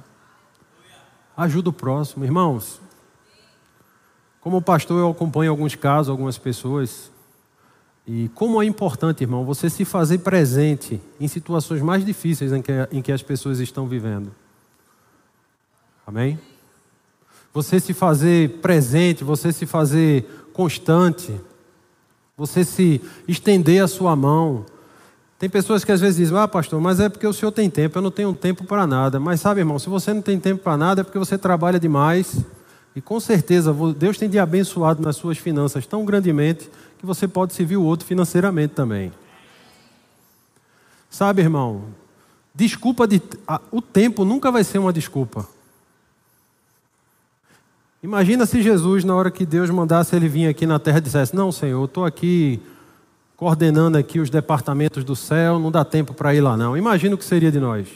Ajuda 1.36 1.70
o 1.70 1.74
próximo. 1.74 2.26
Irmãos, 2.26 2.80
como 4.42 4.62
pastor, 4.62 5.00
eu 5.00 5.10
acompanho 5.10 5.52
alguns 5.52 5.76
casos, 5.76 6.10
algumas 6.10 6.38
pessoas, 6.38 7.12
E 8.12 8.28
como 8.30 8.60
é 8.60 8.66
importante, 8.66 9.24
irmão, 9.24 9.46
você 9.46 9.70
se 9.70 9.86
fazer 9.86 10.18
presente 10.20 11.00
em 11.20 11.28
situações 11.28 11.80
mais 11.80 12.04
difíceis 12.04 12.52
em 12.52 12.60
que, 12.60 12.72
em 12.92 13.02
que 13.04 13.12
as 13.12 13.22
pessoas 13.22 13.60
estão 13.60 13.88
vivendo. 13.88 14.32
Amém? 16.08 16.40
Você 17.54 17.80
se 17.80 17.94
fazer 17.94 18.62
presente, 18.62 19.24
você 19.24 19.52
se 19.52 19.68
fazer 19.68 20.24
constante, 20.54 21.40
você 22.36 22.64
se 22.64 23.00
estender 23.28 23.84
a 23.84 23.88
sua 23.88 24.16
mão. 24.16 24.66
Tem 25.40 25.50
pessoas 25.50 25.86
que 25.86 25.92
às 25.94 26.02
vezes 26.02 26.18
dizem, 26.18 26.38
ah, 26.38 26.50
pastor, 26.50 26.82
mas 26.82 27.00
é 27.00 27.08
porque 27.08 27.26
o 27.26 27.32
senhor 27.32 27.54
tem 27.54 27.70
tempo, 27.70 27.98
eu 27.98 28.02
não 28.02 28.12
tenho 28.12 28.34
tempo 28.34 28.66
para 28.66 28.86
nada. 28.86 29.22
Mas 29.22 29.40
sabe, 29.40 29.62
irmão, 29.62 29.80
se 29.80 29.88
você 29.88 30.14
não 30.14 30.22
tem 30.22 30.38
tempo 30.38 30.62
para 30.62 30.76
nada, 30.76 31.00
é 31.00 31.04
porque 31.04 31.18
você 31.18 31.38
trabalha 31.38 31.80
demais. 31.80 32.44
E 32.94 33.00
com 33.00 33.18
certeza 33.22 33.74
Deus 33.98 34.18
tem 34.18 34.30
de 34.30 34.38
abençoado 34.38 35.02
nas 35.02 35.16
suas 35.16 35.38
finanças 35.38 35.86
tão 35.86 36.04
grandemente 36.04 36.70
que 36.98 37.06
você 37.06 37.26
pode 37.26 37.54
servir 37.54 37.78
o 37.78 37.84
outro 37.84 38.06
financeiramente 38.06 38.74
também. 38.74 39.14
Sabe, 41.10 41.42
irmão, 41.42 41.86
desculpa 42.54 43.08
de. 43.08 43.22
O 43.72 43.82
tempo 43.82 44.26
nunca 44.26 44.52
vai 44.52 44.66
ser 44.66 44.78
uma 44.78 44.92
desculpa. 44.92 45.48
Imagina 48.04 48.46
se 48.46 48.62
Jesus, 48.62 49.06
na 49.06 49.16
hora 49.16 49.32
que 49.32 49.46
Deus 49.46 49.70
mandasse 49.70 50.14
ele 50.16 50.28
vir 50.28 50.48
aqui 50.48 50.66
na 50.66 50.80
terra, 50.80 51.00
dissesse: 51.00 51.34
Não, 51.34 51.50
Senhor, 51.50 51.80
eu 51.80 51.86
estou 51.86 52.04
aqui 52.04 52.62
coordenando 53.40 53.98
aqui 53.98 54.20
os 54.20 54.30
departamentos 54.30 55.02
do 55.06 55.16
céu, 55.16 55.58
não 55.60 55.72
dá 55.72 55.86
tempo 55.86 56.14
para 56.14 56.36
ir 56.36 56.42
lá, 56.42 56.58
não. 56.58 56.76
Imagina 56.76 57.16
o 57.16 57.18
que 57.18 57.24
seria 57.24 57.50
de 57.50 57.58
nós. 57.58 57.88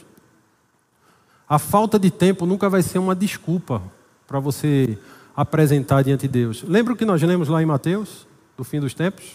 A 1.50 1.60
falta 1.60 2.00
de 2.00 2.10
tempo 2.10 2.46
nunca 2.46 2.70
vai 2.70 2.82
ser 2.82 2.98
uma 2.98 3.14
desculpa 3.14 3.82
para 4.26 4.40
você 4.40 4.98
apresentar 5.36 6.02
diante 6.02 6.22
de 6.22 6.28
Deus. 6.30 6.64
Lembra 6.64 6.94
o 6.94 6.96
que 6.96 7.04
nós 7.04 7.22
lemos 7.22 7.50
lá 7.50 7.62
em 7.62 7.66
Mateus, 7.66 8.26
do 8.56 8.64
fim 8.64 8.80
dos 8.80 8.94
tempos? 8.94 9.34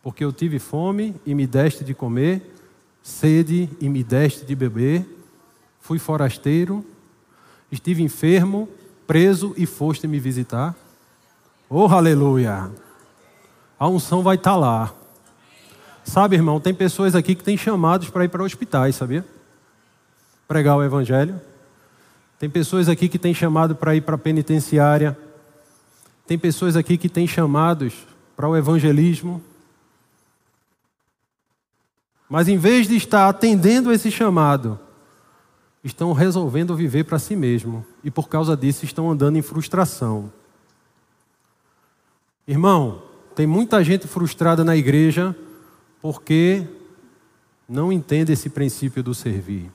Porque 0.00 0.22
eu 0.22 0.32
tive 0.32 0.60
fome 0.60 1.16
e 1.26 1.34
me 1.34 1.44
deste 1.44 1.82
de 1.82 1.92
comer, 1.92 2.54
sede 3.02 3.68
e 3.80 3.88
me 3.88 4.04
deste 4.04 4.46
de 4.46 4.54
beber, 4.54 5.04
fui 5.80 5.98
forasteiro, 5.98 6.86
estive 7.72 8.00
enfermo 8.00 8.68
preso 9.08 9.52
e 9.56 9.66
foste 9.66 10.06
me 10.06 10.20
visitar. 10.20 10.72
Oh, 11.68 11.86
aleluia! 11.86 12.70
A 13.76 13.88
unção 13.88 14.22
vai 14.22 14.36
estar 14.36 14.52
tá 14.52 14.56
lá. 14.56 14.94
Sabe, 16.06 16.36
irmão, 16.36 16.60
tem 16.60 16.72
pessoas 16.72 17.16
aqui 17.16 17.34
que 17.34 17.42
têm 17.42 17.58
chamados 17.58 18.08
para 18.08 18.24
ir 18.24 18.28
para 18.28 18.44
hospitais, 18.44 18.94
sabia? 18.94 19.26
Pregar 20.46 20.76
o 20.76 20.84
evangelho. 20.84 21.38
Tem 22.38 22.48
pessoas 22.48 22.88
aqui 22.88 23.08
que 23.08 23.18
têm 23.18 23.34
chamado 23.34 23.74
para 23.74 23.96
ir 23.96 24.02
para 24.02 24.14
a 24.14 24.18
penitenciária. 24.18 25.18
Tem 26.24 26.38
pessoas 26.38 26.76
aqui 26.76 26.96
que 26.96 27.08
têm 27.08 27.26
chamados 27.26 27.92
para 28.36 28.48
o 28.48 28.56
evangelismo. 28.56 29.42
Mas 32.28 32.46
em 32.46 32.56
vez 32.56 32.86
de 32.86 32.96
estar 32.96 33.28
atendendo 33.28 33.92
esse 33.92 34.08
chamado, 34.08 34.78
estão 35.82 36.12
resolvendo 36.12 36.76
viver 36.76 37.04
para 37.04 37.18
si 37.18 37.34
mesmo 37.34 37.84
e 38.04 38.12
por 38.12 38.28
causa 38.28 38.56
disso 38.56 38.84
estão 38.84 39.10
andando 39.10 39.38
em 39.38 39.42
frustração. 39.42 40.32
Irmão, 42.46 43.02
tem 43.34 43.46
muita 43.46 43.82
gente 43.82 44.06
frustrada 44.06 44.64
na 44.64 44.76
igreja 44.76 45.34
porque 46.00 46.66
não 47.68 47.92
entende 47.92 48.32
esse 48.32 48.48
princípio 48.48 49.02
do 49.02 49.14
servir. 49.14 49.70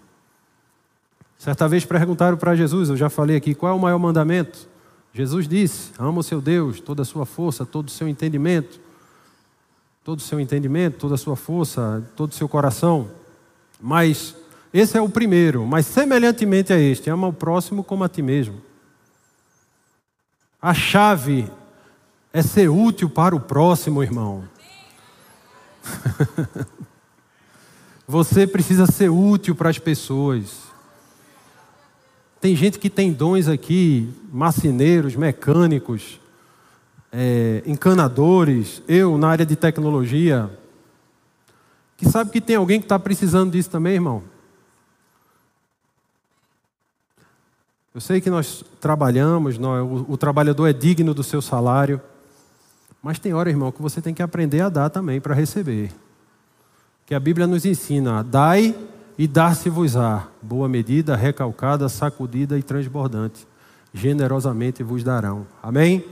Certa 1.37 1.67
vez 1.67 1.83
perguntaram 1.83 2.37
para 2.37 2.55
Jesus, 2.55 2.89
eu 2.89 2.97
já 2.97 3.09
falei 3.09 3.35
aqui, 3.35 3.55
qual 3.55 3.73
é 3.73 3.75
o 3.75 3.79
maior 3.79 3.97
mandamento? 3.97 4.69
Jesus 5.13 5.47
disse: 5.47 5.91
ama 5.97 6.19
o 6.19 6.23
seu 6.23 6.39
Deus, 6.39 6.79
toda 6.79 7.01
a 7.01 7.05
sua 7.05 7.25
força, 7.25 7.65
todo 7.65 7.87
o 7.87 7.91
seu 7.91 8.07
entendimento, 8.07 8.79
todo 10.03 10.19
o 10.19 10.21
seu 10.21 10.39
entendimento, 10.39 10.97
toda 10.97 11.15
a 11.15 11.17
sua 11.17 11.35
força, 11.35 12.03
todo 12.15 12.31
o 12.31 12.35
seu 12.35 12.47
coração. 12.47 13.09
Mas 13.79 14.35
esse 14.73 14.97
é 14.97 15.01
o 15.01 15.09
primeiro, 15.09 15.65
mas 15.65 15.85
semelhantemente 15.85 16.71
a 16.71 16.79
este, 16.79 17.09
ama 17.09 17.27
o 17.27 17.33
próximo 17.33 17.83
como 17.83 18.03
a 18.03 18.09
ti 18.09 18.21
mesmo. 18.21 18.61
A 20.61 20.73
chave 20.73 21.49
é 22.31 22.41
ser 22.41 22.69
útil 22.69 23.09
para 23.09 23.35
o 23.35 23.39
próximo, 23.39 24.01
irmão. 24.01 24.43
Você 28.07 28.45
precisa 28.45 28.85
ser 28.85 29.09
útil 29.09 29.55
para 29.55 29.69
as 29.69 29.79
pessoas. 29.79 30.61
Tem 32.39 32.55
gente 32.55 32.79
que 32.79 32.89
tem 32.89 33.13
dons 33.13 33.47
aqui, 33.47 34.09
marceneiros, 34.31 35.15
mecânicos, 35.15 36.19
é, 37.11 37.61
encanadores, 37.65 38.81
eu 38.87 39.17
na 39.17 39.29
área 39.29 39.45
de 39.45 39.55
tecnologia, 39.55 40.49
que 41.97 42.09
sabe 42.09 42.31
que 42.31 42.41
tem 42.41 42.55
alguém 42.55 42.79
que 42.79 42.85
está 42.85 42.97
precisando 42.97 43.51
disso 43.51 43.69
também, 43.69 43.93
irmão. 43.93 44.23
Eu 47.93 48.01
sei 48.01 48.21
que 48.21 48.29
nós 48.29 48.63
trabalhamos, 48.79 49.57
nós, 49.57 49.83
o, 49.83 50.13
o 50.13 50.17
trabalhador 50.17 50.65
é 50.65 50.73
digno 50.73 51.13
do 51.13 51.23
seu 51.23 51.41
salário, 51.41 52.01
mas 53.01 53.17
tem 53.17 53.33
hora, 53.33 53.49
irmão, 53.49 53.71
que 53.71 53.81
você 53.81 54.01
tem 54.01 54.13
que 54.13 54.21
aprender 54.21 54.61
a 54.61 54.69
dar 54.69 54.89
também 54.89 55.19
para 55.19 55.33
receber. 55.33 55.91
Que 57.05 57.15
a 57.15 57.19
Bíblia 57.19 57.47
nos 57.47 57.65
ensina: 57.65 58.23
dai 58.23 58.75
e 59.17 59.27
dar-se-vos-á, 59.27 60.27
boa 60.41 60.69
medida, 60.69 61.15
recalcada, 61.15 61.89
sacudida 61.89 62.57
e 62.57 62.63
transbordante. 62.63 63.47
Generosamente 63.93 64.83
vos 64.83 65.03
darão. 65.03 65.45
Amém? 65.61 66.05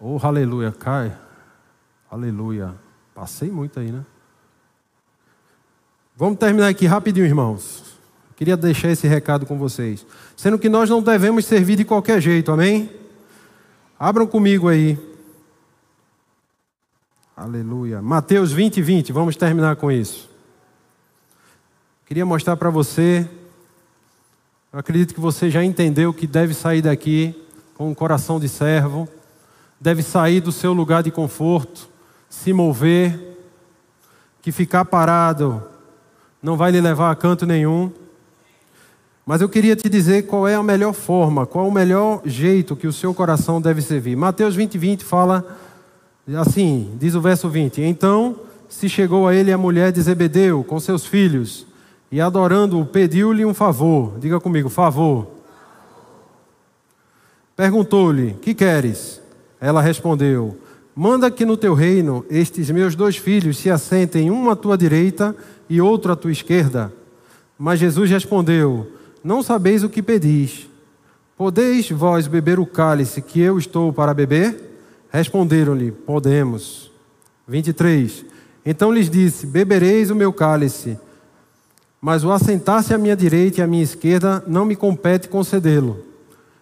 Oh, 0.00 0.18
aleluia, 0.22 0.72
cai. 0.72 1.16
Aleluia. 2.10 2.74
Passei 3.14 3.50
muito 3.50 3.80
aí, 3.80 3.90
né? 3.90 4.04
Vamos 6.16 6.38
terminar 6.38 6.68
aqui 6.68 6.86
rapidinho, 6.86 7.26
irmãos. 7.26 7.96
Queria 8.36 8.56
deixar 8.56 8.90
esse 8.90 9.06
recado 9.06 9.46
com 9.46 9.58
vocês. 9.58 10.04
Sendo 10.36 10.58
que 10.58 10.68
nós 10.68 10.90
não 10.90 11.02
devemos 11.02 11.44
servir 11.44 11.76
de 11.76 11.84
qualquer 11.84 12.20
jeito, 12.20 12.52
amém? 12.52 12.90
Abram 13.98 14.26
comigo 14.26 14.68
aí. 14.68 15.07
Aleluia. 17.40 18.02
Mateus 18.02 18.50
20, 18.50 18.82
20. 18.82 19.12
Vamos 19.12 19.36
terminar 19.36 19.76
com 19.76 19.92
isso. 19.92 20.28
Queria 22.04 22.26
mostrar 22.26 22.56
para 22.56 22.68
você. 22.68 23.28
Eu 24.72 24.80
acredito 24.80 25.14
que 25.14 25.20
você 25.20 25.48
já 25.48 25.62
entendeu 25.62 26.12
que 26.12 26.26
deve 26.26 26.52
sair 26.52 26.82
daqui 26.82 27.40
com 27.76 27.88
um 27.88 27.94
coração 27.94 28.40
de 28.40 28.48
servo, 28.48 29.08
deve 29.80 30.02
sair 30.02 30.40
do 30.40 30.50
seu 30.50 30.72
lugar 30.72 31.00
de 31.00 31.12
conforto, 31.12 31.88
se 32.28 32.52
mover, 32.52 33.38
que 34.42 34.50
ficar 34.50 34.84
parado 34.84 35.62
não 36.42 36.56
vai 36.56 36.72
lhe 36.72 36.80
levar 36.80 37.12
a 37.12 37.14
canto 37.14 37.46
nenhum. 37.46 37.92
Mas 39.24 39.40
eu 39.40 39.48
queria 39.48 39.76
te 39.76 39.88
dizer 39.88 40.26
qual 40.26 40.48
é 40.48 40.56
a 40.56 40.62
melhor 40.62 40.92
forma, 40.92 41.46
qual 41.46 41.68
o 41.68 41.72
melhor 41.72 42.20
jeito 42.24 42.74
que 42.74 42.88
o 42.88 42.92
seu 42.92 43.14
coração 43.14 43.60
deve 43.60 43.80
servir. 43.80 44.16
Mateus 44.16 44.56
20, 44.56 44.76
20 44.76 45.04
fala 45.04 45.67
assim, 46.36 46.96
diz 46.98 47.14
o 47.14 47.20
verso 47.20 47.48
20: 47.48 47.80
Então 47.82 48.36
se 48.68 48.88
chegou 48.88 49.26
a 49.26 49.34
ele 49.34 49.52
a 49.52 49.58
mulher 49.58 49.92
de 49.92 50.00
Zebedeu 50.00 50.62
com 50.62 50.78
seus 50.78 51.06
filhos, 51.06 51.66
e 52.10 52.20
adorando-o, 52.20 52.84
pediu-lhe 52.84 53.44
um 53.44 53.54
favor. 53.54 54.18
Diga 54.18 54.40
comigo, 54.40 54.68
favor. 54.68 55.26
Perguntou-lhe: 57.56 58.34
Que 58.42 58.54
queres? 58.54 59.20
Ela 59.60 59.80
respondeu: 59.80 60.56
Manda 60.94 61.30
que 61.30 61.44
no 61.44 61.56
teu 61.56 61.74
reino 61.74 62.24
estes 62.28 62.70
meus 62.70 62.94
dois 62.94 63.16
filhos 63.16 63.58
se 63.58 63.70
assentem, 63.70 64.30
um 64.30 64.50
à 64.50 64.56
tua 64.56 64.76
direita 64.76 65.34
e 65.68 65.80
outro 65.80 66.12
à 66.12 66.16
tua 66.16 66.32
esquerda. 66.32 66.92
Mas 67.58 67.80
Jesus 67.80 68.10
respondeu: 68.10 68.98
não 69.22 69.42
sabeis 69.42 69.82
o 69.82 69.88
que 69.88 70.02
pedis. 70.02 70.68
Podeis 71.36 71.90
vós 71.90 72.26
beber 72.26 72.58
o 72.58 72.66
cálice 72.66 73.20
que 73.20 73.40
eu 73.40 73.58
estou 73.58 73.92
para 73.92 74.14
beber? 74.14 74.67
Responderam-lhe: 75.10 75.90
Podemos. 75.90 76.88
23. 77.48 78.26
Então 78.64 78.92
lhes 78.92 79.08
disse: 79.08 79.46
Bebereis 79.46 80.10
o 80.10 80.14
meu 80.14 80.32
cálice, 80.32 80.98
mas 82.00 82.22
o 82.22 82.30
assentar-se 82.30 82.92
à 82.92 82.98
minha 82.98 83.16
direita 83.16 83.60
e 83.60 83.62
à 83.62 83.66
minha 83.66 83.82
esquerda 83.82 84.44
não 84.46 84.66
me 84.66 84.76
compete 84.76 85.28
concedê-lo. 85.28 86.04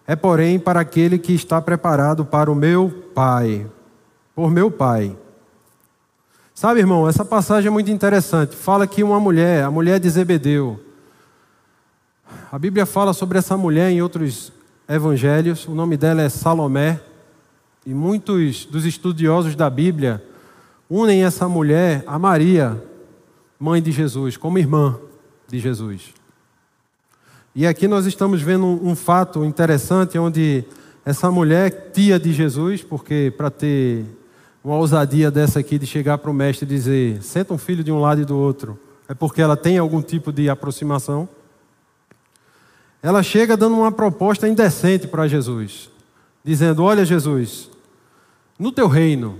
É, 0.07 0.15
porém, 0.15 0.57
para 0.57 0.79
aquele 0.79 1.19
que 1.19 1.33
está 1.33 1.61
preparado 1.61 2.23
para 2.23 2.49
o 2.49 2.55
meu 2.55 2.89
Pai, 3.13 3.67
por 4.33 4.49
meu 4.49 4.71
Pai. 4.71 5.15
Sabe, 6.55 6.79
irmão, 6.79 7.07
essa 7.07 7.25
passagem 7.25 7.67
é 7.67 7.71
muito 7.71 7.91
interessante. 7.91 8.55
Fala 8.55 8.87
que 8.87 9.03
uma 9.03 9.19
mulher, 9.19 9.63
a 9.63 9.69
mulher 9.69 9.99
de 9.99 10.09
Zebedeu, 10.09 10.79
a 12.51 12.57
Bíblia 12.57 12.85
fala 12.85 13.13
sobre 13.13 13.37
essa 13.37 13.57
mulher 13.57 13.91
em 13.91 14.01
outros 14.01 14.51
evangelhos. 14.87 15.67
O 15.67 15.75
nome 15.75 15.97
dela 15.97 16.21
é 16.21 16.29
Salomé. 16.29 16.99
E 17.87 17.93
muitos 17.93 18.65
dos 18.65 18.83
estudiosos 18.83 19.55
da 19.55 19.69
Bíblia 19.69 20.21
unem 20.89 21.23
essa 21.23 21.47
mulher 21.47 22.03
a 22.05 22.19
Maria, 22.19 22.83
mãe 23.57 23.81
de 23.81 23.93
Jesus, 23.93 24.35
como 24.35 24.59
irmã 24.59 24.99
de 25.47 25.57
Jesus. 25.57 26.13
E 27.55 27.65
aqui 27.65 27.87
nós 27.87 28.05
estamos 28.05 28.41
vendo 28.41 28.65
um, 28.65 28.93
fato 28.93 29.45
interessante 29.45 30.19
onde 30.19 30.65
essa 31.05 31.31
mulher, 31.31 31.91
tia 31.93 32.19
de 32.19 32.33
Jesus, 32.33 32.83
porque 32.83 33.33
para 33.37 33.49
ter 33.49 34.03
uma 34.61 34.75
ousadia 34.75 35.31
dessa 35.31 35.61
aqui 35.61 35.79
de 35.79 35.85
chegar 35.85 36.17
para 36.17 36.29
o 36.29 36.33
mestre 36.33 36.65
e 36.65 36.67
dizer: 36.67 37.23
senta 37.23 37.53
um 37.53 37.57
filho 37.57 37.85
de 37.85 37.91
um 37.93 38.01
lado 38.01 38.19
e 38.19 38.25
do 38.25 38.35
outro, 38.35 38.77
é 39.07 39.13
porque 39.13 39.41
ela 39.41 39.55
tem 39.55 39.77
algum 39.77 40.01
tipo 40.01 40.33
de 40.33 40.49
aproximação? 40.49 41.29
Ela 43.01 43.23
chega 43.23 43.55
dando 43.55 43.77
uma 43.77 43.93
proposta 43.93 44.45
indecente 44.45 45.07
para 45.07 45.25
Jesus, 45.25 45.89
dizendo: 46.43 46.83
Olha, 46.83 47.05
Jesus, 47.05 47.76
no 48.57 48.71
teu 48.71 48.87
reino, 48.87 49.39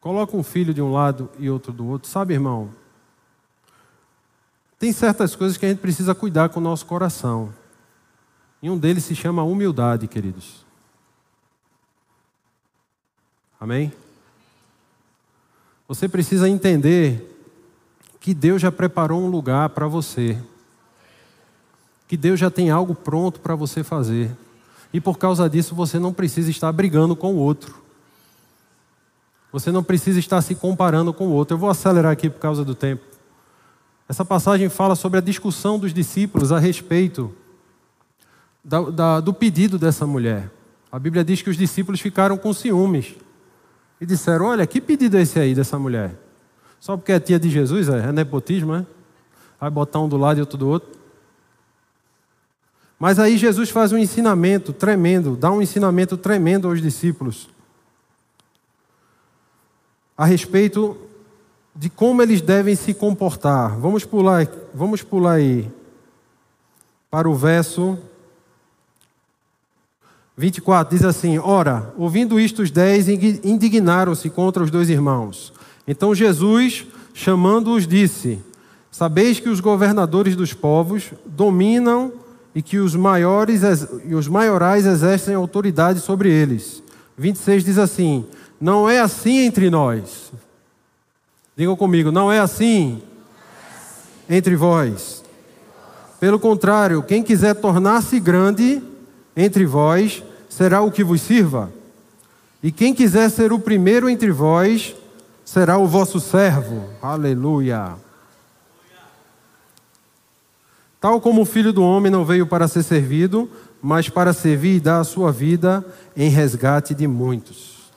coloca 0.00 0.36
um 0.36 0.42
filho 0.42 0.74
de 0.74 0.82
um 0.82 0.92
lado 0.92 1.30
e 1.38 1.48
outro 1.48 1.72
do 1.72 1.86
outro. 1.86 2.08
Sabe, 2.08 2.34
irmão, 2.34 2.70
tem 4.78 4.92
certas 4.92 5.34
coisas 5.34 5.56
que 5.56 5.64
a 5.64 5.68
gente 5.68 5.80
precisa 5.80 6.14
cuidar 6.14 6.50
com 6.50 6.60
o 6.60 6.62
nosso 6.62 6.84
coração. 6.84 7.52
E 8.60 8.68
um 8.68 8.78
deles 8.78 9.04
se 9.04 9.14
chama 9.14 9.42
humildade, 9.42 10.06
queridos. 10.06 10.64
Amém? 13.58 13.92
Você 15.88 16.08
precisa 16.08 16.48
entender 16.48 17.30
que 18.20 18.34
Deus 18.34 18.60
já 18.60 18.72
preparou 18.72 19.22
um 19.22 19.28
lugar 19.28 19.70
para 19.70 19.86
você. 19.86 20.42
Que 22.08 22.16
Deus 22.16 22.40
já 22.40 22.50
tem 22.50 22.70
algo 22.70 22.94
pronto 22.94 23.40
para 23.40 23.54
você 23.54 23.82
fazer. 23.84 24.34
E 24.94 25.00
por 25.00 25.18
causa 25.18 25.50
disso 25.50 25.74
você 25.74 25.98
não 25.98 26.12
precisa 26.12 26.48
estar 26.48 26.70
brigando 26.70 27.16
com 27.16 27.34
o 27.34 27.36
outro. 27.36 27.82
Você 29.50 29.72
não 29.72 29.82
precisa 29.82 30.20
estar 30.20 30.40
se 30.40 30.54
comparando 30.54 31.12
com 31.12 31.26
o 31.26 31.32
outro. 31.32 31.56
Eu 31.56 31.58
vou 31.58 31.68
acelerar 31.68 32.12
aqui 32.12 32.30
por 32.30 32.38
causa 32.38 32.64
do 32.64 32.76
tempo. 32.76 33.02
Essa 34.08 34.24
passagem 34.24 34.68
fala 34.68 34.94
sobre 34.94 35.18
a 35.18 35.20
discussão 35.20 35.80
dos 35.80 35.92
discípulos 35.92 36.52
a 36.52 36.60
respeito 36.60 37.34
da, 38.62 38.82
da, 38.82 39.20
do 39.20 39.34
pedido 39.34 39.80
dessa 39.80 40.06
mulher. 40.06 40.48
A 40.92 40.98
Bíblia 41.00 41.24
diz 41.24 41.42
que 41.42 41.50
os 41.50 41.56
discípulos 41.56 42.00
ficaram 42.00 42.38
com 42.38 42.54
ciúmes 42.54 43.16
e 44.00 44.06
disseram: 44.06 44.46
Olha, 44.46 44.64
que 44.64 44.80
pedido 44.80 45.16
é 45.16 45.22
esse 45.22 45.40
aí 45.40 45.56
dessa 45.56 45.76
mulher? 45.76 46.14
Só 46.78 46.96
porque 46.96 47.10
é 47.10 47.18
tia 47.18 47.40
de 47.40 47.50
Jesus, 47.50 47.88
é, 47.88 47.98
é 47.98 48.12
nepotismo, 48.12 48.76
é? 48.76 48.86
Vai 49.58 49.70
botar 49.70 49.98
um 49.98 50.08
do 50.08 50.16
lado 50.16 50.38
e 50.38 50.40
outro 50.40 50.56
do 50.56 50.68
outro. 50.68 51.03
Mas 52.98 53.18
aí 53.18 53.36
Jesus 53.36 53.70
faz 53.70 53.92
um 53.92 53.98
ensinamento 53.98 54.72
tremendo, 54.72 55.36
dá 55.36 55.50
um 55.50 55.60
ensinamento 55.60 56.16
tremendo 56.16 56.68
aos 56.68 56.80
discípulos 56.80 57.48
a 60.16 60.24
respeito 60.24 60.96
de 61.74 61.90
como 61.90 62.22
eles 62.22 62.40
devem 62.40 62.76
se 62.76 62.94
comportar. 62.94 63.76
Vamos 63.78 64.04
pular, 64.04 64.48
vamos 64.72 65.02
pular 65.02 65.34
aí 65.34 65.70
para 67.10 67.28
o 67.28 67.34
verso 67.34 67.98
24, 70.36 70.96
diz 70.96 71.04
assim: 71.04 71.38
Ora, 71.38 71.92
ouvindo 71.96 72.38
isto, 72.38 72.62
os 72.62 72.70
dez 72.70 73.08
indignaram-se 73.08 74.30
contra 74.30 74.62
os 74.62 74.70
dois 74.70 74.88
irmãos. 74.88 75.52
Então 75.86 76.14
Jesus, 76.14 76.86
chamando-os, 77.12 77.86
disse: 77.86 78.40
Sabeis 78.90 79.40
que 79.40 79.48
os 79.48 79.60
governadores 79.60 80.36
dos 80.36 80.52
povos 80.52 81.12
dominam 81.26 82.12
e 82.54 82.62
que 82.62 82.78
os 82.78 82.94
maiores 82.94 83.62
e 84.04 84.14
os 84.14 84.28
maiorais 84.28 84.86
exercem 84.86 85.34
autoridade 85.34 86.00
sobre 86.00 86.30
eles. 86.30 86.82
26 87.18 87.64
diz 87.64 87.78
assim: 87.78 88.24
Não 88.60 88.88
é 88.88 89.00
assim 89.00 89.38
entre 89.38 89.68
nós. 89.70 90.32
Digam 91.56 91.76
comigo, 91.76 92.10
não 92.10 92.30
é 92.30 92.38
assim 92.38 93.02
entre 94.28 94.56
vós. 94.56 95.22
Pelo 96.20 96.38
contrário, 96.38 97.02
quem 97.02 97.22
quiser 97.22 97.54
tornar-se 97.54 98.18
grande 98.18 98.82
entre 99.36 99.66
vós, 99.66 100.22
será 100.48 100.80
o 100.80 100.90
que 100.90 101.04
vos 101.04 101.20
sirva. 101.20 101.72
E 102.62 102.72
quem 102.72 102.94
quiser 102.94 103.28
ser 103.30 103.52
o 103.52 103.58
primeiro 103.58 104.08
entre 104.08 104.30
vós, 104.30 104.94
será 105.44 105.76
o 105.76 105.86
vosso 105.86 106.18
servo. 106.18 106.88
Aleluia. 107.02 108.03
Tal 111.04 111.20
como 111.20 111.42
o 111.42 111.44
filho 111.44 111.70
do 111.70 111.82
homem 111.82 112.10
não 112.10 112.24
veio 112.24 112.46
para 112.46 112.66
ser 112.66 112.82
servido, 112.82 113.46
mas 113.82 114.08
para 114.08 114.32
servir 114.32 114.76
e 114.76 114.80
dar 114.80 115.00
a 115.00 115.04
sua 115.04 115.30
vida 115.30 115.84
em 116.16 116.30
resgate 116.30 116.94
de 116.94 117.06
muitos. 117.06 117.92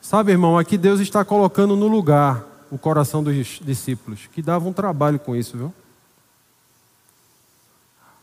Sabe, 0.00 0.32
irmão, 0.32 0.58
aqui 0.58 0.76
Deus 0.76 0.98
está 0.98 1.24
colocando 1.24 1.76
no 1.76 1.86
lugar 1.86 2.44
o 2.72 2.76
coração 2.76 3.22
dos 3.22 3.60
discípulos, 3.64 4.28
que 4.32 4.42
davam 4.42 4.72
trabalho 4.72 5.20
com 5.20 5.36
isso, 5.36 5.56
viu? 5.56 5.72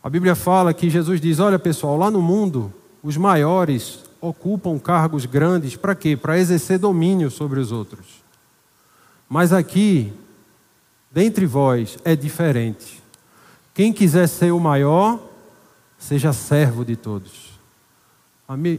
A 0.02 0.10
Bíblia 0.10 0.34
fala 0.34 0.74
que 0.74 0.90
Jesus 0.90 1.18
diz: 1.18 1.38
Olha, 1.38 1.58
pessoal, 1.58 1.96
lá 1.96 2.10
no 2.10 2.20
mundo, 2.20 2.70
os 3.02 3.16
maiores 3.16 4.00
ocupam 4.20 4.78
cargos 4.78 5.24
grandes 5.24 5.74
para 5.74 5.94
quê? 5.94 6.18
Para 6.18 6.38
exercer 6.38 6.78
domínio 6.78 7.30
sobre 7.30 7.58
os 7.58 7.72
outros. 7.72 8.22
Mas 9.26 9.54
aqui, 9.54 10.12
dentre 11.10 11.46
vós, 11.46 11.96
é 12.04 12.14
diferente. 12.14 12.99
Quem 13.80 13.94
quiser 13.94 14.28
ser 14.28 14.52
o 14.52 14.60
maior, 14.60 15.18
seja 15.98 16.34
servo 16.34 16.84
de 16.84 16.96
todos. 16.96 17.58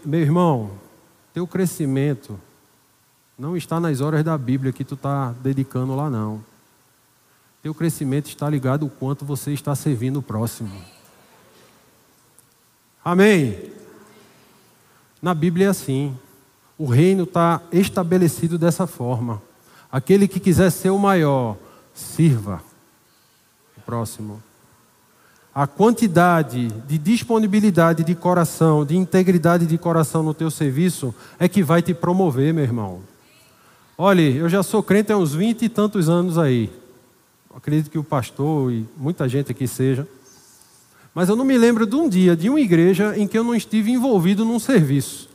Meu 0.05 0.19
irmão, 0.19 0.69
teu 1.33 1.47
crescimento 1.47 2.39
não 3.35 3.57
está 3.57 3.79
nas 3.79 3.99
horas 3.99 4.23
da 4.23 4.37
Bíblia 4.37 4.71
que 4.71 4.83
tu 4.83 4.93
está 4.93 5.31
dedicando 5.41 5.95
lá, 5.95 6.07
não. 6.07 6.45
Teu 7.63 7.73
crescimento 7.73 8.27
está 8.27 8.47
ligado 8.47 8.83
ao 8.83 8.91
quanto 8.91 9.25
você 9.25 9.51
está 9.51 9.73
servindo 9.73 10.17
o 10.17 10.21
próximo. 10.21 10.69
Amém? 13.03 13.71
Na 15.19 15.33
Bíblia 15.33 15.65
é 15.65 15.69
assim. 15.69 16.15
O 16.77 16.85
reino 16.85 17.23
está 17.23 17.59
estabelecido 17.71 18.55
dessa 18.55 18.85
forma. 18.85 19.41
Aquele 19.91 20.27
que 20.27 20.39
quiser 20.39 20.69
ser 20.69 20.91
o 20.91 20.99
maior, 20.99 21.57
sirva 21.91 22.61
o 23.75 23.81
próximo 23.81 24.43
a 25.53 25.67
quantidade 25.67 26.69
de 26.87 26.97
disponibilidade 26.97 28.03
de 28.03 28.15
coração, 28.15 28.85
de 28.85 28.95
integridade 28.95 29.65
de 29.65 29.77
coração 29.77 30.23
no 30.23 30.33
teu 30.33 30.49
serviço 30.49 31.13
é 31.37 31.47
que 31.49 31.61
vai 31.61 31.81
te 31.81 31.93
promover, 31.93 32.53
meu 32.53 32.63
irmão. 32.63 33.01
Olha, 33.97 34.21
eu 34.21 34.47
já 34.47 34.63
sou 34.63 34.81
crente 34.81 35.11
há 35.11 35.17
uns 35.17 35.33
vinte 35.33 35.63
e 35.63 35.69
tantos 35.69 36.07
anos 36.07 36.37
aí. 36.37 36.71
Acredito 37.53 37.91
que 37.91 37.97
o 37.97 38.03
pastor 38.03 38.71
e 38.71 38.87
muita 38.95 39.27
gente 39.27 39.51
aqui 39.51 39.67
seja. 39.67 40.07
Mas 41.13 41.27
eu 41.27 41.35
não 41.35 41.43
me 41.43 41.57
lembro 41.57 41.85
de 41.85 41.95
um 41.95 42.07
dia, 42.07 42.35
de 42.35 42.49
uma 42.49 42.61
igreja, 42.61 43.17
em 43.17 43.27
que 43.27 43.37
eu 43.37 43.43
não 43.43 43.53
estive 43.53 43.91
envolvido 43.91 44.45
num 44.45 44.57
serviço. 44.57 45.29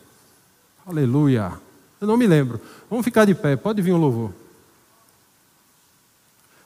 Aleluia. 0.87 1.53
Eu 2.01 2.07
não 2.07 2.17
me 2.17 2.27
lembro. 2.27 2.59
Vamos 2.89 3.05
ficar 3.05 3.27
de 3.27 3.35
pé, 3.35 3.55
pode 3.55 3.83
vir 3.83 3.93
o 3.93 3.99
louvor. 3.99 4.31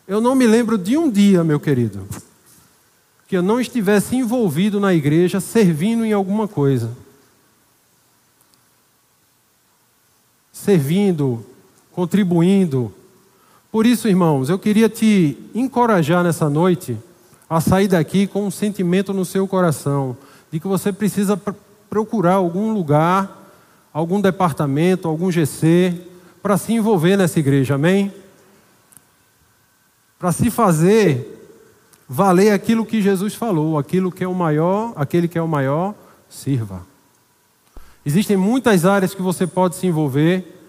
Eu 0.07 0.21
não 0.21 0.37
me 0.37 0.47
lembro 0.47 0.79
de 0.79 0.97
um 0.97 1.11
dia, 1.11 1.43
meu 1.43 1.59
querido, 1.59 2.07
que 3.31 3.37
eu 3.37 3.43
não 3.43 3.61
estivesse 3.61 4.17
envolvido 4.17 4.81
na 4.81 4.93
igreja, 4.93 5.39
servindo 5.39 6.05
em 6.05 6.13
alguma 6.13 6.49
coisa. 6.49 6.91
Servindo, 10.53 11.47
contribuindo. 11.93 12.93
Por 13.71 13.87
isso, 13.87 14.09
irmãos, 14.09 14.51
eu 14.51 14.59
queria 14.59 14.89
te 14.89 15.39
encorajar 15.55 16.25
nessa 16.25 16.51
noite 16.51 16.99
a 17.49 17.61
sair 17.61 17.87
daqui 17.87 18.27
com 18.27 18.45
um 18.45 18.51
sentimento 18.51 19.15
no 19.15 19.25
seu 19.25 19.47
coração 19.47 20.17
de 20.51 20.59
que 20.59 20.67
você 20.67 20.93
precisa 20.93 21.41
procurar 21.89 22.35
algum 22.35 22.73
lugar, 22.73 23.55
algum 23.93 24.21
departamento, 24.21 25.07
algum 25.07 25.31
GC 25.31 26.01
para 26.43 26.59
se 26.59 26.73
envolver 26.73 27.17
nessa 27.17 27.39
igreja, 27.39 27.77
amém? 27.77 28.13
Para 30.19 30.33
se 30.33 30.51
fazer 30.51 31.40
valer 32.13 32.51
aquilo 32.51 32.85
que 32.85 33.01
Jesus 33.01 33.37
falou, 33.37 33.79
aquilo 33.79 34.11
que 34.11 34.25
é 34.25 34.27
o 34.27 34.35
maior, 34.35 34.93
aquele 34.97 35.29
que 35.29 35.39
é 35.39 35.43
o 35.43 35.47
maior, 35.47 35.95
sirva. 36.29 36.85
Existem 38.05 38.37
muitas 38.37 38.85
áreas 38.85 39.15
que 39.15 39.23
você 39.23 39.47
pode 39.47 39.77
se 39.77 39.87
envolver, 39.87 40.61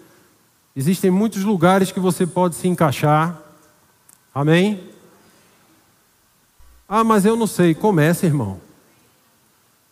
existem 0.76 1.10
muitos 1.10 1.44
lugares 1.44 1.92
que 1.92 2.00
você 2.00 2.28
pode 2.28 2.54
se 2.54 2.68
encaixar. 2.68 3.42
Amém? 4.36 4.84
Ah, 6.88 7.04
mas 7.04 7.26
eu 7.26 7.36
não 7.36 7.48
sei. 7.48 7.74
Começa, 7.74 8.28
irmão. 8.28 8.62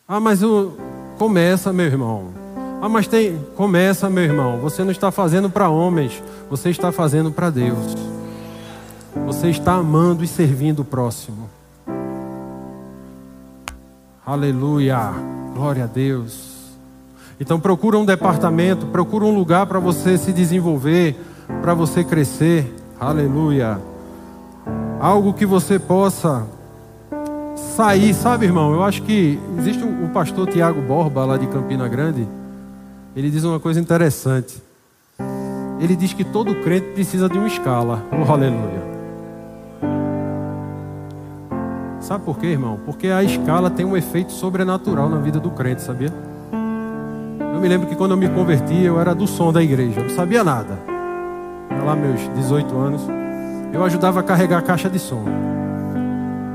Ah, 0.08 0.20
mas 0.20 0.44
eu... 0.44 0.78
começa, 1.18 1.74
meu 1.74 1.88
irmão. 1.88 2.32
Ah, 2.80 2.88
mas 2.88 3.08
tem. 3.08 3.40
Começa, 3.56 4.08
meu 4.08 4.24
irmão. 4.24 4.60
Você 4.60 4.84
não 4.84 4.92
está 4.92 5.10
fazendo 5.10 5.50
para 5.50 5.68
homens, 5.68 6.22
você 6.48 6.70
está 6.70 6.92
fazendo 6.92 7.32
para 7.32 7.50
Deus. 7.50 8.19
Você 9.26 9.50
está 9.50 9.74
amando 9.74 10.24
e 10.24 10.28
servindo 10.28 10.82
o 10.82 10.86
próximo. 10.86 11.50
Aleluia. 14.26 15.12
Glória 15.56 15.86
a 15.86 15.88
Deus. 15.88 16.50
Então 17.40 17.60
procura 17.60 17.98
um 17.98 18.06
departamento, 18.06 18.86
procura 18.88 19.26
um 19.26 19.34
lugar 19.34 19.66
para 19.66 19.80
você 19.80 20.18
se 20.18 20.32
desenvolver, 20.32 21.16
para 21.62 21.74
você 21.74 22.04
crescer. 22.04 22.72
Aleluia. 23.00 23.80
Algo 25.00 25.34
que 25.34 25.46
você 25.46 25.80
possa 25.80 26.46
sair, 27.56 28.14
sabe, 28.14 28.46
irmão? 28.46 28.74
Eu 28.74 28.84
acho 28.84 29.02
que 29.04 29.40
existe 29.58 29.84
o 29.84 30.10
pastor 30.10 30.48
Tiago 30.48 30.82
Borba 30.82 31.26
lá 31.26 31.38
de 31.38 31.48
Campina 31.48 31.88
Grande. 31.88 32.28
ele 33.16 33.32
diz 33.32 33.44
uma 33.44 33.60
coisa 33.60 33.80
interessante. 33.80 34.62
Ele 35.80 35.96
diz 35.96 36.12
que 36.12 36.26
todo 36.26 36.54
crente 36.56 36.88
precisa 36.94 37.30
de 37.30 37.38
uma 37.38 37.48
escala. 37.48 38.04
Oh, 38.12 38.32
aleluia. 38.32 38.99
Sabe 42.00 42.24
por 42.24 42.38
quê, 42.38 42.48
irmão? 42.48 42.80
Porque 42.86 43.08
a 43.08 43.22
escala 43.24 43.70
tem 43.70 43.86
um 43.86 43.96
efeito 43.96 44.32
sobrenatural 44.32 45.10
na 45.10 45.18
vida 45.18 45.40
do 45.40 45.52
crente, 45.52 45.82
sabia? 45.82 46.12
Eu 47.54 47.60
me 47.60 47.68
lembro 47.68 47.88
que 47.88 47.96
quando 47.96 48.12
eu 48.12 48.18
me 48.18 48.30
converti, 48.30 48.84
eu 48.84 49.00
era 49.00 49.14
do 49.14 49.28
som 49.28 49.52
da 49.52 49.62
igreja, 49.62 50.00
eu 50.00 50.04
não 50.04 50.16
sabia 50.16 50.44
nada. 50.44 50.80
Era 51.70 51.84
lá 51.84 51.96
meus 51.96 52.22
18 52.36 52.78
anos. 52.78 53.02
Eu 53.74 53.84
ajudava 53.84 54.22
a 54.22 54.24
carregar 54.24 54.60
a 54.60 54.62
caixa 54.62 54.90
de 54.90 54.98
som. 54.98 55.24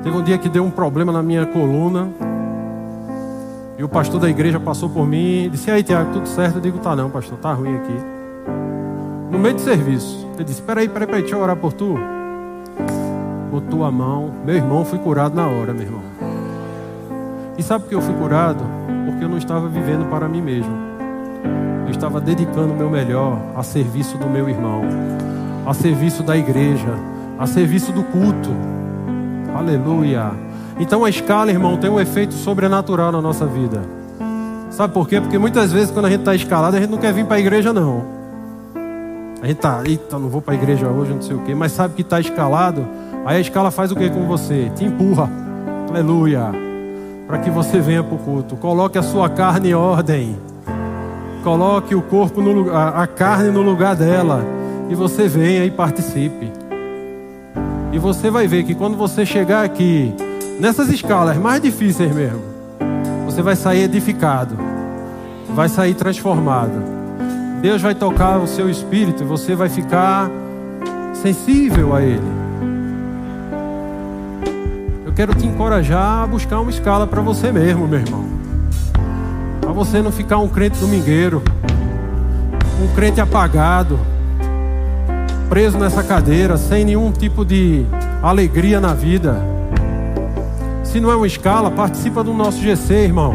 Teve 0.02 0.16
um 0.16 0.22
dia 0.22 0.38
que 0.38 0.48
deu 0.48 0.64
um 0.64 0.70
problema 0.70 1.12
na 1.12 1.22
minha 1.22 1.46
coluna. 1.46 2.08
E 3.76 3.84
o 3.84 3.88
pastor 3.88 4.20
da 4.20 4.30
igreja 4.30 4.58
passou 4.58 4.88
por 4.88 5.06
mim 5.06 5.44
e 5.44 5.48
disse: 5.50 5.70
aí, 5.70 5.82
Tiago, 5.82 6.12
tudo 6.12 6.26
certo? 6.26 6.56
Eu 6.56 6.60
digo: 6.62 6.78
Tá 6.78 6.96
não, 6.96 7.10
pastor, 7.10 7.38
tá 7.38 7.52
ruim 7.52 7.76
aqui. 7.76 7.94
No 9.30 9.38
meio 9.38 9.54
de 9.54 9.60
serviço, 9.60 10.26
ele 10.34 10.44
disse: 10.44 10.62
Peraí, 10.62 10.88
peraí, 10.88 11.06
peraí, 11.06 11.22
deixa 11.22 11.36
eu 11.36 11.40
orar 11.40 11.56
por 11.56 11.72
tu. 11.72 11.98
Botou 13.54 13.84
a 13.84 13.90
mão, 13.92 14.32
meu 14.44 14.56
irmão, 14.56 14.84
fui 14.84 14.98
curado 14.98 15.36
na 15.36 15.46
hora, 15.46 15.72
meu 15.72 15.84
irmão. 15.84 16.02
E 17.56 17.62
sabe 17.62 17.84
por 17.84 17.88
que 17.88 17.94
eu 17.94 18.02
fui 18.02 18.12
curado? 18.14 18.64
Porque 19.06 19.22
eu 19.22 19.28
não 19.28 19.38
estava 19.38 19.68
vivendo 19.68 20.10
para 20.10 20.28
mim 20.28 20.42
mesmo. 20.42 20.76
Eu 21.84 21.90
estava 21.92 22.20
dedicando 22.20 22.72
o 22.72 22.76
meu 22.76 22.90
melhor 22.90 23.38
a 23.54 23.62
serviço 23.62 24.18
do 24.18 24.26
meu 24.26 24.48
irmão, 24.48 24.82
a 25.64 25.72
serviço 25.72 26.24
da 26.24 26.36
igreja, 26.36 26.98
a 27.38 27.46
serviço 27.46 27.92
do 27.92 28.02
culto. 28.02 28.50
Aleluia. 29.56 30.32
Então 30.80 31.04
a 31.04 31.08
escala, 31.08 31.52
irmão, 31.52 31.76
tem 31.76 31.88
um 31.88 32.00
efeito 32.00 32.34
sobrenatural 32.34 33.12
na 33.12 33.22
nossa 33.22 33.46
vida. 33.46 33.82
Sabe 34.68 34.92
por 34.92 35.08
quê? 35.08 35.20
Porque 35.20 35.38
muitas 35.38 35.70
vezes 35.70 35.92
quando 35.92 36.06
a 36.06 36.10
gente 36.10 36.22
está 36.22 36.34
escalado, 36.34 36.76
a 36.76 36.80
gente 36.80 36.90
não 36.90 36.98
quer 36.98 37.12
vir 37.12 37.24
para 37.24 37.36
a 37.36 37.40
igreja, 37.40 37.72
não. 37.72 38.02
A 39.40 39.46
gente 39.46 39.58
está, 39.58 39.80
eita, 39.86 40.18
não 40.18 40.28
vou 40.28 40.42
para 40.42 40.54
a 40.54 40.56
igreja 40.56 40.88
hoje, 40.88 41.12
não 41.12 41.22
sei 41.22 41.36
o 41.36 41.44
quê, 41.44 41.54
mas 41.54 41.70
sabe 41.70 41.94
que 41.94 42.02
está 42.02 42.18
escalado, 42.18 42.84
aí 43.24 43.38
a 43.38 43.40
escala 43.40 43.70
faz 43.70 43.90
o 43.90 43.96
que 43.96 44.08
com 44.10 44.26
você? 44.26 44.70
Te 44.74 44.84
empurra. 44.84 45.28
Aleluia. 45.88 46.50
Para 47.26 47.38
que 47.38 47.50
você 47.50 47.80
venha 47.80 48.02
para 48.02 48.14
o 48.14 48.18
culto. 48.18 48.56
Coloque 48.56 48.98
a 48.98 49.02
sua 49.02 49.28
carne 49.28 49.70
em 49.70 49.74
ordem. 49.74 50.36
Coloque 51.42 51.94
o 51.94 52.02
corpo 52.02 52.40
no 52.40 52.52
lugar, 52.52 52.96
a 52.96 53.06
carne 53.06 53.50
no 53.50 53.62
lugar 53.62 53.94
dela. 53.96 54.44
E 54.88 54.94
você 54.94 55.28
venha 55.28 55.64
e 55.64 55.70
participe. 55.70 56.52
E 57.92 57.98
você 57.98 58.30
vai 58.30 58.46
ver 58.46 58.64
que 58.64 58.74
quando 58.74 58.96
você 58.96 59.24
chegar 59.24 59.64
aqui, 59.64 60.12
nessas 60.58 60.88
escalas 60.88 61.36
mais 61.36 61.62
difíceis 61.62 62.12
mesmo, 62.12 62.42
você 63.24 63.40
vai 63.40 63.56
sair 63.56 63.84
edificado, 63.84 64.56
vai 65.54 65.68
sair 65.68 65.94
transformado. 65.94 66.82
Deus 67.62 67.80
vai 67.80 67.94
tocar 67.94 68.38
o 68.38 68.46
seu 68.46 68.68
espírito 68.68 69.22
e 69.22 69.26
você 69.26 69.54
vai 69.54 69.68
ficar 69.68 70.28
sensível 71.14 71.94
a 71.94 72.02
Ele. 72.02 72.43
Quero 75.16 75.34
te 75.34 75.46
encorajar 75.46 76.24
a 76.24 76.26
buscar 76.26 76.60
uma 76.60 76.70
escala 76.70 77.06
para 77.06 77.22
você 77.22 77.52
mesmo, 77.52 77.86
meu 77.86 78.00
irmão. 78.00 78.24
Para 79.60 79.72
você 79.72 80.02
não 80.02 80.10
ficar 80.10 80.38
um 80.38 80.48
crente 80.48 80.78
domingueiro, 80.78 81.42
um 82.82 82.94
crente 82.94 83.20
apagado 83.20 83.98
preso 85.48 85.78
nessa 85.78 86.02
cadeira, 86.02 86.56
sem 86.56 86.84
nenhum 86.84 87.12
tipo 87.12 87.44
de 87.44 87.86
alegria 88.20 88.80
na 88.80 88.92
vida. 88.92 89.40
Se 90.82 90.98
não 90.98 91.12
é 91.12 91.16
uma 91.16 91.28
escala, 91.28 91.70
participa 91.70 92.24
do 92.24 92.34
nosso 92.34 92.60
GC, 92.60 92.92
irmão. 92.94 93.32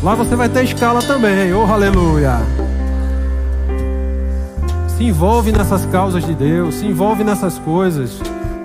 Lá 0.00 0.14
você 0.14 0.36
vai 0.36 0.48
ter 0.48 0.62
escala 0.62 1.00
também, 1.00 1.52
oh 1.52 1.64
aleluia. 1.64 2.38
Se 4.96 5.02
envolve 5.02 5.50
nessas 5.50 5.84
causas 5.86 6.24
de 6.24 6.34
Deus, 6.34 6.76
se 6.76 6.86
envolve 6.86 7.24
nessas 7.24 7.58
coisas. 7.58 8.20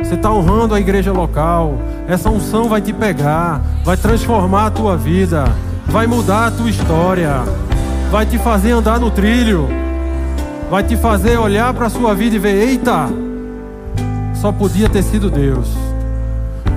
Você 0.10 0.16
está 0.16 0.34
honrando 0.34 0.74
a 0.74 0.80
igreja 0.80 1.14
local. 1.14 1.78
Essa 2.08 2.30
unção 2.30 2.68
vai 2.68 2.82
te 2.82 2.92
pegar, 2.92 3.62
vai 3.86 3.96
transformar 3.96 4.66
a 4.66 4.72
tua 4.72 4.98
vida, 4.98 5.46
vai 5.86 6.08
mudar 6.08 6.48
a 6.48 6.52
tua 6.52 6.70
história, 6.70 7.44
vai 8.12 8.26
te 8.26 8.40
fazer 8.40 8.72
andar 8.72 9.00
no 9.00 9.12
trilho 9.12 9.70
vai 10.70 10.84
te 10.84 10.96
fazer 10.96 11.38
olhar 11.38 11.74
para 11.74 11.88
a 11.88 11.90
sua 11.90 12.14
vida 12.14 12.36
e 12.36 12.40
ver: 12.40 12.70
eita, 12.70 13.10
só 14.36 14.52
podia 14.52 14.88
ter 14.88 15.04
sido 15.04 15.30
Deus. 15.30 15.68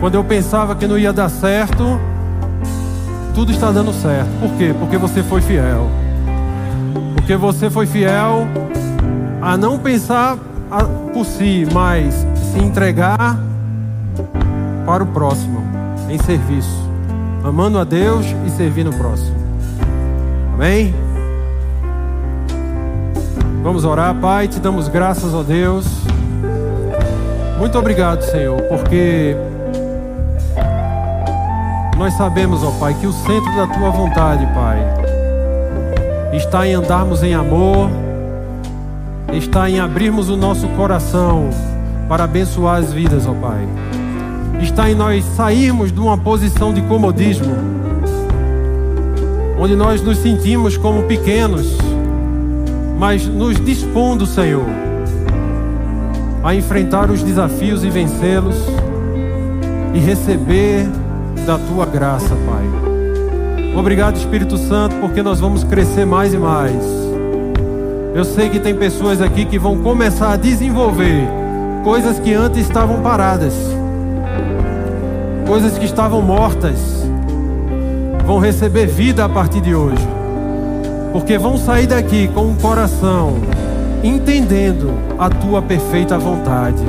Quando 0.01 0.15
eu 0.15 0.25
pensava 0.25 0.75
que 0.75 0.87
não 0.87 0.99
ia 0.99 1.13
dar 1.13 1.29
certo, 1.29 2.01
tudo 3.35 3.53
está 3.53 3.71
dando 3.71 3.93
certo. 3.93 4.31
Por 4.41 4.51
quê? 4.57 4.75
Porque 4.79 4.97
você 4.97 5.23
foi 5.23 5.41
fiel. 5.41 5.89
Porque 7.15 7.37
você 7.37 7.71
foi 7.71 7.87
fiel 7.87 8.49
a 9.41 9.57
não 9.57 9.79
pensar 9.79 10.37
por 11.13 11.25
si, 11.25 11.67
mas 11.73 12.27
se 12.53 12.59
entregar 12.59 13.39
para 14.85 15.03
o 15.03 15.07
próximo, 15.07 15.63
em 16.11 16.19
serviço, 16.19 16.87
amando 17.43 17.79
a 17.79 17.85
Deus 17.85 18.27
e 18.47 18.51
servindo 18.51 18.91
o 18.91 18.95
próximo. 18.95 19.35
Amém? 20.53 20.95
Vamos 23.63 23.87
orar, 23.87 24.15
Pai, 24.17 24.49
te 24.49 24.61
damos 24.61 24.89
graças 24.89 25.35
a 25.35 25.43
Deus. 25.43 25.87
Muito 27.59 27.79
obrigado, 27.79 28.21
Senhor, 28.23 28.61
porque 28.65 29.35
nós 31.97 32.13
sabemos, 32.15 32.63
ó 32.63 32.71
Pai, 32.73 32.95
que 33.01 33.07
o 33.07 33.13
centro 33.13 33.57
da 33.57 33.67
tua 33.67 33.89
vontade, 33.89 34.47
Pai, 34.53 34.79
está 36.35 36.67
em 36.67 36.75
andarmos 36.75 37.23
em 37.23 37.33
amor, 37.33 37.89
está 39.33 39.71
em 39.71 39.81
abrirmos 39.81 40.29
o 40.29 40.37
nosso 40.37 40.69
coração 40.71 41.49
para 42.13 42.25
abençoar 42.25 42.77
as 42.77 42.93
vidas, 42.93 43.27
ó 43.27 43.33
Pai. 43.33 43.67
Está 44.61 44.91
em 44.91 44.95
nós 44.95 45.25
sairmos 45.35 45.91
de 45.91 45.99
uma 45.99 46.19
posição 46.19 46.71
de 46.71 46.83
comodismo, 46.83 47.55
onde 49.59 49.75
nós 49.75 50.03
nos 50.03 50.19
sentimos 50.19 50.77
como 50.77 51.05
pequenos 51.05 51.75
mas 52.99 53.27
nos 53.27 53.59
dispondo, 53.65 54.27
Senhor, 54.27 54.67
a 56.45 56.55
enfrentar 56.55 57.11
os 57.11 57.23
desafios 57.23 57.83
e 57.83 57.89
vencê-los 57.89 58.57
e 59.95 59.99
receber 59.99 60.87
da 61.47 61.57
tua 61.57 61.87
graça, 61.87 62.29
Pai. 62.29 63.75
Obrigado, 63.75 64.17
Espírito 64.17 64.59
Santo, 64.59 64.97
porque 64.97 65.23
nós 65.23 65.41
vamos 65.41 65.65
crescer 65.65 66.05
mais 66.05 66.35
e 66.35 66.37
mais. 66.37 66.77
Eu 68.15 68.25
sei 68.27 68.51
que 68.51 68.61
tem 68.61 68.75
pessoas 68.75 69.23
aqui 69.23 69.47
que 69.47 69.59
vão 69.59 69.79
começar 69.79 70.33
a 70.33 70.37
desenvolver 70.37 71.42
coisas 71.83 72.19
que 72.19 72.33
antes 72.33 72.61
estavam 72.61 73.03
paradas, 73.03 73.55
coisas 75.47 75.77
que 75.77 75.85
estavam 75.85 76.23
mortas, 76.23 76.79
vão 78.27 78.39
receber 78.39 78.87
vida 78.87 79.25
a 79.25 79.29
partir 79.29 79.61
de 79.61 79.75
hoje 79.75 80.13
porque 81.13 81.37
vão 81.37 81.59
sair 81.59 81.87
daqui 81.87 82.27
com 82.29 82.47
um 82.47 82.55
coração 82.55 83.35
entendendo 84.03 84.91
a 85.19 85.29
tua 85.29 85.63
perfeita 85.63 86.19
vontade, 86.19 86.83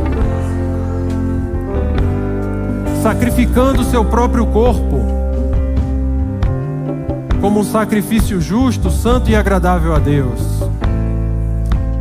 sacrificando 3.03 3.81
o 3.81 3.85
seu 3.85 4.03
próprio 4.03 4.47
corpo 4.47 5.01
como 7.39 7.59
um 7.59 7.63
sacrifício 7.63 8.39
justo, 8.39 8.89
santo 8.89 9.29
e 9.29 9.35
agradável 9.35 9.93
a 9.93 9.99
Deus, 9.99 10.39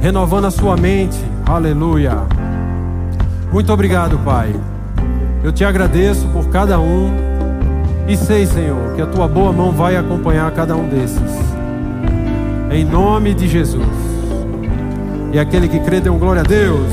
renovando 0.00 0.46
a 0.46 0.50
sua 0.52 0.76
mente, 0.76 1.18
aleluia. 1.44 2.31
Muito 3.52 3.72
obrigado, 3.72 4.18
Pai. 4.24 4.54
Eu 5.44 5.52
te 5.52 5.64
agradeço 5.64 6.26
por 6.28 6.48
cada 6.48 6.80
um 6.80 7.12
e 8.08 8.16
sei, 8.16 8.46
Senhor, 8.46 8.94
que 8.94 9.02
a 9.02 9.06
tua 9.06 9.28
boa 9.28 9.52
mão 9.52 9.70
vai 9.70 9.96
acompanhar 9.96 10.50
cada 10.52 10.74
um 10.74 10.88
desses. 10.88 11.20
Em 12.70 12.84
nome 12.84 13.34
de 13.34 13.46
Jesus. 13.46 13.86
E 15.32 15.38
aquele 15.38 15.68
que 15.68 15.78
crê, 15.80 16.00
dê 16.00 16.08
um 16.08 16.18
glória 16.18 16.40
a 16.40 16.44
Deus. 16.44 16.90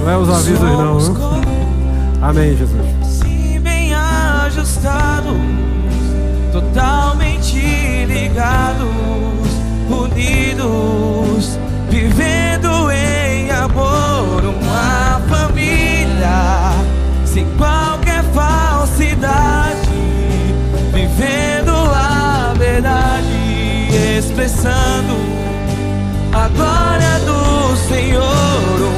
Não 0.00 0.10
é 0.10 0.16
os 0.16 0.28
avisos, 0.28 0.60
não. 0.60 0.98
Viu? 0.98 1.16
Amém, 2.22 2.56
Jesus. 2.56 3.06
Ajustados, 4.46 5.36
totalmente 6.52 7.58
ligados, 8.06 8.88
unidos, 9.90 11.58
vivendo 11.90 12.90
em 12.90 13.50
amor, 13.50 14.05
sem 17.36 17.44
qualquer 17.58 18.24
falsidade, 18.32 19.90
vivendo 20.90 21.70
a 21.70 22.54
verdade 22.56 24.16
expressando 24.16 25.14
a 26.32 26.48
glória 26.48 27.18
do 27.26 27.76
Senhor, 27.88 28.24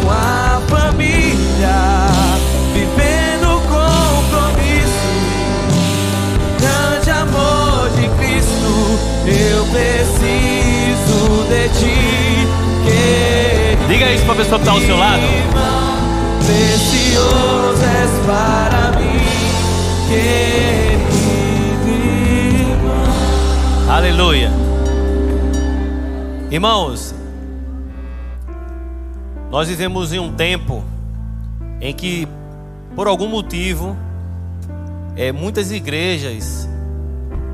uma 0.04 0.62
família 0.68 2.06
vivendo 2.72 3.60
compromisso, 3.66 5.10
grande 6.60 7.10
amor 7.10 7.90
de 7.90 8.08
Cristo. 8.18 8.70
Eu 9.26 9.64
de 11.48 11.68
ti. 11.80 12.46
Diga 13.88 14.12
isso 14.12 14.24
pra 14.24 14.34
pessoa 14.36 14.60
que 14.60 14.64
tá 14.64 14.70
ao 14.70 14.80
seu 14.80 14.96
lado. 14.96 15.22
Precioso 16.46 17.47
para 18.28 18.92
mim, 18.98 19.18
querido 20.06 21.08
irmão. 22.68 23.90
Aleluia. 23.90 24.50
Irmãos, 26.50 27.14
nós 29.50 29.68
vivemos 29.68 30.12
em 30.12 30.18
um 30.18 30.30
tempo 30.30 30.84
em 31.80 31.94
que, 31.94 32.28
por 32.94 33.06
algum 33.06 33.28
motivo, 33.28 33.96
é, 35.16 35.32
muitas 35.32 35.72
igrejas, 35.72 36.68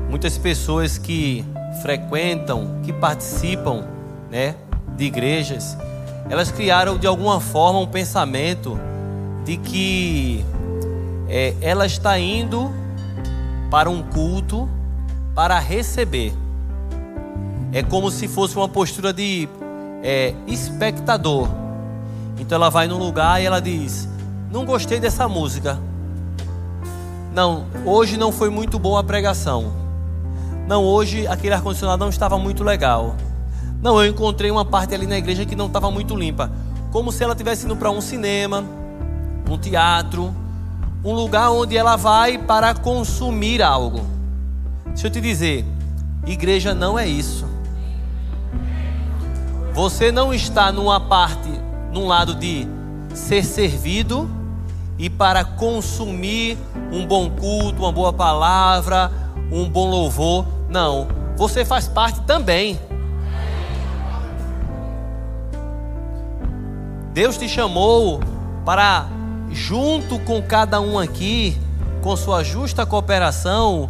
muitas 0.09 0.37
pessoas 0.37 0.97
que 0.97 1.45
frequentam, 1.81 2.81
que 2.83 2.91
participam, 2.91 3.85
né, 4.29 4.55
de 4.97 5.05
igrejas, 5.05 5.77
elas 6.29 6.51
criaram 6.51 6.97
de 6.97 7.07
alguma 7.07 7.39
forma 7.39 7.79
um 7.79 7.87
pensamento 7.87 8.77
de 9.45 9.55
que 9.55 10.43
é, 11.27 11.53
ela 11.61 11.85
está 11.85 12.17
indo 12.19 12.71
para 13.69 13.89
um 13.89 14.03
culto 14.03 14.69
para 15.33 15.59
receber. 15.59 16.33
É 17.73 17.83
como 17.83 18.09
se 18.09 18.27
fosse 18.27 18.55
uma 18.55 18.69
postura 18.69 19.11
de 19.11 19.49
é, 20.03 20.33
espectador. 20.47 21.47
Então 22.39 22.55
ela 22.55 22.69
vai 22.69 22.87
num 22.87 22.97
lugar 22.97 23.41
e 23.41 23.45
ela 23.45 23.59
diz: 23.59 24.07
Não 24.51 24.65
gostei 24.65 24.99
dessa 24.99 25.27
música. 25.27 25.79
Não, 27.33 27.65
hoje 27.85 28.15
não 28.15 28.31
foi 28.31 28.49
muito 28.49 28.79
boa 28.79 29.01
a 29.01 29.03
pregação. 29.03 29.73
Não, 30.67 30.83
hoje 30.83 31.27
aquele 31.27 31.53
ar-condicionado 31.53 31.99
não 31.99 32.09
estava 32.09 32.37
muito 32.37 32.63
legal. 32.63 33.15
Não, 33.81 34.01
eu 34.01 34.09
encontrei 34.09 34.49
uma 34.49 34.63
parte 34.63 34.95
ali 34.95 35.05
na 35.05 35.17
igreja 35.17 35.45
que 35.45 35.55
não 35.55 35.67
estava 35.67 35.91
muito 35.91 36.15
limpa. 36.15 36.49
Como 36.91 37.11
se 37.11 37.23
ela 37.23 37.33
estivesse 37.33 37.65
indo 37.65 37.75
para 37.75 37.91
um 37.91 37.99
cinema, 37.99 38.63
um 39.49 39.57
teatro, 39.57 40.33
um 41.05 41.13
lugar 41.13 41.51
onde 41.51 41.77
ela 41.77 41.95
vai 41.95 42.39
para 42.39 42.73
consumir 42.73 43.61
algo. 43.61 44.03
Deixa 44.87 45.05
eu 45.05 45.11
te 45.11 45.21
dizer, 45.21 45.63
igreja 46.25 46.73
não 46.73 46.97
é 46.97 47.07
isso. 47.07 47.45
Você 49.71 50.11
não 50.11 50.33
está 50.33 50.71
numa 50.71 50.99
parte, 50.99 51.49
num 51.93 52.07
lado 52.07 52.33
de 52.33 52.67
ser 53.13 53.45
servido 53.45 54.27
e 54.97 55.07
para 55.07 55.43
consumir 55.43 56.57
um 56.91 57.05
bom 57.05 57.29
culto, 57.29 57.83
uma 57.83 57.91
boa 57.91 58.11
palavra, 58.11 59.11
um 59.51 59.69
bom 59.69 59.87
louvor. 59.87 60.47
Não, 60.69 61.07
você 61.37 61.63
faz 61.63 61.87
parte 61.87 62.21
também. 62.21 62.79
Deus 67.13 67.37
te 67.37 67.47
chamou 67.47 68.19
para, 68.65 69.07
junto 69.55 70.19
com 70.19 70.41
cada 70.41 70.81
um 70.81 70.99
aqui, 70.99 71.57
com 72.01 72.15
sua 72.17 72.43
justa 72.43 72.85
cooperação, 72.85 73.89